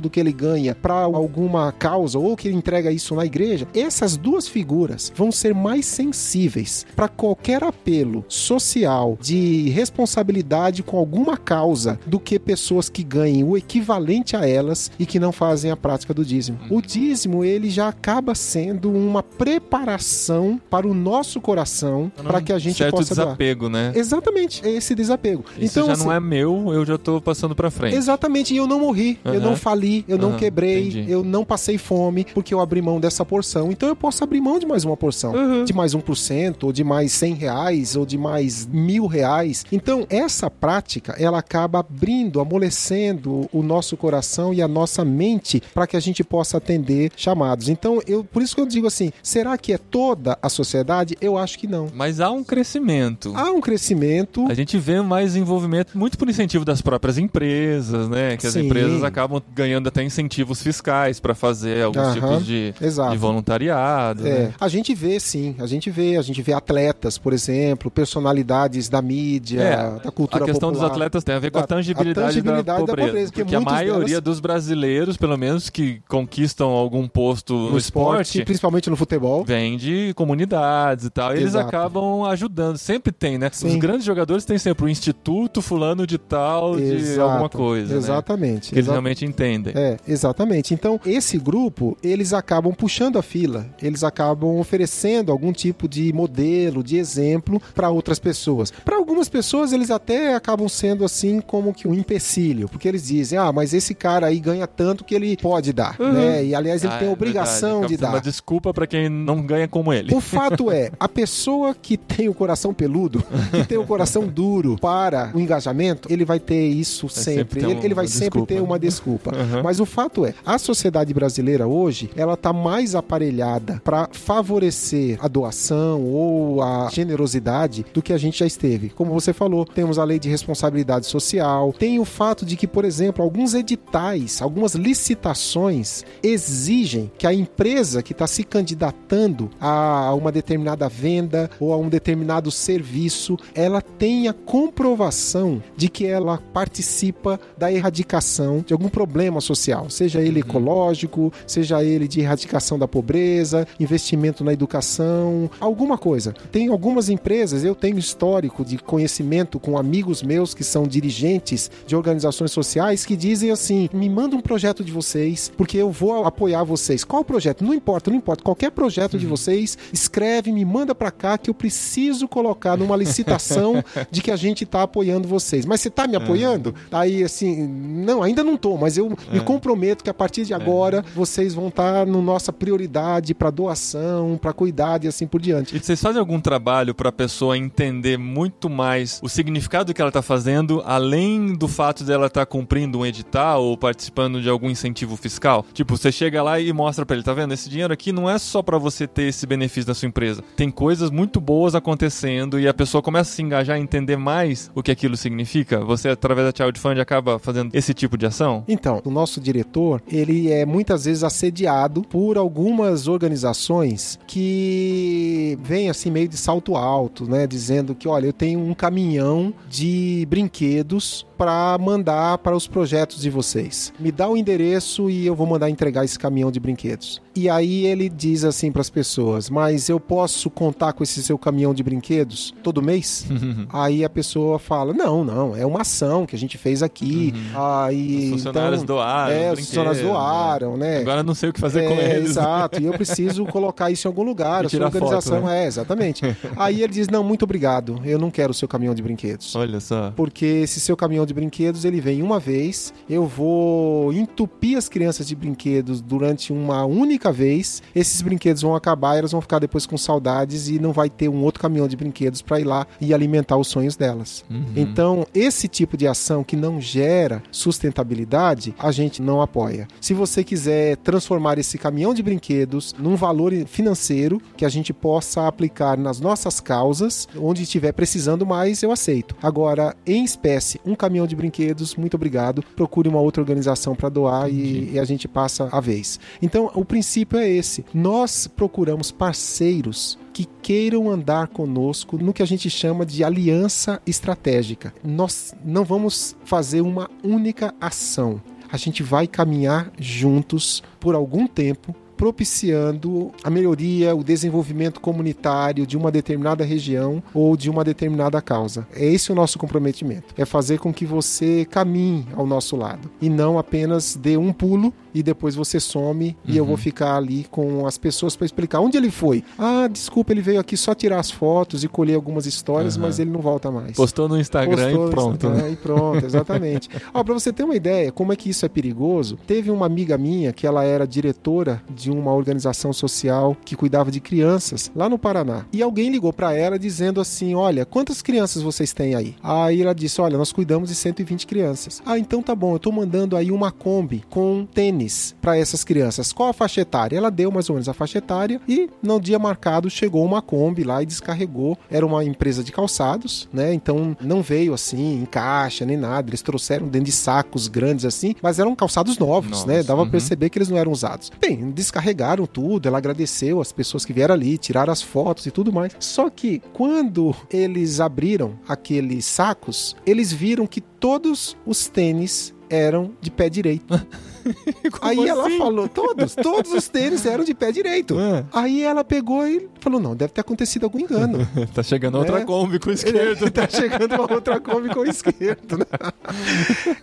do 0.00 0.10
que 0.10 0.20
ele 0.20 0.32
ganha 0.32 0.74
para 0.74 0.94
alguma 0.94 1.72
causa 1.72 2.18
ou 2.18 2.36
que 2.36 2.48
ele 2.48 2.56
entrega 2.56 2.90
isso 2.90 3.14
na 3.14 3.24
igreja, 3.24 3.66
essas 3.74 4.16
duas 4.16 4.48
figuras 4.48 5.12
vão 5.14 5.30
ser 5.30 5.54
mais 5.54 5.86
sensíveis 5.86 6.86
para 6.94 7.08
qualquer 7.08 7.62
apelo 7.62 8.24
social 8.28 9.18
de 9.20 9.68
responsabilidade 9.70 10.82
com 10.82 10.98
alguma 10.98 11.36
causa 11.36 11.98
do 12.06 12.18
que 12.18 12.38
pessoas 12.38 12.88
que 12.88 13.02
ganhem 13.02 13.44
o 13.44 13.56
equivalente 13.56 14.36
a 14.36 14.48
elas 14.48 14.90
e 14.98 15.06
que 15.06 15.18
não 15.18 15.32
fazem 15.32 15.70
a 15.70 15.76
prática 15.76 16.12
do 16.14 16.24
dízimo. 16.24 16.58
O 16.70 16.80
dízimo 16.80 17.44
ele 17.44 17.70
já 17.70 17.88
acaba 17.88 18.34
sendo 18.34 18.90
uma 18.90 19.22
preparação 19.22 20.60
para 20.70 20.86
o 20.86 20.94
nosso 20.94 21.40
coração 21.40 22.10
para 22.16 22.40
que 22.40 22.52
a 22.52 22.58
gente 22.58 22.78
certo 22.78 22.92
possa 22.96 23.14
doar. 23.14 23.26
desapego, 23.28 23.68
né? 23.68 23.92
Exatamente, 23.94 24.66
é 24.66 24.70
esse 24.70 24.94
desapego. 24.94 25.44
Isso 25.58 25.78
então 25.78 25.86
já 25.86 25.92
assim, 25.92 26.04
não 26.04 26.12
é 26.12 26.20
meu, 26.20 26.72
eu 26.72 26.84
já 26.84 26.98
tô 26.98 27.20
passando 27.20 27.54
pra 27.54 27.70
frente. 27.70 27.96
Exatamente, 27.96 28.54
e 28.54 28.56
eu 28.56 28.66
não 28.66 28.80
morri, 28.80 29.18
eu 29.24 29.39
Aham. 29.40 29.50
não 29.50 29.56
fali, 29.56 30.04
eu 30.08 30.18
não 30.18 30.36
quebrei, 30.36 30.88
entendi. 30.88 31.10
eu 31.10 31.24
não 31.24 31.44
passei 31.44 31.76
fome, 31.78 32.26
porque 32.34 32.52
eu 32.54 32.60
abri 32.60 32.80
mão 32.82 33.00
dessa 33.00 33.24
porção. 33.24 33.70
Então 33.70 33.88
eu 33.88 33.96
posso 33.96 34.22
abrir 34.24 34.40
mão 34.40 34.58
de 34.58 34.66
mais 34.66 34.84
uma 34.84 34.96
porção, 34.96 35.32
Uhum. 35.34 35.64
de 35.64 35.72
mais 35.72 35.94
1%, 35.94 36.64
ou 36.64 36.72
de 36.72 36.84
mais 36.84 37.12
100 37.12 37.34
reais, 37.34 37.96
ou 37.96 38.04
de 38.06 38.16
mais 38.18 38.66
mil 38.66 39.06
reais. 39.06 39.64
Então 39.72 40.06
essa 40.08 40.50
prática, 40.50 41.14
ela 41.18 41.38
acaba 41.38 41.80
abrindo, 41.80 42.40
amolecendo 42.40 43.48
o 43.52 43.62
nosso 43.62 43.96
coração 43.96 44.54
e 44.54 44.62
a 44.62 44.68
nossa 44.68 45.04
mente 45.04 45.62
para 45.74 45.86
que 45.86 45.96
a 45.96 46.00
gente 46.00 46.22
possa 46.24 46.56
atender 46.58 47.12
chamados. 47.16 47.68
Então, 47.68 48.00
eu, 48.06 48.24
por 48.24 48.42
isso 48.42 48.54
que 48.54 48.60
eu 48.60 48.66
digo 48.66 48.86
assim, 48.86 49.10
será 49.22 49.56
que 49.58 49.72
é 49.72 49.78
toda 49.78 50.38
a 50.42 50.48
sociedade? 50.48 51.16
Eu 51.20 51.36
acho 51.36 51.58
que 51.58 51.66
não. 51.66 51.88
Mas 51.94 52.20
há 52.20 52.30
um 52.30 52.42
crescimento. 52.44 53.32
Há 53.36 53.50
um 53.50 53.60
crescimento. 53.60 54.46
A 54.48 54.54
gente 54.54 54.78
vê 54.78 55.00
mais 55.02 55.36
envolvimento 55.36 55.96
muito 55.98 56.16
por 56.16 56.28
incentivo 56.28 56.64
das 56.64 56.80
próprias 56.80 57.18
empresas, 57.18 58.08
né? 58.08 58.36
Que 58.36 58.46
as 58.46 58.52
Sim. 58.54 58.66
empresas 58.66 59.02
acabam 59.02 59.29
ganhando 59.54 59.88
até 59.88 60.02
incentivos 60.02 60.62
fiscais 60.62 61.20
para 61.20 61.34
fazer 61.34 61.84
alguns 61.84 62.02
Aham, 62.02 62.14
tipos 62.14 62.46
de, 62.46 62.72
de 63.12 63.16
voluntariado. 63.18 64.26
É, 64.26 64.38
né? 64.46 64.54
a 64.60 64.68
gente 64.68 64.94
vê 64.94 65.18
sim, 65.20 65.54
a 65.58 65.66
gente 65.66 65.90
vê, 65.90 66.16
a 66.16 66.22
gente 66.22 66.40
vê 66.42 66.52
atletas, 66.52 67.18
por 67.18 67.32
exemplo, 67.32 67.90
personalidades 67.90 68.88
da 68.88 69.00
mídia, 69.02 69.60
É, 69.60 69.76
da 70.04 70.10
cultura 70.10 70.44
a 70.44 70.46
questão 70.46 70.70
popular. 70.70 70.88
dos 70.88 70.92
atletas 70.96 71.24
tem 71.24 71.34
a 71.34 71.38
ver 71.38 71.50
com 71.50 71.58
a 71.58 71.62
Da- 71.62 71.66
tangibilidade, 71.66 72.18
a 72.20 72.26
tangibilidade 72.28 72.66
da 72.66 72.72
da 72.74 72.80
pobreza. 72.80 73.08
pobreza, 73.08 73.26
porque 73.32 73.42
porque 73.44 73.56
a 73.56 73.60
maioria 73.60 74.06
delas- 74.06 74.22
dos 74.22 74.40
brasileiros, 74.40 75.16
pelo 75.16 75.36
menos, 75.36 75.68
que 75.70 76.00
conquistam 76.08 76.68
algum 76.68 77.06
posto 77.08 77.54
no, 77.54 77.70
no 77.72 77.78
esporte, 77.78 78.44
principalmente 78.44 78.88
no 78.90 78.96
futebol. 78.96 79.44
vem 79.44 79.76
de 79.76 80.12
comunidades 80.14 81.04
e 81.06 81.10
tal. 81.10 81.34
E 81.34 81.38
eles 81.38 81.54
acabam 81.54 82.24
ajudando. 82.24 82.76
Sempre 82.78 83.12
tem, 83.12 83.38
né? 83.38 83.48
Os 83.50 83.56
Sim. 83.58 83.78
grandes 83.78 84.04
jogadores 84.04 84.44
têm 84.44 84.58
sempre 84.58 84.84
o 84.84 84.88
Instituto 84.88 85.60
Fulano 85.62 86.06
de 86.06 86.18
Tal 86.18 86.76
de 86.76 86.82
Exato, 86.82 87.20
alguma 87.30 87.48
coisa. 87.48 87.92
Né? 87.92 87.98
Exatamente. 87.98 88.68
Que 88.70 88.76
eles 88.76 88.86
exa- 88.86 88.94
realmente 89.20 89.24
entendem. 89.24 89.72
É, 89.76 89.96
exatamente. 90.06 90.72
Então, 90.74 91.00
esse 91.04 91.38
grupo, 91.38 91.96
eles 92.02 92.32
acabam 92.32 92.72
puxando 92.72 93.18
a 93.18 93.22
fila, 93.22 93.66
eles 93.82 94.02
acabam 94.04 94.58
oferecendo 94.58 95.30
algum 95.32 95.52
tipo 95.52 95.88
de 95.88 96.12
modelo, 96.12 96.82
de 96.82 96.96
exemplo 96.96 97.60
para 97.74 97.90
outras 97.90 98.18
pessoas. 98.18 98.70
Para 98.84 98.96
algumas 98.96 99.28
pessoas, 99.28 99.72
eles 99.72 99.90
até 99.90 100.34
acabam 100.34 100.68
sendo 100.68 101.04
assim 101.04 101.40
como 101.40 101.72
que 101.74 101.86
um 101.88 101.94
empecilho, 101.94 102.68
porque 102.68 102.88
eles 102.88 103.06
dizem: 103.06 103.38
"Ah, 103.38 103.52
mas 103.52 103.74
esse 103.74 103.94
cara 103.94 104.26
aí 104.26 104.38
ganha 104.40 104.66
tanto 104.66 105.04
que 105.04 105.14
ele 105.14 105.36
pode 105.36 105.72
dar", 105.72 105.96
né? 105.98 106.44
E 106.44 106.54
aliás, 106.54 106.82
ele 106.84 106.92
Ah, 106.92 106.98
tem 106.98 107.08
a 107.08 107.10
é 107.10 107.12
obrigação 107.14 107.70
verdade. 107.80 107.94
de 107.96 108.00
dar. 108.00 108.10
Uma 108.10 108.20
desculpa 108.20 108.72
pra 108.72 108.86
quem 108.86 109.08
não 109.08 109.42
ganha 109.42 109.68
como 109.68 109.92
ele. 109.92 110.14
O 110.14 110.20
fato 110.20 110.70
é, 110.70 110.90
a 110.98 111.08
pessoa 111.08 111.74
que 111.74 111.96
tem 111.96 112.28
o 112.28 112.34
coração 112.34 112.72
peludo, 112.74 113.22
que 113.50 113.64
tem 113.66 113.78
o 113.78 113.86
coração 113.86 114.26
duro 114.26 114.76
para 114.80 115.30
o 115.34 115.40
engajamento, 115.40 116.12
ele 116.12 116.24
vai 116.24 116.38
ter 116.38 116.68
isso 116.68 117.08
sempre 117.08 117.30
sempre. 117.40 117.60
Ele, 117.60 117.74
um- 117.74 117.82
ele 117.84 117.94
vai 117.94 118.06
sempre 118.06 118.24
desculpa. 118.40 118.46
ter 118.54 118.60
uma 118.60 118.78
desculpa. 118.78 119.09
Uhum. 119.12 119.62
Mas 119.62 119.80
o 119.80 119.86
fato 119.86 120.24
é, 120.24 120.34
a 120.44 120.58
sociedade 120.58 121.12
brasileira 121.12 121.66
hoje, 121.66 122.10
ela 122.16 122.36
tá 122.36 122.52
mais 122.52 122.94
aparelhada 122.94 123.80
para 123.84 124.08
favorecer 124.12 125.18
a 125.20 125.28
doação 125.28 126.02
ou 126.04 126.62
a 126.62 126.88
generosidade 126.90 127.84
do 127.92 128.02
que 128.02 128.12
a 128.12 128.18
gente 128.18 128.38
já 128.38 128.46
esteve. 128.46 128.90
Como 128.90 129.12
você 129.12 129.32
falou, 129.32 129.64
temos 129.64 129.98
a 129.98 130.04
lei 130.04 130.18
de 130.18 130.28
responsabilidade 130.28 131.06
social, 131.06 131.72
tem 131.72 131.98
o 131.98 132.04
fato 132.04 132.44
de 132.44 132.56
que, 132.56 132.66
por 132.66 132.84
exemplo, 132.84 133.24
alguns 133.24 133.54
editais, 133.54 134.42
algumas 134.42 134.74
licitações 134.74 136.04
exigem 136.22 137.10
que 137.18 137.26
a 137.26 137.34
empresa 137.34 138.02
que 138.02 138.12
está 138.12 138.26
se 138.26 138.44
candidatando 138.44 139.50
a 139.60 140.12
uma 140.14 140.32
determinada 140.32 140.88
venda 140.88 141.50
ou 141.58 141.72
a 141.72 141.76
um 141.76 141.88
determinado 141.88 142.50
serviço, 142.50 143.36
ela 143.54 143.80
tenha 143.80 144.32
comprovação 144.32 145.62
de 145.76 145.88
que 145.88 146.06
ela 146.06 146.38
participa 146.52 147.38
da 147.56 147.72
erradicação 147.72 148.64
de 148.66 148.72
algum 148.72 148.88
problema 149.00 149.40
social, 149.40 149.88
seja 149.88 150.20
ele 150.20 150.40
ecológico, 150.40 151.32
seja 151.46 151.82
ele 151.82 152.06
de 152.06 152.20
erradicação 152.20 152.78
da 152.78 152.86
pobreza, 152.86 153.66
investimento 153.78 154.44
na 154.44 154.52
educação, 154.52 155.50
alguma 155.58 155.96
coisa. 155.96 156.34
Tem 156.52 156.68
algumas 156.68 157.08
empresas, 157.08 157.64
eu 157.64 157.74
tenho 157.74 157.98
histórico 157.98 158.62
de 158.62 158.76
conhecimento 158.76 159.58
com 159.58 159.78
amigos 159.78 160.22
meus 160.22 160.52
que 160.52 160.62
são 160.62 160.86
dirigentes 160.86 161.70
de 161.86 161.96
organizações 161.96 162.52
sociais 162.52 163.06
que 163.06 163.16
dizem 163.16 163.50
assim: 163.50 163.88
me 163.90 164.10
manda 164.10 164.36
um 164.36 164.40
projeto 164.42 164.84
de 164.84 164.92
vocês, 164.92 165.50
porque 165.56 165.78
eu 165.78 165.90
vou 165.90 166.26
apoiar 166.26 166.62
vocês. 166.62 167.02
Qual 167.02 167.24
projeto? 167.24 167.64
Não 167.64 167.72
importa, 167.72 168.10
não 168.10 168.18
importa. 168.18 168.44
Qualquer 168.44 168.70
projeto 168.70 169.18
de 169.18 169.24
vocês, 169.24 169.78
escreve, 169.90 170.52
me 170.52 170.64
manda 170.66 170.94
pra 170.94 171.10
cá 171.10 171.38
que 171.38 171.48
eu 171.48 171.54
preciso 171.54 172.28
colocar 172.28 172.76
numa 172.76 172.96
licitação 172.96 173.82
de 174.10 174.20
que 174.20 174.30
a 174.30 174.36
gente 174.36 174.66
tá 174.66 174.82
apoiando 174.82 175.26
vocês. 175.26 175.64
Mas 175.64 175.80
você 175.80 175.88
tá 175.88 176.06
me 176.06 176.16
apoiando? 176.16 176.74
Aí 176.92 177.24
assim, 177.24 177.66
não, 177.66 178.22
ainda 178.22 178.44
não 178.44 178.58
tô, 178.58 178.76
mas 178.76 178.89
eu 178.96 179.16
me 179.32 179.40
comprometo 179.40 180.04
que 180.04 180.10
a 180.10 180.14
partir 180.14 180.44
de 180.44 180.54
agora 180.54 181.04
vocês 181.14 181.54
vão 181.54 181.68
estar 181.68 182.06
no 182.06 182.22
nossa 182.22 182.52
prioridade 182.52 183.34
para 183.34 183.50
doação, 183.50 184.38
para 184.40 184.52
cuidar 184.52 185.04
e 185.04 185.08
assim 185.08 185.26
por 185.26 185.40
diante. 185.40 185.76
E 185.76 185.80
vocês 185.80 186.00
fazem 186.00 186.20
algum 186.20 186.40
trabalho 186.40 186.94
para 186.94 187.08
a 187.08 187.12
pessoa 187.12 187.56
entender 187.56 188.18
muito 188.18 188.68
mais 188.68 189.20
o 189.22 189.28
significado 189.28 189.86
do 189.86 189.94
que 189.94 190.00
ela 190.00 190.10
está 190.10 190.22
fazendo, 190.22 190.82
além 190.84 191.54
do 191.54 191.68
fato 191.68 192.04
dela 192.04 192.26
estar 192.26 192.46
cumprindo 192.46 192.98
um 192.98 193.06
edital 193.06 193.62
ou 193.64 193.76
participando 193.76 194.40
de 194.40 194.48
algum 194.48 194.70
incentivo 194.70 195.16
fiscal? 195.16 195.64
Tipo, 195.72 195.96
você 195.96 196.12
chega 196.12 196.42
lá 196.42 196.60
e 196.60 196.72
mostra 196.72 197.04
para 197.04 197.16
ele, 197.16 197.24
tá 197.24 197.32
vendo? 197.32 197.54
Esse 197.54 197.68
dinheiro 197.68 197.92
aqui 197.92 198.12
não 198.12 198.28
é 198.28 198.38
só 198.38 198.62
para 198.62 198.78
você 198.78 199.06
ter 199.06 199.24
esse 199.24 199.46
benefício 199.46 199.86
da 199.86 199.94
sua 199.94 200.08
empresa. 200.08 200.42
Tem 200.56 200.70
coisas 200.70 201.10
muito 201.10 201.40
boas 201.40 201.74
acontecendo 201.74 202.58
e 202.58 202.68
a 202.68 202.74
pessoa 202.74 203.02
começa 203.02 203.30
a 203.30 203.34
se 203.34 203.42
engajar 203.42 203.78
e 203.78 203.82
entender 203.82 204.16
mais 204.16 204.70
o 204.74 204.82
que 204.82 204.90
aquilo 204.90 205.16
significa. 205.16 205.80
Você, 205.80 206.08
através 206.08 206.52
da 206.52 206.64
Child 206.64 206.78
Fund, 206.78 206.98
acaba 207.00 207.38
fazendo 207.38 207.74
esse 207.74 207.94
tipo 207.94 208.16
de 208.16 208.26
ação? 208.26 208.64
Então, 208.68 208.79
o 209.04 209.10
nosso 209.10 209.40
diretor, 209.40 210.02
ele 210.10 210.50
é 210.50 210.64
muitas 210.64 211.04
vezes 211.04 211.24
assediado 211.24 212.02
por 212.02 212.38
algumas 212.38 213.08
organizações 213.08 214.18
que 214.26 215.58
vêm 215.62 215.90
assim 215.90 216.10
meio 216.10 216.28
de 216.28 216.36
salto 216.36 216.76
alto, 216.76 217.28
né, 217.28 217.46
dizendo 217.46 217.94
que, 217.94 218.08
olha, 218.08 218.26
eu 218.26 218.32
tenho 218.32 218.60
um 218.60 218.74
caminhão 218.74 219.52
de 219.68 220.26
brinquedos 220.28 221.26
para 221.40 221.78
mandar 221.78 222.36
para 222.36 222.54
os 222.54 222.66
projetos 222.66 223.22
de 223.22 223.30
vocês. 223.30 223.94
Me 223.98 224.12
dá 224.12 224.28
o 224.28 224.36
endereço 224.36 225.08
e 225.08 225.26
eu 225.26 225.34
vou 225.34 225.46
mandar 225.46 225.70
entregar 225.70 226.04
esse 226.04 226.18
caminhão 226.18 226.50
de 226.50 226.60
brinquedos. 226.60 227.22
E 227.34 227.48
aí 227.48 227.86
ele 227.86 228.10
diz 228.10 228.44
assim 228.44 228.70
para 228.70 228.82
as 228.82 228.90
pessoas: 228.90 229.48
"Mas 229.48 229.88
eu 229.88 229.98
posso 229.98 230.50
contar 230.50 230.92
com 230.92 231.02
esse 231.02 231.22
seu 231.22 231.38
caminhão 231.38 231.72
de 231.72 231.82
brinquedos 231.82 232.52
todo 232.62 232.82
mês?" 232.82 233.24
aí 233.72 234.04
a 234.04 234.10
pessoa 234.10 234.58
fala: 234.58 234.92
"Não, 234.92 235.24
não, 235.24 235.56
é 235.56 235.64
uma 235.64 235.80
ação 235.80 236.26
que 236.26 236.36
a 236.36 236.38
gente 236.38 236.58
fez 236.58 236.82
aqui." 236.82 237.32
Aí 237.54 238.26
Os 238.34 238.42
funcionários 238.42 238.82
então, 238.82 238.96
doaram. 238.96 239.32
É, 239.32 239.52
os 239.52 239.60
funcionários 239.60 240.02
doaram, 240.02 240.76
né? 240.76 240.98
Agora 240.98 241.20
eu 241.20 241.24
não 241.24 241.34
sei 241.34 241.48
o 241.48 241.52
que 241.54 241.60
fazer 241.60 241.88
com 241.88 241.94
É, 241.94 242.16
eles. 242.16 242.30
Exato, 242.30 242.82
e 242.82 242.84
eu 242.84 242.92
preciso 242.98 243.46
colocar 243.46 243.90
isso 243.90 244.06
em 244.06 244.10
algum 244.10 244.24
lugar. 244.24 244.64
E 244.64 244.66
a 244.66 244.68
sua 244.68 244.84
organização 244.84 245.40
foto, 245.40 245.46
né? 245.46 245.64
é, 245.64 245.66
exatamente. 245.66 246.36
Aí 246.54 246.82
ele 246.82 246.92
diz: 246.92 247.08
Não, 247.08 247.24
muito 247.24 247.44
obrigado, 247.44 247.98
eu 248.04 248.18
não 248.18 248.30
quero 248.30 248.50
o 248.50 248.54
seu 248.54 248.68
caminhão 248.68 248.94
de 248.94 249.02
brinquedos. 249.02 249.56
Olha 249.56 249.80
só. 249.80 250.12
Porque 250.14 250.44
esse 250.44 250.78
seu 250.80 250.94
caminhão 250.96 251.24
de 251.24 251.29
brinquedos 251.34 251.84
ele 251.84 252.00
vem 252.00 252.22
uma 252.22 252.38
vez, 252.38 252.92
eu 253.08 253.26
vou 253.26 254.12
entupir 254.12 254.76
as 254.76 254.88
crianças 254.88 255.26
de 255.26 255.34
brinquedos 255.34 256.00
durante 256.00 256.52
uma 256.52 256.84
única 256.84 257.32
vez. 257.32 257.82
Esses 257.94 258.22
brinquedos 258.22 258.62
vão 258.62 258.74
acabar, 258.74 259.16
elas 259.16 259.32
vão 259.32 259.40
ficar 259.40 259.58
depois 259.58 259.86
com 259.86 259.96
saudades 259.96 260.68
e 260.68 260.78
não 260.78 260.92
vai 260.92 261.08
ter 261.08 261.28
um 261.28 261.42
outro 261.42 261.60
caminhão 261.60 261.88
de 261.88 261.96
brinquedos 261.96 262.42
para 262.42 262.60
ir 262.60 262.64
lá 262.64 262.86
e 263.00 263.12
alimentar 263.14 263.56
os 263.56 263.68
sonhos 263.68 263.96
delas. 263.96 264.44
Uhum. 264.50 264.64
Então, 264.76 265.26
esse 265.34 265.68
tipo 265.68 265.96
de 265.96 266.06
ação 266.06 266.42
que 266.42 266.56
não 266.56 266.80
gera 266.80 267.42
sustentabilidade, 267.50 268.74
a 268.78 268.90
gente 268.92 269.22
não 269.22 269.40
apoia. 269.40 269.86
Se 270.00 270.14
você 270.14 270.42
quiser 270.42 270.96
transformar 270.98 271.58
esse 271.58 271.78
caminhão 271.78 272.14
de 272.14 272.22
brinquedos 272.22 272.94
num 272.98 273.16
valor 273.16 273.52
financeiro 273.66 274.40
que 274.56 274.64
a 274.64 274.68
gente 274.68 274.92
possa 274.92 275.46
aplicar 275.46 275.96
nas 275.96 276.20
nossas 276.20 276.60
causas, 276.60 277.28
onde 277.36 277.62
estiver 277.62 277.92
precisando 277.92 278.46
mais, 278.46 278.82
eu 278.82 278.92
aceito. 278.92 279.34
Agora, 279.42 279.94
em 280.06 280.24
espécie, 280.24 280.80
um 280.84 280.94
caminhão 280.94 281.19
de 281.26 281.36
brinquedos, 281.36 281.94
muito 281.96 282.14
obrigado. 282.14 282.62
Procure 282.76 283.08
uma 283.08 283.20
outra 283.20 283.42
organização 283.42 283.94
para 283.94 284.08
doar 284.08 284.50
e, 284.50 284.92
e 284.92 284.98
a 284.98 285.04
gente 285.04 285.26
passa 285.26 285.68
a 285.70 285.80
vez. 285.80 286.18
Então, 286.40 286.70
o 286.74 286.84
princípio 286.84 287.38
é 287.38 287.48
esse. 287.48 287.84
Nós 287.92 288.46
procuramos 288.46 289.10
parceiros 289.10 290.18
que 290.32 290.46
queiram 290.62 291.10
andar 291.10 291.48
conosco 291.48 292.16
no 292.16 292.32
que 292.32 292.42
a 292.42 292.46
gente 292.46 292.70
chama 292.70 293.04
de 293.04 293.24
aliança 293.24 294.00
estratégica. 294.06 294.94
Nós 295.02 295.54
não 295.64 295.84
vamos 295.84 296.36
fazer 296.44 296.80
uma 296.80 297.10
única 297.22 297.74
ação. 297.80 298.40
A 298.72 298.76
gente 298.76 299.02
vai 299.02 299.26
caminhar 299.26 299.90
juntos 299.98 300.82
por 301.00 301.14
algum 301.14 301.46
tempo 301.46 301.94
propiciando 302.20 303.30
a 303.42 303.50
melhoria, 303.50 304.14
o 304.14 304.22
desenvolvimento 304.22 305.00
comunitário 305.00 305.86
de 305.86 305.96
uma 305.96 306.10
determinada 306.10 306.64
região 306.64 307.22
ou 307.32 307.56
de 307.56 307.70
uma 307.70 307.82
determinada 307.82 308.40
causa. 308.42 308.86
É 308.94 309.04
esse 309.04 309.32
o 309.32 309.34
nosso 309.34 309.58
comprometimento. 309.58 310.34
É 310.36 310.44
fazer 310.44 310.78
com 310.78 310.92
que 310.92 311.06
você 311.06 311.64
caminhe 311.70 312.26
ao 312.34 312.46
nosso 312.46 312.76
lado 312.76 313.10
e 313.20 313.28
não 313.28 313.58
apenas 313.58 314.16
dê 314.16 314.36
um 314.36 314.52
pulo 314.52 314.92
e 315.12 315.22
depois 315.24 315.56
você 315.56 315.80
some 315.80 316.36
e 316.46 316.56
eu 316.56 316.64
vou 316.64 316.76
ficar 316.76 317.16
ali 317.16 317.44
com 317.50 317.84
as 317.84 317.98
pessoas 317.98 318.36
para 318.36 318.46
explicar 318.46 318.78
onde 318.80 318.96
ele 318.96 319.10
foi. 319.10 319.42
Ah, 319.58 319.88
desculpa, 319.90 320.32
ele 320.32 320.40
veio 320.40 320.60
aqui 320.60 320.76
só 320.76 320.94
tirar 320.94 321.18
as 321.18 321.30
fotos 321.32 321.82
e 321.82 321.88
colher 321.88 322.14
algumas 322.14 322.46
histórias, 322.46 322.94
Uhum. 322.96 323.02
mas 323.02 323.18
ele 323.18 323.30
não 323.30 323.40
volta 323.40 323.70
mais. 323.72 323.96
Postou 323.96 324.28
no 324.28 324.38
Instagram 324.38 324.76
Postou 324.76 325.02
e 325.02 325.04
no 325.06 325.10
pronto. 325.10 325.46
Instagram 325.46 325.62
né? 325.64 325.72
E 325.72 325.76
pronto, 325.76 326.24
exatamente. 326.24 326.88
Ó, 327.12 327.24
pra 327.24 327.34
você 327.34 327.52
ter 327.52 327.64
uma 327.64 327.74
ideia 327.74 328.12
como 328.12 328.32
é 328.32 328.36
que 328.36 328.48
isso 328.50 328.64
é 328.64 328.68
perigoso, 328.68 329.36
teve 329.48 329.68
uma 329.70 329.84
amiga 329.86 330.16
minha 330.16 330.52
que 330.52 330.64
ela 330.66 330.84
era 330.84 331.04
diretora 331.06 331.82
de 331.92 332.09
de 332.10 332.18
uma 332.18 332.34
organização 332.34 332.92
social 332.92 333.56
que 333.64 333.76
cuidava 333.76 334.10
de 334.10 334.20
crianças 334.20 334.90
lá 334.94 335.08
no 335.08 335.18
Paraná. 335.18 335.64
E 335.72 335.82
alguém 335.82 336.10
ligou 336.10 336.32
para 336.32 336.54
ela 336.54 336.78
dizendo 336.78 337.20
assim: 337.20 337.54
Olha, 337.54 337.86
quantas 337.86 338.20
crianças 338.20 338.62
vocês 338.62 338.92
têm 338.92 339.14
aí? 339.14 339.36
Aí 339.42 339.82
ela 339.82 339.94
disse: 339.94 340.20
Olha, 340.20 340.36
nós 340.36 340.52
cuidamos 340.52 340.88
de 340.88 340.94
120 340.94 341.46
crianças. 341.46 342.02
Ah, 342.04 342.18
então 342.18 342.42
tá 342.42 342.54
bom, 342.54 342.74
eu 342.74 342.78
tô 342.78 342.90
mandando 342.90 343.36
aí 343.36 343.50
uma 343.50 343.70
Kombi 343.70 344.24
com 344.28 344.66
tênis 344.66 345.34
para 345.40 345.56
essas 345.56 345.84
crianças. 345.84 346.32
Qual 346.32 346.48
a 346.48 346.52
faixa 346.52 346.80
etária? 346.80 347.16
Ela 347.16 347.30
deu 347.30 347.50
mais 347.50 347.68
ou 347.70 347.76
menos 347.76 347.88
a 347.88 347.94
faixa 347.94 348.18
etária 348.18 348.60
e 348.68 348.90
no 349.02 349.20
dia 349.20 349.38
marcado 349.38 349.88
chegou 349.88 350.24
uma 350.24 350.42
Kombi 350.42 350.82
lá 350.82 351.02
e 351.02 351.06
descarregou. 351.06 351.78
Era 351.90 352.04
uma 352.04 352.24
empresa 352.24 352.64
de 352.64 352.72
calçados, 352.72 353.48
né? 353.52 353.72
Então 353.72 354.16
não 354.20 354.42
veio 354.42 354.74
assim 354.74 355.22
em 355.22 355.26
caixa 355.26 355.84
nem 355.84 355.96
nada. 355.96 356.30
Eles 356.30 356.42
trouxeram 356.42 356.88
dentro 356.88 357.06
de 357.06 357.12
sacos 357.12 357.68
grandes 357.68 358.04
assim, 358.04 358.34
mas 358.42 358.58
eram 358.58 358.74
calçados 358.74 359.18
novos, 359.18 359.50
novos. 359.50 359.64
né? 359.66 359.82
Dava 359.82 360.00
uhum. 360.00 360.06
pra 360.06 360.12
perceber 360.12 360.50
que 360.50 360.58
eles 360.58 360.68
não 360.68 360.76
eram 360.76 360.92
usados. 360.92 361.30
Bem, 361.40 361.70
descarregaram 362.00 362.46
tudo, 362.46 362.88
ela 362.88 362.98
agradeceu 362.98 363.60
as 363.60 363.70
pessoas 363.70 364.04
que 364.04 364.12
vieram 364.12 364.34
ali, 364.34 364.58
tiraram 364.58 364.92
as 364.92 365.02
fotos 365.02 365.46
e 365.46 365.50
tudo 365.50 365.72
mais. 365.72 365.94
Só 366.00 366.28
que 366.30 366.60
quando 366.72 367.34
eles 367.50 368.00
abriram 368.00 368.58
aqueles 368.66 369.24
sacos, 369.26 369.94
eles 370.06 370.32
viram 370.32 370.66
que 370.66 370.80
todos 370.80 371.56
os 371.66 371.86
tênis 371.86 372.54
eram 372.68 373.12
de 373.20 373.30
pé 373.30 373.48
direito. 373.48 373.94
Aí 375.00 375.18
assim? 375.18 375.28
ela 375.28 375.50
falou, 375.50 375.88
todos, 375.88 376.34
todos 376.34 376.72
os 376.72 376.88
tênis 376.88 377.24
eram 377.26 377.44
de 377.44 377.54
pé 377.54 377.72
direito. 377.72 378.18
É. 378.18 378.44
Aí 378.52 378.82
ela 378.82 379.04
pegou 379.04 379.46
e 379.46 379.68
falou, 379.80 380.00
não, 380.00 380.14
deve 380.14 380.32
ter 380.32 380.40
acontecido 380.40 380.84
algum 380.84 380.98
engano. 380.98 381.46
tá 381.74 381.82
chegando 381.82 382.14
né? 382.14 382.18
outra 382.20 382.44
Kombi 382.44 382.78
com 382.78 382.90
o 382.90 382.92
esquerdo. 382.92 383.50
tá 383.50 383.68
chegando 383.68 384.14
uma 384.14 384.32
outra 384.32 384.60
Kombi 384.60 384.88
com 384.88 385.00
o 385.00 385.06
esquerdo. 385.06 385.78
Né? 385.78 385.84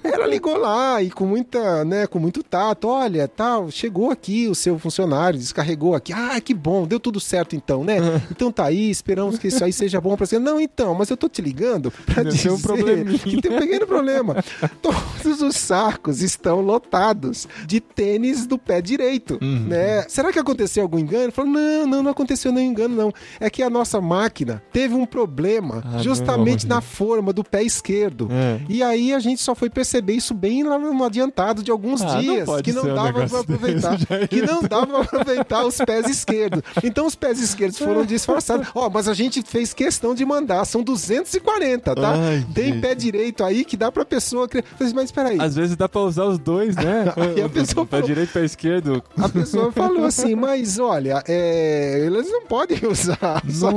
ela 0.03 0.27
ligou 0.27 0.57
lá 0.57 1.01
e 1.01 1.09
com 1.09 1.25
muita, 1.25 1.83
né, 1.85 2.07
com 2.07 2.19
muito 2.19 2.43
tato, 2.43 2.87
olha, 2.87 3.27
tal, 3.27 3.69
chegou 3.71 4.11
aqui 4.11 4.47
o 4.47 4.55
seu 4.55 4.77
funcionário, 4.79 5.39
descarregou 5.39 5.95
aqui. 5.95 6.13
Ah, 6.13 6.39
que 6.41 6.53
bom, 6.53 6.85
deu 6.85 6.99
tudo 6.99 7.19
certo 7.19 7.55
então, 7.55 7.83
né? 7.83 7.97
Então 8.31 8.51
tá 8.51 8.65
aí, 8.65 8.89
esperamos 8.89 9.37
que 9.37 9.47
isso 9.47 9.63
aí 9.63 9.73
seja 9.73 9.99
bom 9.99 10.15
pra 10.15 10.25
você. 10.25 10.39
Não, 10.39 10.59
então, 10.59 10.93
mas 10.93 11.09
eu 11.09 11.17
tô 11.17 11.27
te 11.29 11.41
ligando 11.41 11.91
pra 11.91 12.23
Deve 12.23 12.35
dizer 12.35 12.51
um 12.51 12.57
que 12.57 13.41
tem 13.41 13.51
um 13.51 13.59
pequeno 13.59 13.87
problema. 13.87 14.43
Todos 14.81 15.41
os 15.41 15.55
sacos 15.55 16.21
estão 16.21 16.61
lotados 16.61 17.26
de 17.65 17.79
tênis 17.79 18.45
do 18.45 18.57
pé 18.57 18.81
direito, 18.81 19.37
uhum. 19.41 19.65
né? 19.67 20.05
Será 20.07 20.31
que 20.31 20.39
aconteceu 20.39 20.83
algum 20.83 20.99
engano? 20.99 21.31
Falou, 21.31 21.51
não, 21.51 21.87
não, 21.87 22.03
não 22.03 22.11
aconteceu 22.11 22.51
nenhum 22.51 22.71
engano, 22.71 22.95
não. 22.95 23.13
É 23.39 23.49
que 23.49 23.63
a 23.63 23.69
nossa 23.69 23.99
máquina 24.01 24.61
teve 24.71 24.93
um 24.93 25.05
problema 25.05 25.83
ah, 25.85 25.99
justamente 25.99 26.67
na 26.67 26.81
forma 26.81 27.33
do 27.33 27.43
pé 27.43 27.63
esquerdo. 27.63 28.27
É. 28.31 28.61
E 28.69 28.83
aí 28.83 29.13
a 29.13 29.19
gente 29.19 29.41
só 29.41 29.55
foi 29.55 29.69
perceber 29.69 30.13
isso 30.13 30.33
bem 30.33 30.63
lá 30.63 30.77
no 30.77 31.03
adiantado 31.03 31.63
de 31.63 31.71
alguns 31.71 32.01
ah, 32.01 32.19
dias, 32.19 32.47
não 32.47 32.61
que 32.61 32.73
não 32.73 32.93
dava 32.93 33.23
um 33.23 33.27
para 33.27 33.39
aproveitar, 33.39 33.97
que 34.29 34.41
não 34.41 34.61
dava 34.61 34.85
para 34.85 35.01
aproveitar 35.01 35.65
os 35.65 35.77
pés 35.77 36.09
esquerdos. 36.09 36.61
Então 36.83 37.05
os 37.05 37.15
pés 37.15 37.39
esquerdos 37.39 37.77
foram 37.77 38.03
disfarçados. 38.05 38.67
Ó, 38.73 38.87
oh, 38.87 38.89
mas 38.89 39.07
a 39.07 39.13
gente 39.13 39.41
fez 39.41 39.73
questão 39.73 40.13
de 40.13 40.25
mandar, 40.25 40.65
são 40.65 40.83
240, 40.83 41.95
tá? 41.95 42.13
Ai, 42.13 42.45
Tem 42.53 42.79
pé 42.79 42.95
direito 42.95 43.43
aí 43.43 43.63
que 43.65 43.77
dá 43.77 43.91
pra 43.91 44.05
pessoa... 44.05 44.47
Mas 44.79 45.05
espera 45.05 45.29
aí. 45.29 45.39
Às 45.39 45.55
vezes 45.55 45.75
dá 45.75 45.87
pra 45.87 46.01
usar 46.01 46.25
os 46.25 46.39
dois, 46.39 46.75
né? 46.75 47.13
Aí 47.17 47.41
a 47.41 47.49
pessoa 47.49 47.85
falou, 47.85 47.87
pra 47.87 48.01
direito, 48.01 48.31
pra 48.31 48.43
esquerdo. 48.43 49.03
A 49.17 49.27
pessoa 49.27 49.71
falou 49.71 50.05
assim, 50.05 50.35
mas 50.35 50.77
olha, 50.77 51.23
é, 51.27 52.03
eles 52.05 52.31
não 52.31 52.43
podem 52.43 52.79
usar 52.87 53.43
só 53.49 53.71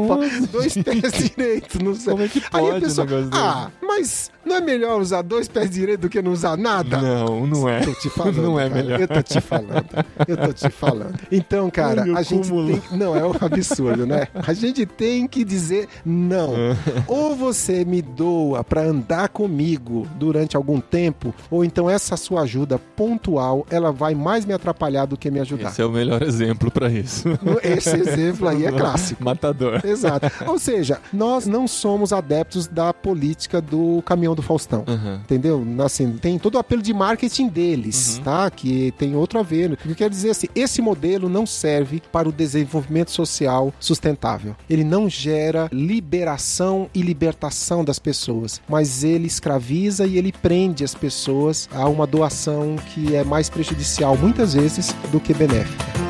dois 0.53 0.77
pés 0.77 1.13
direitos. 1.13 1.81
Não 1.81 1.95
sei. 1.95 2.13
Como 2.13 2.23
é 2.23 2.29
que 2.29 2.41
pode 2.41 2.71
Aí 2.71 2.77
a 2.77 2.81
pessoa, 2.81 3.07
ah, 3.33 3.71
mas 3.83 4.31
não 4.45 4.57
é 4.57 4.61
melhor 4.61 5.01
usar 5.01 5.23
dois 5.23 5.49
pés 5.49 5.71
direitos 5.71 6.03
do 6.03 6.09
que 6.09 6.21
não 6.21 6.33
usar 6.33 6.57
nada? 6.57 6.99
Não, 6.99 7.47
não 7.47 7.69
é. 7.69 7.81
Tô 7.81 7.93
te 7.95 8.11
falando, 8.11 8.43
não 8.43 8.61
é 8.61 8.69
cara. 8.69 8.83
melhor. 8.83 9.01
Eu 9.01 9.09
tô 9.09 9.23
te 9.23 9.41
falando. 9.41 9.87
Eu 10.29 10.37
tô 10.37 10.53
te 10.53 10.71
falando. 10.71 11.19
Então, 11.33 11.71
cara, 11.71 12.03
Ai, 12.03 12.15
a 12.17 12.23
gente 12.23 12.49
cúmulo. 12.49 12.81
tem... 12.81 12.99
Não, 12.99 13.17
é 13.17 13.27
um 13.27 13.33
absurdo, 13.41 14.07
né? 14.07 14.29
A 14.35 14.53
gente 14.53 14.85
tem 14.85 15.27
que 15.27 15.45
dizer 15.45 15.89
não. 16.05 16.55
ou 17.07 17.35
você 17.35 17.85
me 17.85 18.03
doa 18.03 18.63
para 18.65 18.83
andar 18.83 19.29
comigo 19.29 20.07
durante 20.17 20.57
algum 20.57 20.81
tempo, 20.81 21.35
ou 21.51 21.65
então 21.65 21.89
essa 21.89 22.17
sua 22.17 22.43
ajuda 22.43 22.79
pontual, 22.79 23.30
ela 23.71 23.93
vai 23.93 24.15
mais 24.15 24.45
me 24.45 24.53
atrapalhar 24.53 25.07
do 25.07 25.17
que 25.17 25.31
me 25.31 25.41
ajudar. 25.41 25.69
Esse 25.69 25.83
é 25.83 25.87
o 25.87 25.91
melhor 25.91 26.23
exemplo 26.23 26.71
para 26.71 26.91
isso. 26.91 27.29
Esse 27.63 27.97
exemplo 27.97 28.49
aí 28.49 28.65
é 28.65 28.73
clássico. 28.73 29.23
Matador. 29.23 29.81
Exato. 29.85 30.31
Ou 30.47 30.59
seja, 30.59 31.01
nós 31.13 31.47
não 31.47 31.69
somos 31.69 32.13
adeptos 32.13 32.67
da 32.67 32.93
política 32.93 33.61
do 33.61 34.03
caminhão 34.05 34.35
do 34.35 34.43
Faustão. 34.43 34.85
Uhum. 34.87 35.15
Entendeu? 35.17 35.65
Assim, 35.85 36.13
tem 36.13 36.39
todo 36.39 36.55
o 36.55 36.59
apelo 36.59 36.83
de 36.83 36.93
marketing 36.93 37.49
deles, 37.49 38.17
uhum. 38.17 38.25
tá? 38.25 38.51
Que 38.51 38.93
tem 38.93 39.15
outro 39.15 39.39
a 39.39 39.43
ver. 39.43 39.73
O 39.73 39.77
que 39.77 39.95
quer 39.95 40.11
dizer 40.11 40.31
assim, 40.31 40.49
esse 40.55 40.81
modelo 40.81 41.29
não 41.29 41.47
serve 41.47 42.03
para 42.13 42.29
o 42.29 42.33
desenvolvimento 42.33 43.11
social 43.11 43.73
sustentável. 43.79 44.55
Ele 44.69 44.85
não 44.85 45.09
gera 45.09 45.69
liberação 45.73 46.89
e 46.95 47.03
libertação 47.03 47.85
das 47.85 47.99
pessoas, 47.99 48.61
mas 48.69 49.05
ele 49.05 49.27
escraviza 49.27 50.07
e 50.07 50.17
ele 50.17 50.33
prende 50.33 50.85
as 50.85 50.95
pessoas 50.95 51.69
a 51.73 51.89
uma 51.89 52.07
doação 52.07 52.77
que 52.77 53.15
é 53.15 53.20
mais 53.25 53.49
prejudicial 53.49 54.17
muitas 54.17 54.55
vezes 54.55 54.95
do 55.11 55.21
que 55.21 55.35
benéfica. 55.35 56.10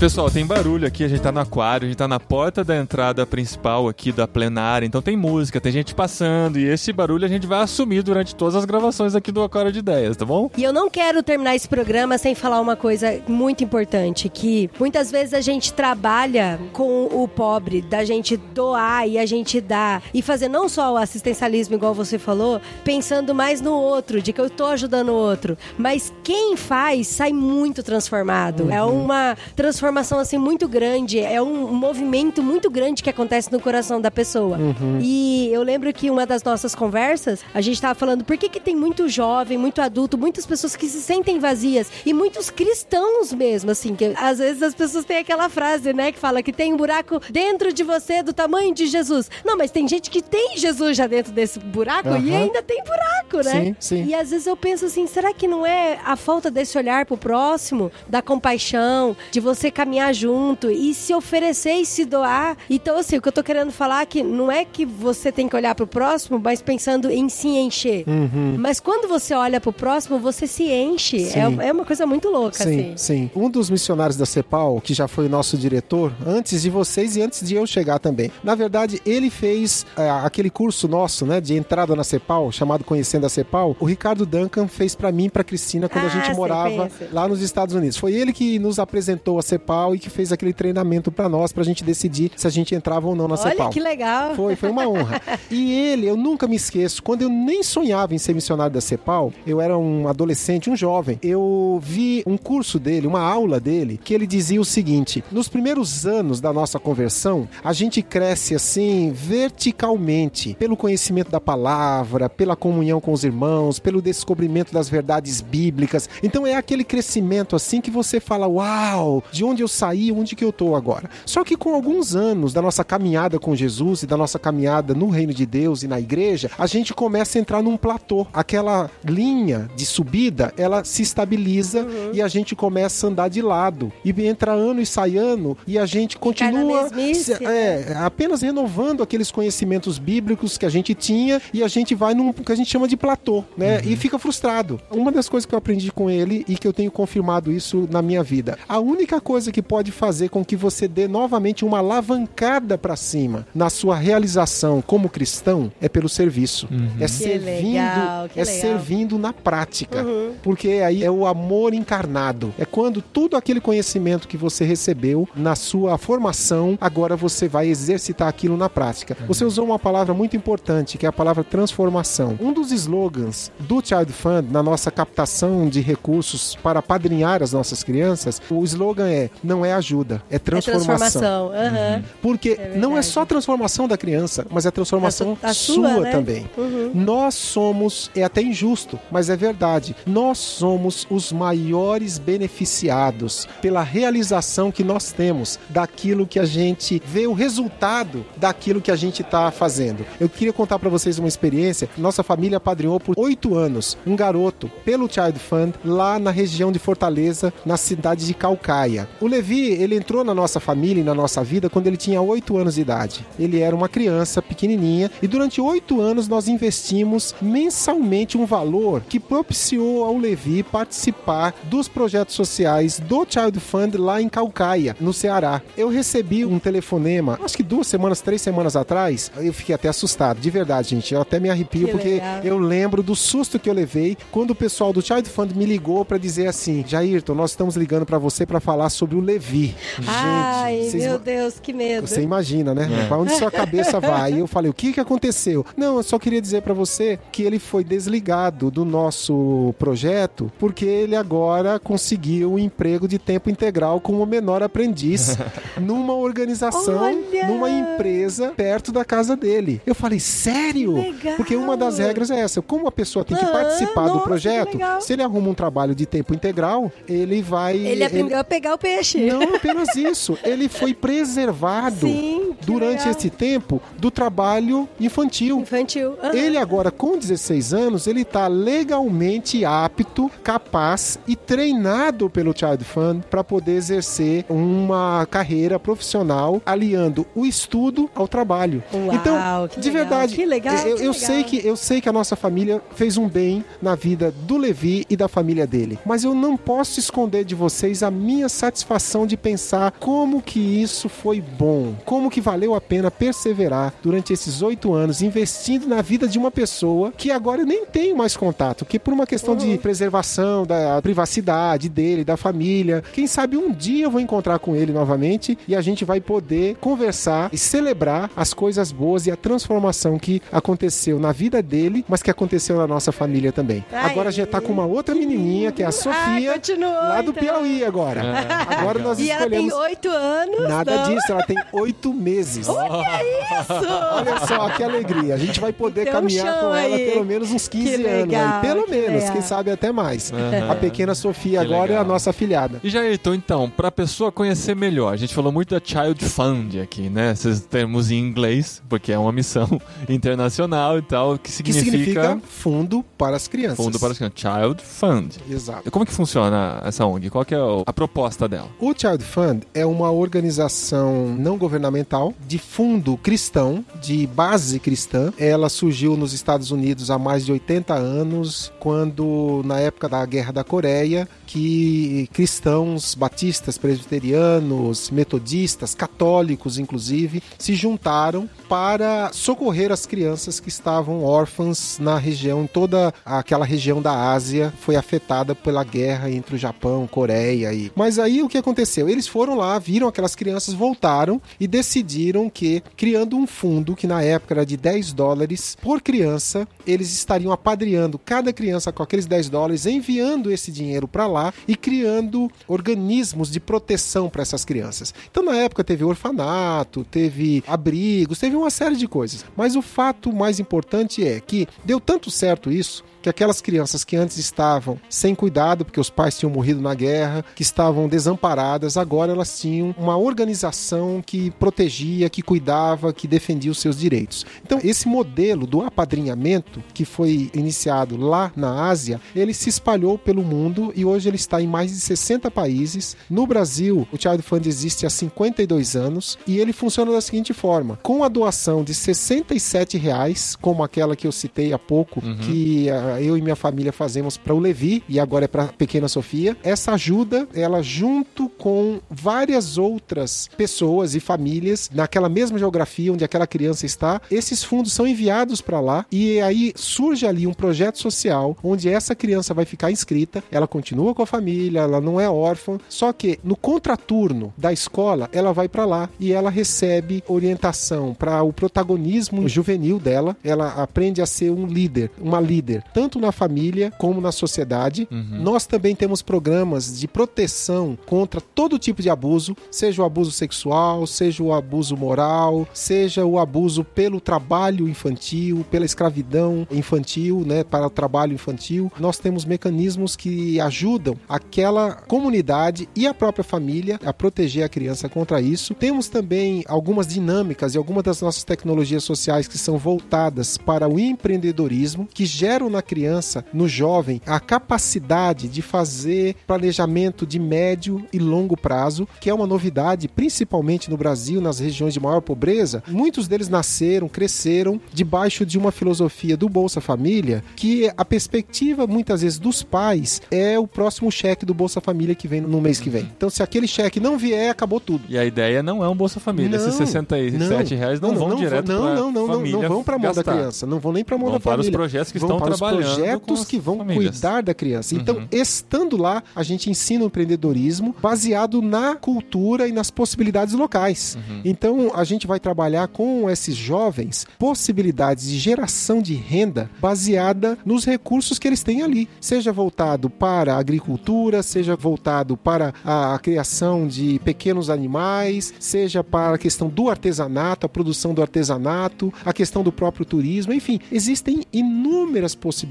Pessoal, 0.00 0.30
tem 0.30 0.46
barulho 0.46 0.86
aqui, 0.86 1.04
a 1.04 1.08
gente 1.08 1.20
tá 1.20 1.30
no 1.30 1.40
aquário, 1.40 1.84
a 1.84 1.88
gente 1.88 1.98
tá 1.98 2.08
na 2.08 2.18
porta 2.18 2.64
da 2.64 2.74
entrada 2.74 3.26
principal 3.26 3.86
aqui 3.86 4.10
da 4.10 4.26
plenária, 4.26 4.86
então 4.86 5.02
tem 5.02 5.14
música, 5.14 5.60
tem 5.60 5.70
gente 5.70 5.94
passando, 5.94 6.58
e 6.58 6.66
esse 6.66 6.90
barulho 6.90 7.26
a 7.26 7.28
gente 7.28 7.46
vai 7.46 7.60
assumir 7.60 8.02
durante 8.02 8.34
todas 8.34 8.56
as 8.56 8.64
gravações 8.64 9.14
aqui 9.14 9.30
do 9.30 9.42
Aquário 9.42 9.70
de 9.70 9.80
Ideias, 9.80 10.16
tá 10.16 10.24
bom? 10.24 10.50
E 10.56 10.64
eu 10.64 10.72
não 10.72 10.88
quero 10.88 11.22
terminar 11.22 11.54
esse 11.54 11.68
programa 11.68 12.16
sem 12.16 12.34
falar 12.34 12.62
uma 12.62 12.76
coisa 12.76 13.20
muito 13.28 13.62
importante, 13.62 14.30
que 14.30 14.70
muitas 14.80 15.10
vezes 15.10 15.34
a 15.34 15.42
gente 15.42 15.70
trabalha 15.74 16.58
com 16.72 17.04
o 17.04 17.28
pobre, 17.28 17.82
da 17.82 18.02
gente 18.02 18.38
doar 18.38 19.06
e 19.06 19.18
a 19.18 19.26
gente 19.26 19.60
dar, 19.60 20.02
e 20.14 20.22
fazer 20.22 20.48
não 20.48 20.66
só 20.66 20.94
o 20.94 20.96
assistencialismo, 20.96 21.74
igual 21.74 21.92
você 21.92 22.18
falou, 22.18 22.58
pensando 22.82 23.34
mais 23.34 23.60
no 23.60 23.74
outro, 23.74 24.22
de 24.22 24.32
que 24.32 24.40
eu 24.40 24.48
tô 24.48 24.64
ajudando 24.64 25.10
o 25.10 25.14
outro, 25.14 25.58
mas 25.76 26.10
quem 26.24 26.56
faz 26.56 27.06
sai 27.06 27.34
muito 27.34 27.82
transformado. 27.82 28.62
Uhum. 28.62 28.72
É 28.72 28.82
uma 28.82 29.36
transformação 29.54 29.89
transformação 29.90 30.18
assim 30.18 30.38
muito 30.38 30.68
grande, 30.68 31.18
é 31.18 31.42
um 31.42 31.74
movimento 31.74 32.42
muito 32.42 32.70
grande 32.70 33.02
que 33.02 33.10
acontece 33.10 33.50
no 33.50 33.60
coração 33.60 34.00
da 34.00 34.10
pessoa. 34.10 34.56
Uhum. 34.56 34.98
E 35.00 35.48
eu 35.52 35.62
lembro 35.62 35.92
que 35.92 36.10
uma 36.10 36.24
das 36.24 36.42
nossas 36.44 36.74
conversas, 36.74 37.40
a 37.52 37.60
gente 37.60 37.80
tava 37.80 37.94
falando 37.94 38.24
por 38.24 38.36
que, 38.36 38.48
que 38.48 38.60
tem 38.60 38.76
muito 38.76 39.08
jovem, 39.08 39.58
muito 39.58 39.82
adulto, 39.82 40.16
muitas 40.16 40.46
pessoas 40.46 40.76
que 40.76 40.86
se 40.86 41.02
sentem 41.02 41.38
vazias 41.38 41.90
e 42.06 42.12
muitos 42.14 42.50
cristãos 42.50 43.32
mesmo, 43.32 43.70
assim, 43.70 43.96
que 43.96 44.12
às 44.16 44.38
vezes 44.38 44.62
as 44.62 44.74
pessoas 44.74 45.04
têm 45.04 45.18
aquela 45.18 45.48
frase, 45.48 45.92
né, 45.92 46.12
que 46.12 46.18
fala 46.18 46.42
que 46.42 46.52
tem 46.52 46.72
um 46.72 46.76
buraco 46.76 47.20
dentro 47.30 47.72
de 47.72 47.82
você 47.82 48.22
do 48.22 48.32
tamanho 48.32 48.72
de 48.72 48.86
Jesus. 48.86 49.30
Não, 49.44 49.56
mas 49.56 49.70
tem 49.70 49.88
gente 49.88 50.08
que 50.08 50.22
tem 50.22 50.56
Jesus 50.56 50.96
já 50.96 51.06
dentro 51.06 51.32
desse 51.32 51.58
buraco 51.58 52.10
uhum. 52.10 52.24
e 52.24 52.34
ainda 52.34 52.62
tem 52.62 52.82
buraco, 52.84 53.38
né? 53.44 53.64
Sim, 53.64 53.76
sim. 53.80 54.04
E 54.06 54.14
às 54.14 54.30
vezes 54.30 54.46
eu 54.46 54.56
penso 54.56 54.86
assim, 54.86 55.06
será 55.06 55.34
que 55.34 55.48
não 55.48 55.66
é 55.66 55.98
a 56.04 56.14
falta 56.16 56.50
desse 56.50 56.78
olhar 56.78 57.04
pro 57.06 57.16
próximo, 57.16 57.90
da 58.08 58.22
compaixão, 58.22 59.16
de 59.30 59.40
você 59.40 59.70
caminhar 59.80 60.12
junto 60.14 60.70
e 60.70 60.92
se 60.92 61.14
oferecer 61.14 61.72
e 61.72 61.86
se 61.86 62.04
doar. 62.04 62.54
Então, 62.68 62.98
assim, 62.98 63.16
o 63.16 63.22
que 63.22 63.28
eu 63.28 63.32
tô 63.32 63.42
querendo 63.42 63.72
falar 63.72 64.02
é 64.02 64.06
que 64.06 64.22
não 64.22 64.52
é 64.52 64.62
que 64.62 64.84
você 64.84 65.32
tem 65.32 65.48
que 65.48 65.56
olhar 65.56 65.74
pro 65.74 65.86
próximo, 65.86 66.38
mas 66.38 66.60
pensando 66.60 67.10
em 67.10 67.30
se 67.30 67.48
encher. 67.48 68.04
Uhum. 68.06 68.56
Mas 68.58 68.78
quando 68.78 69.08
você 69.08 69.32
olha 69.32 69.58
pro 69.58 69.72
próximo, 69.72 70.18
você 70.18 70.46
se 70.46 70.64
enche. 70.64 71.30
É, 71.30 71.68
é, 71.68 71.72
uma 71.72 71.86
coisa 71.86 72.06
muito 72.06 72.28
louca, 72.28 72.62
sim, 72.62 72.92
assim. 72.92 72.92
Sim, 72.96 73.30
Um 73.34 73.48
dos 73.48 73.70
missionários 73.70 74.18
da 74.18 74.26
CEPAL, 74.26 74.82
que 74.82 74.92
já 74.92 75.08
foi 75.08 75.30
nosso 75.30 75.56
diretor, 75.56 76.12
antes 76.26 76.60
de 76.60 76.68
vocês 76.68 77.16
e 77.16 77.22
antes 77.22 77.46
de 77.46 77.54
eu 77.54 77.66
chegar 77.66 77.98
também. 77.98 78.30
Na 78.44 78.54
verdade, 78.54 79.00
ele 79.06 79.30
fez 79.30 79.86
é, 79.96 80.10
aquele 80.10 80.50
curso 80.50 80.86
nosso, 80.86 81.24
né, 81.24 81.40
de 81.40 81.54
entrada 81.54 81.96
na 81.96 82.04
CEPAL, 82.04 82.52
chamado 82.52 82.84
Conhecendo 82.84 83.24
a 83.24 83.30
CEPAL. 83.30 83.74
O 83.80 83.86
Ricardo 83.86 84.26
Duncan 84.26 84.68
fez 84.68 84.94
para 84.94 85.10
mim 85.10 85.24
e 85.24 85.30
pra 85.30 85.42
Cristina 85.42 85.88
quando 85.88 86.04
ah, 86.04 86.08
a 86.08 86.10
gente 86.10 86.36
morava 86.36 86.90
lá 87.10 87.26
nos 87.26 87.40
Estados 87.40 87.74
Unidos. 87.74 87.96
Foi 87.96 88.12
ele 88.12 88.30
que 88.30 88.58
nos 88.58 88.78
apresentou 88.78 89.38
a 89.38 89.42
CEPAL 89.42 89.69
e 89.94 89.98
que 89.98 90.10
fez 90.10 90.32
aquele 90.32 90.52
treinamento 90.52 91.12
para 91.12 91.28
nós, 91.28 91.52
pra 91.52 91.62
gente 91.62 91.84
decidir 91.84 92.32
se 92.36 92.46
a 92.46 92.50
gente 92.50 92.74
entrava 92.74 93.06
ou 93.06 93.14
não 93.14 93.28
na 93.28 93.34
Olha 93.34 93.50
CEPAL. 93.50 93.70
que 93.70 93.80
legal! 93.80 94.34
Foi, 94.34 94.56
foi 94.56 94.68
uma 94.68 94.88
honra. 94.88 95.20
e 95.50 95.72
ele, 95.72 96.06
eu 96.06 96.16
nunca 96.16 96.46
me 96.48 96.56
esqueço, 96.56 97.02
quando 97.02 97.22
eu 97.22 97.28
nem 97.28 97.62
sonhava 97.62 98.14
em 98.14 98.18
ser 98.18 98.34
missionário 98.34 98.72
da 98.72 98.80
CEPAL, 98.80 99.32
eu 99.46 99.60
era 99.60 99.78
um 99.78 100.08
adolescente, 100.08 100.68
um 100.68 100.76
jovem, 100.76 101.18
eu 101.22 101.78
vi 101.82 102.22
um 102.26 102.36
curso 102.36 102.78
dele, 102.78 103.06
uma 103.06 103.20
aula 103.20 103.60
dele, 103.60 104.00
que 104.02 104.12
ele 104.12 104.26
dizia 104.26 104.60
o 104.60 104.64
seguinte: 104.64 105.22
nos 105.30 105.48
primeiros 105.48 106.06
anos 106.06 106.40
da 106.40 106.52
nossa 106.52 106.78
conversão, 106.78 107.48
a 107.62 107.72
gente 107.72 108.02
cresce 108.02 108.54
assim 108.54 109.12
verticalmente 109.12 110.54
pelo 110.58 110.76
conhecimento 110.76 111.30
da 111.30 111.40
palavra, 111.40 112.28
pela 112.28 112.56
comunhão 112.56 113.00
com 113.00 113.12
os 113.12 113.24
irmãos, 113.24 113.78
pelo 113.78 114.02
descobrimento 114.02 114.72
das 114.72 114.88
verdades 114.88 115.40
bíblicas. 115.40 116.08
Então 116.22 116.46
é 116.46 116.54
aquele 116.54 116.84
crescimento 116.84 117.54
assim 117.54 117.80
que 117.80 117.90
você 117.90 118.18
fala: 118.18 118.48
"Uau, 118.48 119.22
de 119.30 119.44
onde 119.44 119.59
onde 119.60 119.62
eu 119.62 119.68
saí, 119.68 120.10
onde 120.10 120.34
que 120.34 120.44
eu 120.44 120.52
tô 120.52 120.74
agora. 120.74 121.10
Só 121.26 121.44
que 121.44 121.56
com 121.56 121.74
alguns 121.74 122.14
anos 122.16 122.52
da 122.52 122.62
nossa 122.62 122.82
caminhada 122.82 123.38
com 123.38 123.54
Jesus 123.54 124.02
e 124.02 124.06
da 124.06 124.16
nossa 124.16 124.38
caminhada 124.38 124.94
no 124.94 125.08
reino 125.08 125.34
de 125.34 125.44
Deus 125.44 125.82
e 125.82 125.88
na 125.88 126.00
igreja, 126.00 126.50
a 126.58 126.66
gente 126.66 126.94
começa 126.94 127.38
a 127.38 127.40
entrar 127.40 127.62
num 127.62 127.76
platô. 127.76 128.26
Aquela 128.32 128.90
linha 129.04 129.70
de 129.76 129.84
subida, 129.84 130.52
ela 130.56 130.82
se 130.84 131.02
estabiliza 131.02 131.82
uhum. 131.82 132.10
e 132.14 132.22
a 132.22 132.28
gente 132.28 132.56
começa 132.56 133.06
a 133.06 133.10
andar 133.10 133.28
de 133.28 133.42
lado. 133.42 133.92
E 134.04 134.10
entra 134.26 134.52
ano 134.52 134.80
e 134.80 134.86
sai 134.86 135.16
ano 135.16 135.56
e 135.66 135.78
a 135.78 135.86
gente 135.86 136.16
continua 136.18 136.84
mesmice, 136.84 137.32
é, 137.32 137.84
né? 137.88 137.96
apenas 137.96 138.42
renovando 138.42 139.02
aqueles 139.02 139.30
conhecimentos 139.30 139.98
bíblicos 139.98 140.56
que 140.56 140.66
a 140.66 140.68
gente 140.68 140.94
tinha 140.94 141.40
e 141.52 141.62
a 141.62 141.68
gente 141.68 141.94
vai 141.94 142.14
num 142.14 142.32
que 142.32 142.52
a 142.52 142.54
gente 142.54 142.70
chama 142.70 142.86
de 142.86 142.96
platô, 142.96 143.44
né? 143.56 143.78
Uhum. 143.78 143.92
E 143.92 143.96
fica 143.96 144.18
frustrado. 144.18 144.80
Uma 144.90 145.10
das 145.10 145.28
coisas 145.28 145.46
que 145.46 145.54
eu 145.54 145.58
aprendi 145.58 145.90
com 145.92 146.08
ele 146.08 146.44
e 146.48 146.56
que 146.56 146.66
eu 146.66 146.72
tenho 146.72 146.90
confirmado 146.90 147.52
isso 147.52 147.88
na 147.90 148.00
minha 148.00 148.22
vida. 148.22 148.58
A 148.68 148.78
única 148.78 149.20
coisa 149.20 149.49
que 149.50 149.62
pode 149.62 149.90
fazer 149.90 150.28
com 150.28 150.44
que 150.44 150.56
você 150.56 150.86
dê 150.86 151.08
novamente 151.08 151.64
uma 151.64 151.78
alavancada 151.78 152.76
para 152.76 152.96
cima 152.96 153.46
na 153.54 153.70
sua 153.70 153.96
realização 153.96 154.82
como 154.82 155.08
cristão 155.08 155.72
é 155.80 155.88
pelo 155.88 156.08
serviço. 156.08 156.68
Uhum. 156.70 156.88
É 157.00 157.08
servindo, 157.08 157.72
legal, 157.72 158.28
é 158.34 158.44
legal. 158.44 158.60
servindo 158.60 159.18
na 159.18 159.32
prática. 159.32 160.02
Uhum. 160.02 160.32
Porque 160.42 160.68
aí 160.84 161.04
é 161.04 161.10
o 161.10 161.26
amor 161.26 161.74
encarnado. 161.74 162.52
É 162.58 162.64
quando 162.64 163.02
tudo 163.02 163.36
aquele 163.36 163.60
conhecimento 163.60 164.28
que 164.28 164.36
você 164.36 164.64
recebeu 164.64 165.28
na 165.34 165.54
sua 165.54 165.96
formação, 165.98 166.76
agora 166.80 167.16
você 167.16 167.48
vai 167.48 167.68
exercitar 167.68 168.28
aquilo 168.28 168.56
na 168.56 168.68
prática. 168.68 169.16
Uhum. 169.20 169.26
Você 169.26 169.44
usou 169.44 169.64
uma 169.64 169.78
palavra 169.78 170.14
muito 170.14 170.36
importante, 170.36 170.98
que 170.98 171.06
é 171.06 171.08
a 171.08 171.12
palavra 171.12 171.44
transformação. 171.44 172.38
Um 172.40 172.52
dos 172.52 172.72
slogans 172.72 173.50
do 173.58 173.84
Child 173.84 174.12
Fund 174.12 174.50
na 174.50 174.62
nossa 174.62 174.90
captação 174.90 175.68
de 175.68 175.80
recursos 175.80 176.56
para 176.62 176.82
padrinhar 176.82 177.42
as 177.42 177.52
nossas 177.52 177.82
crianças, 177.82 178.40
o 178.50 178.62
slogan 178.64 179.08
é 179.08 179.29
não 179.42 179.64
é 179.64 179.72
ajuda, 179.72 180.22
é 180.30 180.38
transformação. 180.38 180.94
É 180.94 180.96
transformação. 180.96 181.46
Uhum. 181.48 182.02
Porque 182.22 182.50
é 182.50 182.76
não 182.76 182.96
é 182.96 183.02
só 183.02 183.22
a 183.22 183.26
transformação 183.26 183.88
da 183.88 183.96
criança, 183.96 184.46
mas 184.50 184.64
é 184.64 184.68
a 184.68 184.72
transformação 184.72 185.36
a, 185.42 185.50
a 185.50 185.54
sua, 185.54 185.74
sua 185.74 186.00
né? 186.00 186.10
também. 186.10 186.50
Uhum. 186.56 186.92
Nós 186.94 187.34
somos, 187.34 188.10
é 188.14 188.22
até 188.22 188.42
injusto, 188.42 188.98
mas 189.10 189.30
é 189.30 189.36
verdade, 189.36 189.94
nós 190.06 190.38
somos 190.38 191.06
os 191.10 191.32
maiores 191.32 192.18
beneficiados 192.18 193.48
pela 193.60 193.82
realização 193.82 194.70
que 194.70 194.84
nós 194.84 195.12
temos 195.12 195.58
daquilo 195.68 196.26
que 196.26 196.38
a 196.38 196.44
gente 196.44 197.02
vê 197.04 197.26
o 197.26 197.32
resultado 197.32 198.24
daquilo 198.36 198.80
que 198.80 198.90
a 198.90 198.96
gente 198.96 199.22
está 199.22 199.50
fazendo. 199.50 200.04
Eu 200.18 200.28
queria 200.28 200.52
contar 200.52 200.78
para 200.78 200.90
vocês 200.90 201.18
uma 201.18 201.28
experiência. 201.28 201.88
Nossa 201.96 202.22
família 202.22 202.60
padrinhou 202.60 203.00
por 203.00 203.14
oito 203.16 203.54
anos 203.54 203.96
um 204.06 204.16
garoto 204.16 204.70
pelo 204.84 205.10
Child 205.10 205.38
Fund 205.38 205.74
lá 205.84 206.18
na 206.18 206.30
região 206.30 206.70
de 206.72 206.78
Fortaleza, 206.78 207.52
na 207.64 207.76
cidade 207.76 208.26
de 208.26 208.34
Calcaia. 208.34 209.08
O 209.20 209.26
Levi, 209.26 209.72
ele 209.72 209.96
entrou 209.96 210.24
na 210.24 210.34
nossa 210.34 210.58
família 210.58 211.02
e 211.02 211.04
na 211.04 211.14
nossa 211.14 211.44
vida 211.44 211.68
quando 211.68 211.86
ele 211.86 211.98
tinha 211.98 212.22
oito 212.22 212.56
anos 212.56 212.76
de 212.76 212.80
idade. 212.80 213.26
Ele 213.38 213.60
era 213.60 213.76
uma 213.76 213.88
criança 213.88 214.40
pequenininha 214.40 215.10
e 215.20 215.26
durante 215.26 215.60
oito 215.60 216.00
anos 216.00 216.26
nós 216.26 216.48
investimos 216.48 217.34
mensalmente 217.40 218.38
um 218.38 218.46
valor 218.46 219.02
que 219.06 219.20
propiciou 219.20 220.04
ao 220.04 220.16
Levi 220.16 220.62
participar 220.62 221.54
dos 221.64 221.86
projetos 221.86 222.34
sociais 222.34 222.98
do 222.98 223.26
Child 223.28 223.60
Fund 223.60 223.94
lá 223.96 224.22
em 224.22 224.28
Calcaia, 224.28 224.96
no 224.98 225.12
Ceará. 225.12 225.60
Eu 225.76 225.90
recebi 225.90 226.46
um 226.46 226.58
telefonema, 226.58 227.38
acho 227.44 227.58
que 227.58 227.62
duas 227.62 227.86
semanas, 227.86 228.22
três 228.22 228.40
semanas 228.40 228.74
atrás, 228.74 229.30
eu 229.36 229.52
fiquei 229.52 229.74
até 229.74 229.88
assustado, 229.88 230.40
de 230.40 230.48
verdade, 230.48 230.90
gente. 230.90 231.12
Eu 231.12 231.20
até 231.20 231.38
me 231.38 231.50
arrepio 231.50 231.86
que 231.86 231.92
porque 231.92 232.08
legal. 232.08 232.40
eu 232.42 232.58
lembro 232.58 233.02
do 233.02 233.14
susto 233.14 233.58
que 233.58 233.68
eu 233.68 233.74
levei 233.74 234.16
quando 234.30 234.52
o 234.52 234.54
pessoal 234.54 234.94
do 234.94 235.02
Child 235.02 235.28
Fund 235.28 235.52
me 235.54 235.66
ligou 235.66 236.06
para 236.06 236.16
dizer 236.16 236.46
assim: 236.46 236.82
Jairton, 236.86 237.34
nós 237.34 237.50
estamos 237.50 237.76
ligando 237.76 238.06
para 238.06 238.16
você 238.16 238.46
para 238.46 238.60
falar 238.60 238.88
sobre 238.88 239.09
o 239.16 239.20
Levi. 239.20 239.74
Ai, 240.06 240.88
gente, 240.90 240.96
meu 240.96 241.18
Deus, 241.18 241.58
que 241.60 241.72
medo. 241.72 242.06
Você 242.06 242.22
imagina, 242.22 242.74
né? 242.74 242.88
É. 243.04 243.06
Para 243.06 243.18
onde 243.18 243.34
sua 243.36 243.50
cabeça 243.50 243.98
vai? 244.00 244.34
E 244.34 244.38
eu 244.38 244.46
falei: 244.46 244.70
o 244.70 244.74
que, 244.74 244.92
que 244.92 245.00
aconteceu? 245.00 245.64
Não, 245.76 245.96
eu 245.96 246.02
só 246.02 246.18
queria 246.18 246.40
dizer 246.40 246.62
para 246.62 246.74
você 246.74 247.18
que 247.32 247.42
ele 247.42 247.58
foi 247.58 247.84
desligado 247.84 248.70
do 248.70 248.84
nosso 248.84 249.74
projeto 249.78 250.50
porque 250.58 250.84
ele 250.84 251.16
agora 251.16 251.78
conseguiu 251.78 252.52
um 252.52 252.58
emprego 252.58 253.08
de 253.08 253.18
tempo 253.18 253.50
integral 253.50 254.00
como 254.00 254.24
menor 254.24 254.62
aprendiz 254.62 255.36
numa 255.80 256.14
organização, 256.14 257.02
Olha! 257.02 257.46
numa 257.46 257.70
empresa 257.70 258.52
perto 258.56 258.92
da 258.92 259.04
casa 259.04 259.36
dele. 259.36 259.80
Eu 259.86 259.94
falei: 259.94 260.20
sério? 260.20 260.94
Legal. 260.94 261.36
Porque 261.36 261.56
uma 261.56 261.76
das 261.76 261.98
regras 261.98 262.30
é 262.30 262.40
essa: 262.40 262.62
como 262.62 262.86
a 262.86 262.92
pessoa 262.92 263.24
tem 263.24 263.36
que 263.36 263.44
ah, 263.44 263.48
participar 263.48 264.02
nossa, 264.02 264.14
do 264.14 264.20
projeto, 264.20 264.78
se 265.00 265.12
ele 265.12 265.22
arruma 265.22 265.50
um 265.50 265.54
trabalho 265.54 265.94
de 265.94 266.06
tempo 266.06 266.34
integral, 266.34 266.92
ele 267.08 267.42
vai. 267.42 267.76
Ele 267.76 268.04
aprendeu 268.04 268.28
ele... 268.28 268.34
a 268.34 268.44
pegar 268.44 268.74
o 268.74 268.78
peixe. 268.78 268.99
Não 269.26 269.56
apenas 269.56 269.94
isso, 269.96 270.38
ele 270.44 270.68
foi 270.68 270.92
preservado 270.94 272.06
Sim, 272.06 272.54
durante 272.62 273.00
legal. 273.00 273.10
esse 273.10 273.30
tempo 273.30 273.80
do 273.98 274.10
trabalho 274.10 274.88
infantil. 274.98 275.60
Infantil. 275.60 276.10
Uhum. 276.22 276.32
Ele 276.34 276.56
agora, 276.56 276.90
com 276.90 277.18
16 277.18 277.72
anos, 277.72 278.06
ele 278.06 278.22
está 278.22 278.46
legalmente 278.46 279.64
apto, 279.64 280.30
capaz 280.42 281.18
e 281.26 281.34
treinado 281.34 282.28
pelo 282.28 282.56
Child 282.56 282.84
Fund 282.84 283.22
para 283.30 283.42
poder 283.42 283.72
exercer 283.72 284.44
uma 284.48 285.26
carreira 285.30 285.78
profissional 285.78 286.60
aliando 286.66 287.26
o 287.34 287.46
estudo 287.46 288.10
ao 288.14 288.28
trabalho. 288.28 288.82
Uau, 288.92 289.14
então, 289.14 289.68
de 289.68 289.88
legal. 289.88 289.92
verdade, 289.92 290.34
que 290.34 290.44
legal, 290.44 290.76
eu, 290.76 290.82
que 290.82 290.90
eu 290.90 291.12
legal. 291.12 291.14
sei 291.14 291.44
que 291.44 291.66
eu 291.66 291.76
sei 291.76 292.00
que 292.00 292.08
a 292.08 292.12
nossa 292.12 292.36
família 292.36 292.82
fez 292.94 293.16
um 293.16 293.28
bem 293.28 293.64
na 293.80 293.94
vida 293.94 294.32
do 294.42 294.56
Levi 294.56 295.06
e 295.08 295.16
da 295.16 295.28
família 295.28 295.66
dele, 295.66 295.98
mas 296.04 296.24
eu 296.24 296.34
não 296.34 296.56
posso 296.56 297.00
esconder 297.00 297.44
de 297.44 297.54
vocês 297.54 298.02
a 298.02 298.10
minha 298.10 298.48
satisfação 298.48 298.89
de 299.26 299.36
pensar 299.36 299.92
como 300.00 300.42
que 300.42 300.58
isso 300.58 301.08
foi 301.08 301.40
bom, 301.40 301.94
como 302.04 302.28
que 302.28 302.40
valeu 302.40 302.74
a 302.74 302.80
pena 302.80 303.10
perseverar 303.10 303.94
durante 304.02 304.32
esses 304.32 304.62
oito 304.62 304.92
anos 304.92 305.22
investindo 305.22 305.86
na 305.86 306.02
vida 306.02 306.26
de 306.26 306.38
uma 306.38 306.50
pessoa 306.50 307.12
que 307.16 307.30
agora 307.30 307.62
eu 307.62 307.66
nem 307.66 307.86
tenho 307.86 308.16
mais 308.16 308.36
contato, 308.36 308.84
que 308.84 308.98
por 308.98 309.14
uma 309.14 309.26
questão 309.26 309.54
uhum. 309.54 309.60
de 309.60 309.78
preservação 309.78 310.66
da 310.66 311.00
privacidade 311.02 311.88
dele, 311.88 312.24
da 312.24 312.36
família, 312.36 313.02
quem 313.12 313.26
sabe 313.26 313.56
um 313.56 313.70
dia 313.70 314.06
eu 314.06 314.10
vou 314.10 314.20
encontrar 314.20 314.58
com 314.58 314.74
ele 314.74 314.92
novamente 314.92 315.56
e 315.68 315.76
a 315.76 315.80
gente 315.80 316.04
vai 316.04 316.20
poder 316.20 316.76
conversar 316.80 317.48
e 317.52 317.58
celebrar 317.58 318.30
as 318.36 318.52
coisas 318.52 318.90
boas 318.90 319.26
e 319.26 319.30
a 319.30 319.36
transformação 319.36 320.18
que 320.18 320.42
aconteceu 320.50 321.20
na 321.20 321.30
vida 321.30 321.62
dele, 321.62 322.04
mas 322.08 322.22
que 322.22 322.30
aconteceu 322.30 322.76
na 322.76 322.86
nossa 322.86 323.12
família 323.12 323.52
também. 323.52 323.84
Ai, 323.92 324.10
agora 324.10 324.30
a 324.30 324.32
gente 324.32 324.48
tá 324.48 324.60
com 324.60 324.72
uma 324.72 324.84
outra 324.84 325.14
menininha, 325.14 325.70
que 325.70 325.82
é 325.82 325.86
a 325.86 325.92
Sofia, 325.92 326.54
ah, 326.54 327.08
lá 327.08 327.22
do 327.22 327.30
então. 327.30 327.42
Piauí 327.42 327.84
agora. 327.84 328.22
É. 328.22 328.79
Agora 328.80 328.98
nós 328.98 329.18
e 329.18 329.30
escolhemos... 329.30 329.72
ela 329.72 329.80
tem 329.80 329.90
oito 329.90 330.08
anos. 330.08 330.68
Nada 330.68 330.96
não. 330.96 331.14
disso, 331.14 331.32
ela 331.32 331.42
tem 331.42 331.56
oito 331.72 332.12
meses. 332.12 332.68
Olha 332.68 333.22
isso! 333.22 333.72
Olha 334.12 334.46
só, 334.46 334.68
que 334.70 334.82
alegria. 334.82 335.34
A 335.34 335.38
gente 335.38 335.60
vai 335.60 335.72
poder 335.72 336.02
então, 336.02 336.14
caminhar 336.14 336.60
com 336.60 336.74
ela 336.74 336.96
pelo 336.96 337.24
menos 337.24 337.50
uns 337.50 337.68
15 337.68 337.84
que 337.84 337.94
anos. 337.94 338.06
Legal, 338.06 338.54
aí. 338.54 338.60
Pelo 338.60 338.88
menos, 338.88 339.20
legal. 339.20 339.32
quem 339.32 339.42
sabe 339.42 339.70
até 339.70 339.92
mais. 339.92 340.30
Uhum. 340.30 340.70
A 340.70 340.74
pequena 340.74 341.14
Sofia 341.14 341.60
que 341.60 341.66
agora 341.66 341.82
legal. 341.82 341.98
é 341.98 342.00
a 342.00 342.04
nossa 342.04 342.30
afilhada. 342.30 342.80
E 342.82 342.90
Jairton, 342.90 343.34
então, 343.34 343.70
pra 343.70 343.90
pessoa 343.90 344.32
conhecer 344.32 344.74
melhor, 344.74 345.12
a 345.12 345.16
gente 345.16 345.34
falou 345.34 345.52
muito 345.52 345.78
da 345.78 345.80
Child 345.84 346.24
Fund 346.24 346.76
aqui, 346.76 347.08
né? 347.08 347.32
Esses 347.32 347.60
termos 347.60 348.10
em 348.10 348.18
inglês, 348.18 348.82
porque 348.88 349.12
é 349.12 349.18
uma 349.18 349.32
missão 349.32 349.80
internacional 350.08 350.98
e 350.98 351.02
tal, 351.02 351.38
que 351.38 351.50
significa... 351.50 351.84
Que 351.84 351.90
significa 351.90 352.40
fundo 352.48 353.04
para 353.16 353.36
as 353.36 353.48
crianças. 353.48 353.84
Fundo 353.84 353.98
para 353.98 354.12
as 354.12 354.18
crianças. 354.18 354.40
Child 354.40 354.82
Fund. 354.82 355.36
Exato. 355.50 355.82
E 355.86 355.90
como 355.90 356.06
que 356.06 356.12
funciona 356.12 356.80
essa 356.84 357.04
ONG? 357.04 357.30
Qual 357.30 357.44
que 357.44 357.54
é 357.54 357.58
a 357.86 357.92
proposta 357.92 358.48
dela? 358.48 358.68
O 358.78 358.94
Child 358.96 359.24
Fund 359.24 359.62
é 359.74 359.84
uma 359.84 360.10
organização 360.10 361.28
não 361.28 361.58
governamental 361.58 362.34
de 362.46 362.58
fundo 362.58 363.16
cristão, 363.16 363.84
de 364.00 364.26
base 364.26 364.78
cristã. 364.78 365.32
Ela 365.38 365.68
surgiu 365.68 366.16
nos 366.16 366.32
Estados 366.32 366.70
Unidos 366.70 367.10
há 367.10 367.18
mais 367.18 367.44
de 367.44 367.52
80 367.52 367.94
anos, 367.94 368.72
quando 368.80 369.62
na 369.64 369.80
época 369.80 370.08
da 370.08 370.24
Guerra 370.24 370.52
da 370.52 370.64
Coreia, 370.64 371.28
que 371.46 372.28
cristãos 372.32 373.14
batistas, 373.14 373.76
presbiterianos, 373.76 375.10
metodistas, 375.10 375.94
católicos 375.94 376.78
inclusive, 376.78 377.42
se 377.58 377.74
juntaram 377.74 378.48
para 378.68 379.30
socorrer 379.32 379.90
as 379.90 380.06
crianças 380.06 380.60
que 380.60 380.68
estavam 380.68 381.24
órfãs 381.24 381.98
na 381.98 382.16
região, 382.18 382.66
toda 382.66 383.12
aquela 383.24 383.64
região 383.64 384.00
da 384.00 384.30
Ásia 384.32 384.72
foi 384.80 384.96
afetada 384.96 385.54
pela 385.54 385.82
guerra 385.82 386.30
entre 386.30 386.54
o 386.54 386.58
Japão, 386.58 387.06
Coreia 387.06 387.72
e. 387.72 387.90
Mas 387.94 388.18
aí 388.18 388.42
o 388.42 388.48
que 388.48 388.59
aconteceu? 388.60 389.08
Eles 389.08 389.26
foram 389.26 389.56
lá, 389.56 389.78
viram 389.78 390.08
aquelas 390.08 390.34
crianças, 390.34 390.74
voltaram 390.74 391.40
e 391.58 391.66
decidiram 391.66 392.48
que, 392.48 392.82
criando 392.96 393.36
um 393.36 393.46
fundo 393.46 393.96
que 393.96 394.06
na 394.06 394.22
época 394.22 394.54
era 394.54 394.66
de 394.66 394.76
10 394.76 395.12
dólares 395.12 395.76
por 395.82 396.00
criança, 396.00 396.66
eles 396.86 397.12
estariam 397.12 397.52
apadreando 397.52 398.18
cada 398.18 398.52
criança 398.52 398.92
com 398.92 399.02
aqueles 399.02 399.26
10 399.26 399.48
dólares, 399.48 399.86
enviando 399.86 400.50
esse 400.50 400.70
dinheiro 400.70 401.08
para 401.08 401.26
lá 401.26 401.52
e 401.66 401.74
criando 401.74 402.50
organismos 402.68 403.50
de 403.50 403.60
proteção 403.60 404.28
para 404.28 404.42
essas 404.42 404.64
crianças. 404.64 405.14
Então 405.30 405.42
na 405.42 405.56
época 405.56 405.84
teve 405.84 406.04
orfanato, 406.04 407.04
teve 407.04 407.62
abrigos, 407.66 408.38
teve 408.38 408.56
uma 408.56 408.70
série 408.70 408.96
de 408.96 409.08
coisas. 409.08 409.44
Mas 409.56 409.76
o 409.76 409.82
fato 409.82 410.32
mais 410.32 410.60
importante 410.60 411.26
é 411.26 411.40
que 411.40 411.66
deu 411.84 412.00
tanto 412.00 412.30
certo 412.30 412.70
isso 412.70 413.04
que 413.22 413.28
aquelas 413.28 413.60
crianças 413.60 414.04
que 414.04 414.16
antes 414.16 414.36
estavam 414.38 414.98
sem 415.08 415.34
cuidado, 415.34 415.84
porque 415.84 416.00
os 416.00 416.10
pais 416.10 416.38
tinham 416.38 416.52
morrido 416.52 416.80
na 416.80 416.94
guerra, 416.94 417.44
que 417.54 417.62
estavam 417.62 418.08
desamparadas, 418.08 418.96
agora 418.96 419.32
elas 419.32 419.60
tinham 419.60 419.94
uma 419.98 420.16
organização 420.16 421.22
que 421.24 421.50
protegia, 421.52 422.30
que 422.30 422.42
cuidava, 422.42 423.12
que 423.12 423.28
defendia 423.28 423.70
os 423.70 423.78
seus 423.78 423.98
direitos. 423.98 424.46
Então, 424.64 424.78
esse 424.82 425.08
modelo 425.08 425.66
do 425.66 425.82
apadrinhamento, 425.82 426.82
que 426.94 427.04
foi 427.04 427.50
iniciado 427.54 428.16
lá 428.16 428.52
na 428.56 428.88
Ásia, 428.88 429.20
ele 429.34 429.54
se 429.54 429.68
espalhou 429.68 430.18
pelo 430.18 430.42
mundo 430.42 430.92
e 430.94 431.04
hoje 431.04 431.28
ele 431.28 431.36
está 431.36 431.60
em 431.60 431.66
mais 431.66 431.90
de 431.90 432.00
60 432.00 432.50
países. 432.50 433.16
No 433.28 433.46
Brasil, 433.46 434.06
o 434.12 434.16
Child 434.16 434.42
Fund 434.42 434.66
existe 434.66 435.06
há 435.06 435.10
52 435.10 435.96
anos 435.96 436.38
e 436.46 436.58
ele 436.58 436.72
funciona 436.72 437.12
da 437.12 437.20
seguinte 437.20 437.52
forma: 437.52 437.98
com 438.02 438.24
a 438.24 438.28
doação 438.28 438.82
de 438.82 438.94
67 438.94 439.98
reais, 439.98 440.56
como 440.56 440.82
aquela 440.82 441.16
que 441.16 441.26
eu 441.26 441.32
citei 441.32 441.72
há 441.72 441.78
pouco, 441.78 442.24
uhum. 442.24 442.36
que 442.38 442.86
uh, 442.90 443.09
eu 443.18 443.36
e 443.36 443.40
minha 443.40 443.56
família 443.56 443.92
fazemos 443.92 444.36
para 444.36 444.54
o 444.54 444.58
Levi 444.58 445.02
e 445.08 445.18
agora 445.18 445.46
é 445.46 445.48
para 445.48 445.64
a 445.64 445.68
pequena 445.68 446.08
Sofia, 446.08 446.54
essa 446.62 446.92
ajuda, 446.92 447.48
ela 447.54 447.82
junto 447.82 448.48
com 448.50 449.00
várias 449.08 449.78
outras 449.78 450.50
pessoas 450.56 451.14
e 451.14 451.20
famílias 451.20 451.90
naquela 451.94 452.28
mesma 452.28 452.58
geografia 452.58 453.12
onde 453.12 453.24
aquela 453.24 453.46
criança 453.46 453.86
está, 453.86 454.20
esses 454.30 454.62
fundos 454.62 454.92
são 454.92 455.06
enviados 455.06 455.60
para 455.60 455.80
lá 455.80 456.04
e 456.12 456.40
aí 456.40 456.72
surge 456.76 457.26
ali 457.26 457.46
um 457.46 457.54
projeto 457.54 457.98
social 457.98 458.56
onde 458.62 458.88
essa 458.88 459.14
criança 459.14 459.54
vai 459.54 459.64
ficar 459.64 459.90
inscrita, 459.90 460.44
ela 460.50 460.68
continua 460.68 461.14
com 461.14 461.22
a 461.22 461.26
família, 461.26 461.80
ela 461.80 462.00
não 462.00 462.20
é 462.20 462.28
órfã, 462.28 462.78
só 462.88 463.12
que 463.12 463.38
no 463.42 463.56
contraturno 463.56 464.52
da 464.56 464.72
escola, 464.72 465.28
ela 465.32 465.52
vai 465.52 465.68
para 465.68 465.84
lá 465.84 466.10
e 466.18 466.32
ela 466.32 466.50
recebe 466.50 467.22
orientação 467.26 468.14
para 468.14 468.42
o 468.42 468.52
protagonismo 468.52 469.48
juvenil 469.48 469.98
dela, 469.98 470.36
ela 470.42 470.82
aprende 470.82 471.22
a 471.22 471.26
ser 471.26 471.50
um 471.50 471.66
líder, 471.66 472.10
uma 472.20 472.40
líder, 472.40 472.82
tanto 473.00 473.18
na 473.18 473.32
família 473.32 473.90
como 473.96 474.20
na 474.20 474.30
sociedade. 474.30 475.08
Uhum. 475.10 475.40
Nós 475.40 475.64
também 475.64 475.96
temos 475.96 476.20
programas 476.20 477.00
de 477.00 477.08
proteção 477.08 477.96
contra 478.04 478.42
todo 478.42 478.78
tipo 478.78 479.00
de 479.00 479.08
abuso, 479.08 479.56
seja 479.70 480.02
o 480.02 480.04
abuso 480.04 480.30
sexual, 480.30 481.06
seja 481.06 481.42
o 481.42 481.54
abuso 481.54 481.96
moral, 481.96 482.68
seja 482.74 483.24
o 483.24 483.38
abuso 483.38 483.84
pelo 483.84 484.20
trabalho 484.20 484.86
infantil, 484.86 485.64
pela 485.70 485.86
escravidão 485.86 486.68
infantil, 486.70 487.42
né, 487.46 487.64
para 487.64 487.86
o 487.86 487.90
trabalho 487.90 488.34
infantil. 488.34 488.92
Nós 489.00 489.18
temos 489.18 489.46
mecanismos 489.46 490.14
que 490.14 490.60
ajudam 490.60 491.16
aquela 491.26 491.92
comunidade 491.92 492.86
e 492.94 493.06
a 493.06 493.14
própria 493.14 493.42
família 493.42 493.98
a 494.04 494.12
proteger 494.12 494.62
a 494.62 494.68
criança 494.68 495.08
contra 495.08 495.40
isso. 495.40 495.72
Temos 495.72 496.08
também 496.08 496.64
algumas 496.68 497.06
dinâmicas 497.06 497.74
e 497.74 497.78
algumas 497.78 498.04
das 498.04 498.20
nossas 498.20 498.44
tecnologias 498.44 499.04
sociais 499.04 499.48
que 499.48 499.56
são 499.56 499.78
voltadas 499.78 500.58
para 500.58 500.86
o 500.86 501.00
empreendedorismo, 501.00 502.06
que 502.12 502.26
geram 502.26 502.68
na 502.68 502.82
criança, 502.90 503.44
no 503.54 503.68
jovem, 503.68 504.20
a 504.26 504.40
capacidade 504.40 505.46
de 505.46 505.62
fazer 505.62 506.34
planejamento 506.44 507.24
de 507.24 507.38
médio 507.38 508.04
e 508.12 508.18
longo 508.18 508.56
prazo, 508.56 509.06
que 509.20 509.30
é 509.30 509.34
uma 509.34 509.46
novidade, 509.46 510.08
principalmente 510.08 510.90
no 510.90 510.96
Brasil, 510.96 511.40
nas 511.40 511.60
regiões 511.60 511.94
de 511.94 512.00
maior 512.00 512.20
pobreza. 512.20 512.82
Muitos 512.88 513.28
deles 513.28 513.48
nasceram, 513.48 514.08
cresceram 514.08 514.80
debaixo 514.92 515.46
de 515.46 515.56
uma 515.56 515.70
filosofia 515.70 516.36
do 516.36 516.48
Bolsa 516.48 516.80
Família, 516.80 517.44
que 517.54 517.88
a 517.96 518.04
perspectiva 518.04 518.88
muitas 518.88 519.22
vezes 519.22 519.38
dos 519.38 519.62
pais 519.62 520.20
é 520.28 520.58
o 520.58 520.66
próximo 520.66 521.12
cheque 521.12 521.46
do 521.46 521.54
Bolsa 521.54 521.80
Família 521.80 522.16
que 522.16 522.26
vem 522.26 522.40
no 522.40 522.60
mês 522.60 522.80
que 522.80 522.90
vem. 522.90 523.08
Então, 523.16 523.30
se 523.30 523.40
aquele 523.40 523.68
cheque 523.68 524.00
não 524.00 524.18
vier, 524.18 524.50
acabou 524.50 524.80
tudo. 524.80 525.04
E 525.08 525.16
a 525.16 525.24
ideia 525.24 525.62
não 525.62 525.84
é 525.84 525.88
um 525.88 525.94
Bolsa 525.94 526.18
Família. 526.18 526.58
Não, 526.58 526.66
Esses 526.66 526.74
67 526.74 527.38
não, 527.38 527.78
reais 527.78 528.00
não, 528.00 528.08
não 528.10 528.18
vão 528.18 528.34
direto 528.34 528.66
não, 528.66 528.82
para 528.82 528.94
não, 528.96 529.12
não, 529.12 529.26
não, 529.28 529.40
não 529.46 529.68
vão 529.68 529.84
para 529.84 529.94
a 529.94 529.98
mão 529.98 530.12
da 530.12 530.24
criança, 530.24 530.66
não 530.66 530.80
vão 530.80 530.92
nem 530.92 531.04
para 531.04 531.14
a 531.14 531.18
mão 531.18 531.28
vão 531.28 531.38
da 531.38 531.40
família. 531.40 531.62
para 531.62 531.70
os 531.70 531.76
projetos 531.76 532.10
que 532.10 532.18
vão 532.18 532.30
estão 532.30 532.48
trabalhando 532.48 532.79
projetos 532.84 533.44
que 533.44 533.58
vão 533.58 533.78
famílias. 533.78 534.14
cuidar 534.20 534.42
da 534.42 534.54
criança. 534.54 534.94
Então, 534.94 535.16
uhum. 535.16 535.26
estando 535.30 535.96
lá, 535.96 536.22
a 536.34 536.42
gente 536.42 536.70
ensina 536.70 537.04
o 537.04 537.06
empreendedorismo 537.06 537.94
baseado 538.00 538.62
na 538.62 538.96
cultura 538.96 539.68
e 539.68 539.72
nas 539.72 539.90
possibilidades 539.90 540.54
locais. 540.54 541.16
Uhum. 541.16 541.40
Então, 541.44 541.92
a 541.94 542.04
gente 542.04 542.26
vai 542.26 542.40
trabalhar 542.40 542.88
com 542.88 543.28
esses 543.28 543.54
jovens 543.54 544.26
possibilidades 544.38 545.28
de 545.28 545.38
geração 545.38 546.02
de 546.02 546.14
renda 546.14 546.70
baseada 546.80 547.58
nos 547.64 547.84
recursos 547.84 548.38
que 548.38 548.48
eles 548.48 548.62
têm 548.62 548.82
ali, 548.82 549.08
seja 549.20 549.52
voltado 549.52 550.08
para 550.08 550.54
a 550.54 550.58
agricultura, 550.58 551.42
seja 551.42 551.76
voltado 551.76 552.36
para 552.36 552.72
a, 552.84 553.14
a 553.14 553.18
criação 553.18 553.86
de 553.86 554.20
pequenos 554.24 554.70
animais, 554.70 555.52
seja 555.58 556.02
para 556.02 556.34
a 556.34 556.38
questão 556.38 556.68
do 556.68 556.88
artesanato, 556.88 557.66
a 557.66 557.68
produção 557.68 558.14
do 558.14 558.22
artesanato, 558.22 559.12
a 559.24 559.32
questão 559.32 559.62
do 559.62 559.72
próprio 559.72 560.04
turismo, 560.04 560.52
enfim, 560.52 560.80
existem 560.90 561.42
inúmeras 561.52 562.34
possibilidades 562.34 562.69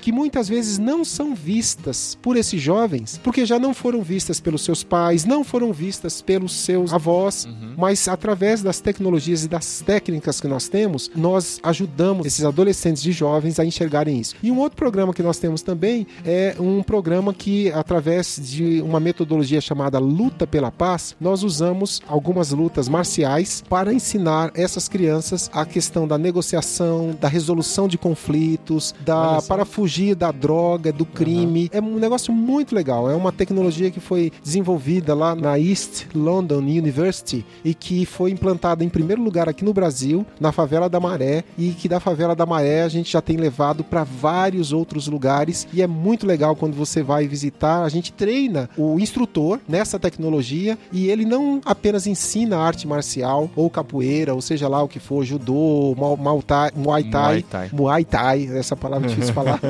que 0.00 0.12
muitas 0.12 0.48
vezes 0.48 0.78
não 0.78 1.04
são 1.04 1.34
vistas 1.34 2.16
por 2.20 2.36
esses 2.36 2.60
jovens, 2.60 3.20
porque 3.22 3.46
já 3.46 3.58
não 3.58 3.72
foram 3.74 4.02
vistas 4.02 4.40
pelos 4.40 4.62
seus 4.62 4.82
pais, 4.82 5.24
não 5.24 5.44
foram 5.44 5.72
vistas 5.72 6.20
pelos 6.20 6.52
seus 6.52 6.92
avós, 6.92 7.44
uhum. 7.44 7.74
mas 7.76 8.08
através 8.08 8.62
das 8.62 8.80
tecnologias 8.80 9.44
e 9.44 9.48
das 9.48 9.80
técnicas 9.80 10.40
que 10.40 10.48
nós 10.48 10.68
temos, 10.68 11.10
nós 11.14 11.60
ajudamos 11.62 12.26
esses 12.26 12.44
adolescentes 12.44 13.04
e 13.04 13.12
jovens 13.12 13.58
a 13.58 13.64
enxergarem 13.64 14.18
isso. 14.18 14.34
E 14.42 14.50
um 14.50 14.58
outro 14.58 14.76
programa 14.76 15.14
que 15.14 15.22
nós 15.22 15.38
temos 15.38 15.62
também 15.62 16.06
é 16.24 16.56
um 16.58 16.82
programa 16.82 17.32
que, 17.32 17.70
através 17.72 18.40
de 18.42 18.80
uma 18.82 19.00
metodologia 19.00 19.60
chamada 19.60 19.98
Luta 19.98 20.46
pela 20.46 20.70
Paz, 20.70 21.14
nós 21.20 21.42
usamos 21.42 22.00
algumas 22.06 22.50
lutas 22.50 22.88
marciais 22.88 23.62
para 23.68 23.92
ensinar 23.92 24.50
essas 24.54 24.88
crianças 24.88 25.50
a 25.52 25.64
questão 25.64 26.06
da 26.06 26.18
negociação, 26.18 27.16
da 27.20 27.28
resolução 27.28 27.86
de 27.88 27.98
conflitos, 27.98 28.94
da 29.00 29.11
para 29.48 29.64
fugir 29.64 30.14
da 30.14 30.30
droga, 30.30 30.92
do 30.92 31.04
crime. 31.04 31.70
Uhum. 31.72 31.78
É 31.78 31.80
um 31.80 31.98
negócio 31.98 32.32
muito 32.32 32.74
legal. 32.74 33.10
É 33.10 33.14
uma 33.14 33.32
tecnologia 33.32 33.90
que 33.90 34.00
foi 34.00 34.32
desenvolvida 34.42 35.14
lá 35.14 35.34
na 35.34 35.58
East 35.58 36.06
London 36.14 36.58
University 36.58 37.44
e 37.64 37.74
que 37.74 38.04
foi 38.06 38.30
implantada 38.30 38.84
em 38.84 38.88
primeiro 38.88 39.22
lugar 39.22 39.48
aqui 39.48 39.64
no 39.64 39.72
Brasil, 39.72 40.24
na 40.40 40.52
favela 40.52 40.88
da 40.88 41.00
Maré, 41.00 41.44
e 41.56 41.70
que 41.70 41.88
da 41.88 42.00
favela 42.00 42.34
da 42.34 42.46
Maré 42.46 42.82
a 42.82 42.88
gente 42.88 43.12
já 43.12 43.20
tem 43.20 43.36
levado 43.36 43.84
para 43.84 44.04
vários 44.04 44.72
outros 44.72 45.06
lugares 45.06 45.66
e 45.72 45.82
é 45.82 45.86
muito 45.86 46.26
legal 46.26 46.54
quando 46.56 46.74
você 46.74 47.02
vai 47.02 47.26
visitar. 47.26 47.82
A 47.82 47.88
gente 47.88 48.12
treina 48.12 48.68
o 48.76 48.98
instrutor 48.98 49.60
nessa 49.68 49.98
tecnologia 49.98 50.78
e 50.92 51.08
ele 51.08 51.24
não 51.24 51.60
apenas 51.64 52.06
ensina 52.06 52.58
arte 52.58 52.86
marcial 52.86 53.50
ou 53.56 53.70
capoeira, 53.70 54.34
ou 54.34 54.40
seja 54.40 54.68
lá 54.68 54.82
o 54.82 54.88
que 54.88 54.98
for, 54.98 55.24
judô, 55.24 55.94
muay 55.96 56.42
thai, 56.42 56.70
muay 56.74 57.04
thai, 57.04 57.44
muay 57.72 58.04
thai, 58.04 58.48
essa 58.56 58.76
palavra 58.76 58.91
é 58.98 59.08
difícil 59.08 59.34
falar. 59.34 59.60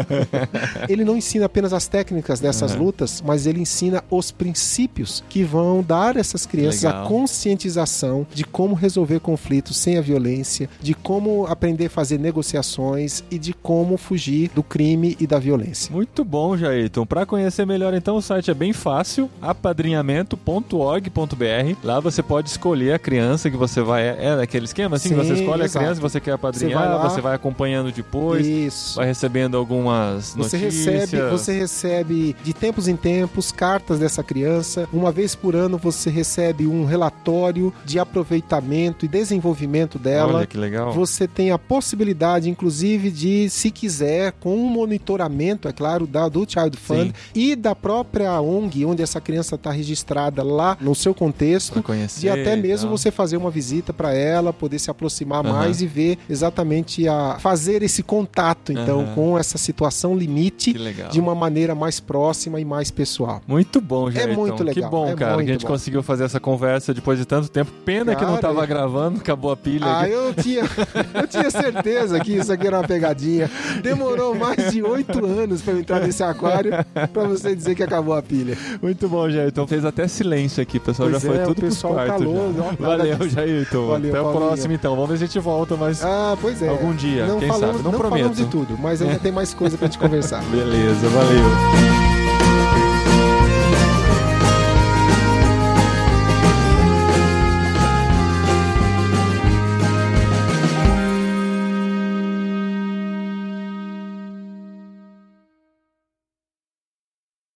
ele 0.89 1.05
não 1.05 1.17
ensina 1.17 1.47
apenas 1.47 1.73
as 1.73 1.87
técnicas 1.87 2.41
dessas 2.41 2.75
uhum. 2.75 2.85
lutas, 2.85 3.23
mas 3.25 3.47
ele 3.47 3.61
ensina 3.61 4.03
os 4.11 4.31
princípios 4.31 5.23
que 5.29 5.43
vão 5.43 5.83
dar 5.83 6.17
a 6.17 6.21
essas 6.21 6.47
crianças 6.47 6.83
legal. 6.83 7.05
a 7.05 7.09
conscientização 7.09 8.27
de 8.33 8.45
como 8.45 8.75
resolver 8.75 9.21
conflitos 9.21 9.77
sem 9.77 9.99
a 9.99 10.01
violência, 10.01 10.69
de 10.81 10.95
como 10.95 11.47
aprender 11.47 11.87
a 11.87 11.91
fazer 11.91 12.19
negociações 12.19 13.23
e 13.31 13.39
de 13.39 13.53
como 13.53 13.97
fugir 13.97 14.51
do 14.55 14.63
crime 14.63 15.17
e 15.21 15.27
da 15.27 15.39
violência. 15.39 15.93
Muito 15.93 16.25
bom, 16.25 16.57
Jairton. 16.57 17.07
Para 17.07 17.27
conhecer 17.27 17.67
melhor, 17.67 17.95
então, 17.95 18.17
o 18.17 18.23
site 18.23 18.51
é 18.51 18.55
bem 18.55 18.73
fácil, 18.73 19.31
apadrinhamento.org.br. 19.41 21.77
Lá 21.83 22.01
você 22.01 22.23
pode 22.23 22.49
escolher 22.49 22.95
a 22.95 22.99
criança 22.99 23.51
que 23.51 23.57
você 23.57 23.83
vai. 23.83 24.09
É 24.09 24.43
aquele 24.43 24.65
esquema 24.65 24.97
assim? 24.97 25.11
Sim, 25.11 25.15
você 25.15 25.35
escolhe 25.35 25.65
exato. 25.65 25.79
a 25.79 25.83
criança, 25.83 26.01
você 26.01 26.21
quer 26.21 26.33
apadrinhar, 26.33 26.81
você 26.81 26.99
vai, 26.99 27.11
você 27.11 27.21
vai 27.21 27.35
acompanhando 27.35 27.93
depois, 27.93 28.47
Isso. 28.47 28.97
vai 28.97 29.12
recebendo 29.13 29.57
algumas 29.57 30.35
você 30.35 30.59
notícias. 30.59 30.87
Recebe, 30.87 31.31
você 31.31 31.53
recebe 31.53 32.37
de 32.43 32.53
tempos 32.53 32.89
em 32.89 32.97
tempos 32.97 33.53
cartas 33.53 33.99
dessa 33.99 34.23
criança. 34.23 34.89
Uma 34.93 35.13
vez 35.13 35.35
por 35.35 35.55
ano 35.55 35.77
você 35.77 36.11
recebe 36.11 36.67
um 36.67 36.85
relatório 36.85 37.73
de 37.85 37.99
aproveitamento 37.99 39.05
e 39.05 39.09
desenvolvimento 39.09 39.99
dela. 39.99 40.39
Olha 40.39 40.47
que 40.47 40.57
legal. 40.57 40.93
Você 40.93 41.29
tem 41.29 41.51
a 41.51 41.59
possibilidade, 41.59 42.49
inclusive, 42.49 43.11
de, 43.11 43.51
se 43.51 43.71
quiser, 43.71 44.33
com 44.33 44.57
um 44.57 44.69
monitoramento, 44.69 45.69
é 45.69 45.73
claro, 45.73 46.07
da, 46.07 46.29
do 46.29 46.47
Child 46.49 46.77
Fund 46.79 47.07
Sim. 47.09 47.13
e 47.35 47.55
da 47.55 47.75
própria 47.75 48.41
ONG, 48.41 48.85
onde 48.87 49.03
essa 49.03 49.21
criança 49.21 49.57
está 49.57 49.71
registrada 49.71 50.43
lá 50.43 50.77
no 50.81 50.95
seu 50.95 51.15
contexto, 51.15 51.83
conhecer, 51.83 52.21
de 52.21 52.29
até 52.31 52.57
mesmo 52.57 52.91
você 52.91 53.11
fazer 53.11 53.37
uma 53.37 53.51
visita 53.51 53.93
para 53.93 54.15
ela, 54.15 54.53
poder 54.53 54.79
se 54.79 54.91
aproximar 54.91 55.45
uhum. 55.45 55.53
mais 55.53 55.83
e 55.83 55.87
ver 55.87 56.19
exatamente 56.29 57.07
a 57.07 57.37
fazer 57.39 57.83
esse 57.83 58.03
contato, 58.03 58.73
então, 58.73 59.02
uhum. 59.03 59.15
com 59.15 59.39
essa 59.39 59.59
situação 59.59 60.17
limite 60.17 60.75
de 61.11 61.21
uma 61.21 61.35
maneira 61.35 61.75
mais 61.75 62.01
próxima 62.01 62.61
e 62.61 62.65
mais 62.65 62.91
pessoal. 62.91 63.41
Muito 63.47 63.81
bom, 63.81 64.11
Jair. 64.11 64.31
É 64.31 64.35
muito 64.35 64.63
legal. 64.63 64.75
Que 64.75 64.91
bom, 64.91 65.09
é 65.09 65.15
cara, 65.15 65.37
que 65.37 65.51
a 65.51 65.53
gente 65.53 65.63
bom. 65.63 65.69
conseguiu 65.69 66.03
fazer 66.03 66.25
essa 66.25 66.41
conversa 66.41 66.93
depois 66.93 67.19
de 67.19 67.25
tanto 67.25 67.49
tempo. 67.49 67.71
Pena 67.85 68.13
cara, 68.13 68.17
que 68.17 68.25
não 68.25 68.37
estava 68.37 68.65
gravando, 68.67 69.21
acabou 69.21 69.51
a 69.51 69.57
pilha. 69.57 69.87
Ah, 69.87 70.03
aqui. 70.03 70.13
eu 70.13 70.35
tinha, 70.35 70.63
eu 71.15 71.27
tinha 71.27 71.51
certeza 71.51 72.21
que 72.21 72.33
isso 72.33 72.53
aqui 72.53 72.67
era 72.67 72.79
uma 72.79 72.87
pegadinha. 72.87 73.51
Demorou 73.83 74.35
mais 74.35 74.73
de 74.73 74.83
oito 74.83 75.25
anos 75.25 75.63
para 75.63 75.75
eu 75.75 75.81
entrar 75.81 76.01
nesse 76.01 76.23
aquário 76.23 76.73
para 77.13 77.25
você 77.25 77.55
dizer 77.55 77.75
que 77.75 77.83
acabou 77.83 78.15
a 78.15 78.23
pilha. 78.23 78.57
Muito 78.81 79.09
bom, 79.09 79.29
Jairton. 79.29 79.67
Fez 79.67 79.85
até 79.85 80.07
silêncio 80.09 80.63
aqui, 80.63 80.79
pessoal. 80.79 81.09
Pois 81.09 81.23
já 81.23 81.29
foi 81.29 81.39
é, 81.39 81.45
tudo 81.45 81.59
o 81.59 81.61
pessoal 81.61 81.95
quartos. 81.95 82.19
Calou, 82.19 82.53
Valeu, 82.79 83.29
Jairton. 83.29 83.87
Valeu, 83.89 84.11
até 84.11 84.21
o 84.21 84.33
próximo, 84.33 84.73
então. 84.75 84.95
Vamos 84.95 85.11
ver 85.11 85.19
se 85.19 85.25
a 85.25 85.27
gente 85.27 85.39
volta 85.39 85.77
mais 85.77 86.05
ah, 86.05 86.37
pois 86.41 86.63
é. 86.63 86.69
algum 86.69 86.95
dia. 86.95 87.27
Não 87.27 87.39
Quem 87.39 87.49
falamos, 87.49 87.77
sabe? 87.77 87.85
Não, 87.85 87.93
não 87.93 87.99
prometo. 87.99 88.19
falamos 88.19 88.37
de 88.37 88.47
tudo, 88.47 88.79
mas 88.93 89.01
ainda 89.01 89.19
tem 89.19 89.33
mais 89.33 89.55
coisa 89.55 89.79
pra 89.79 89.87
gente 89.87 89.99
conversar. 89.99 90.43
Beleza, 90.45 91.09
valeu. 91.09 92.22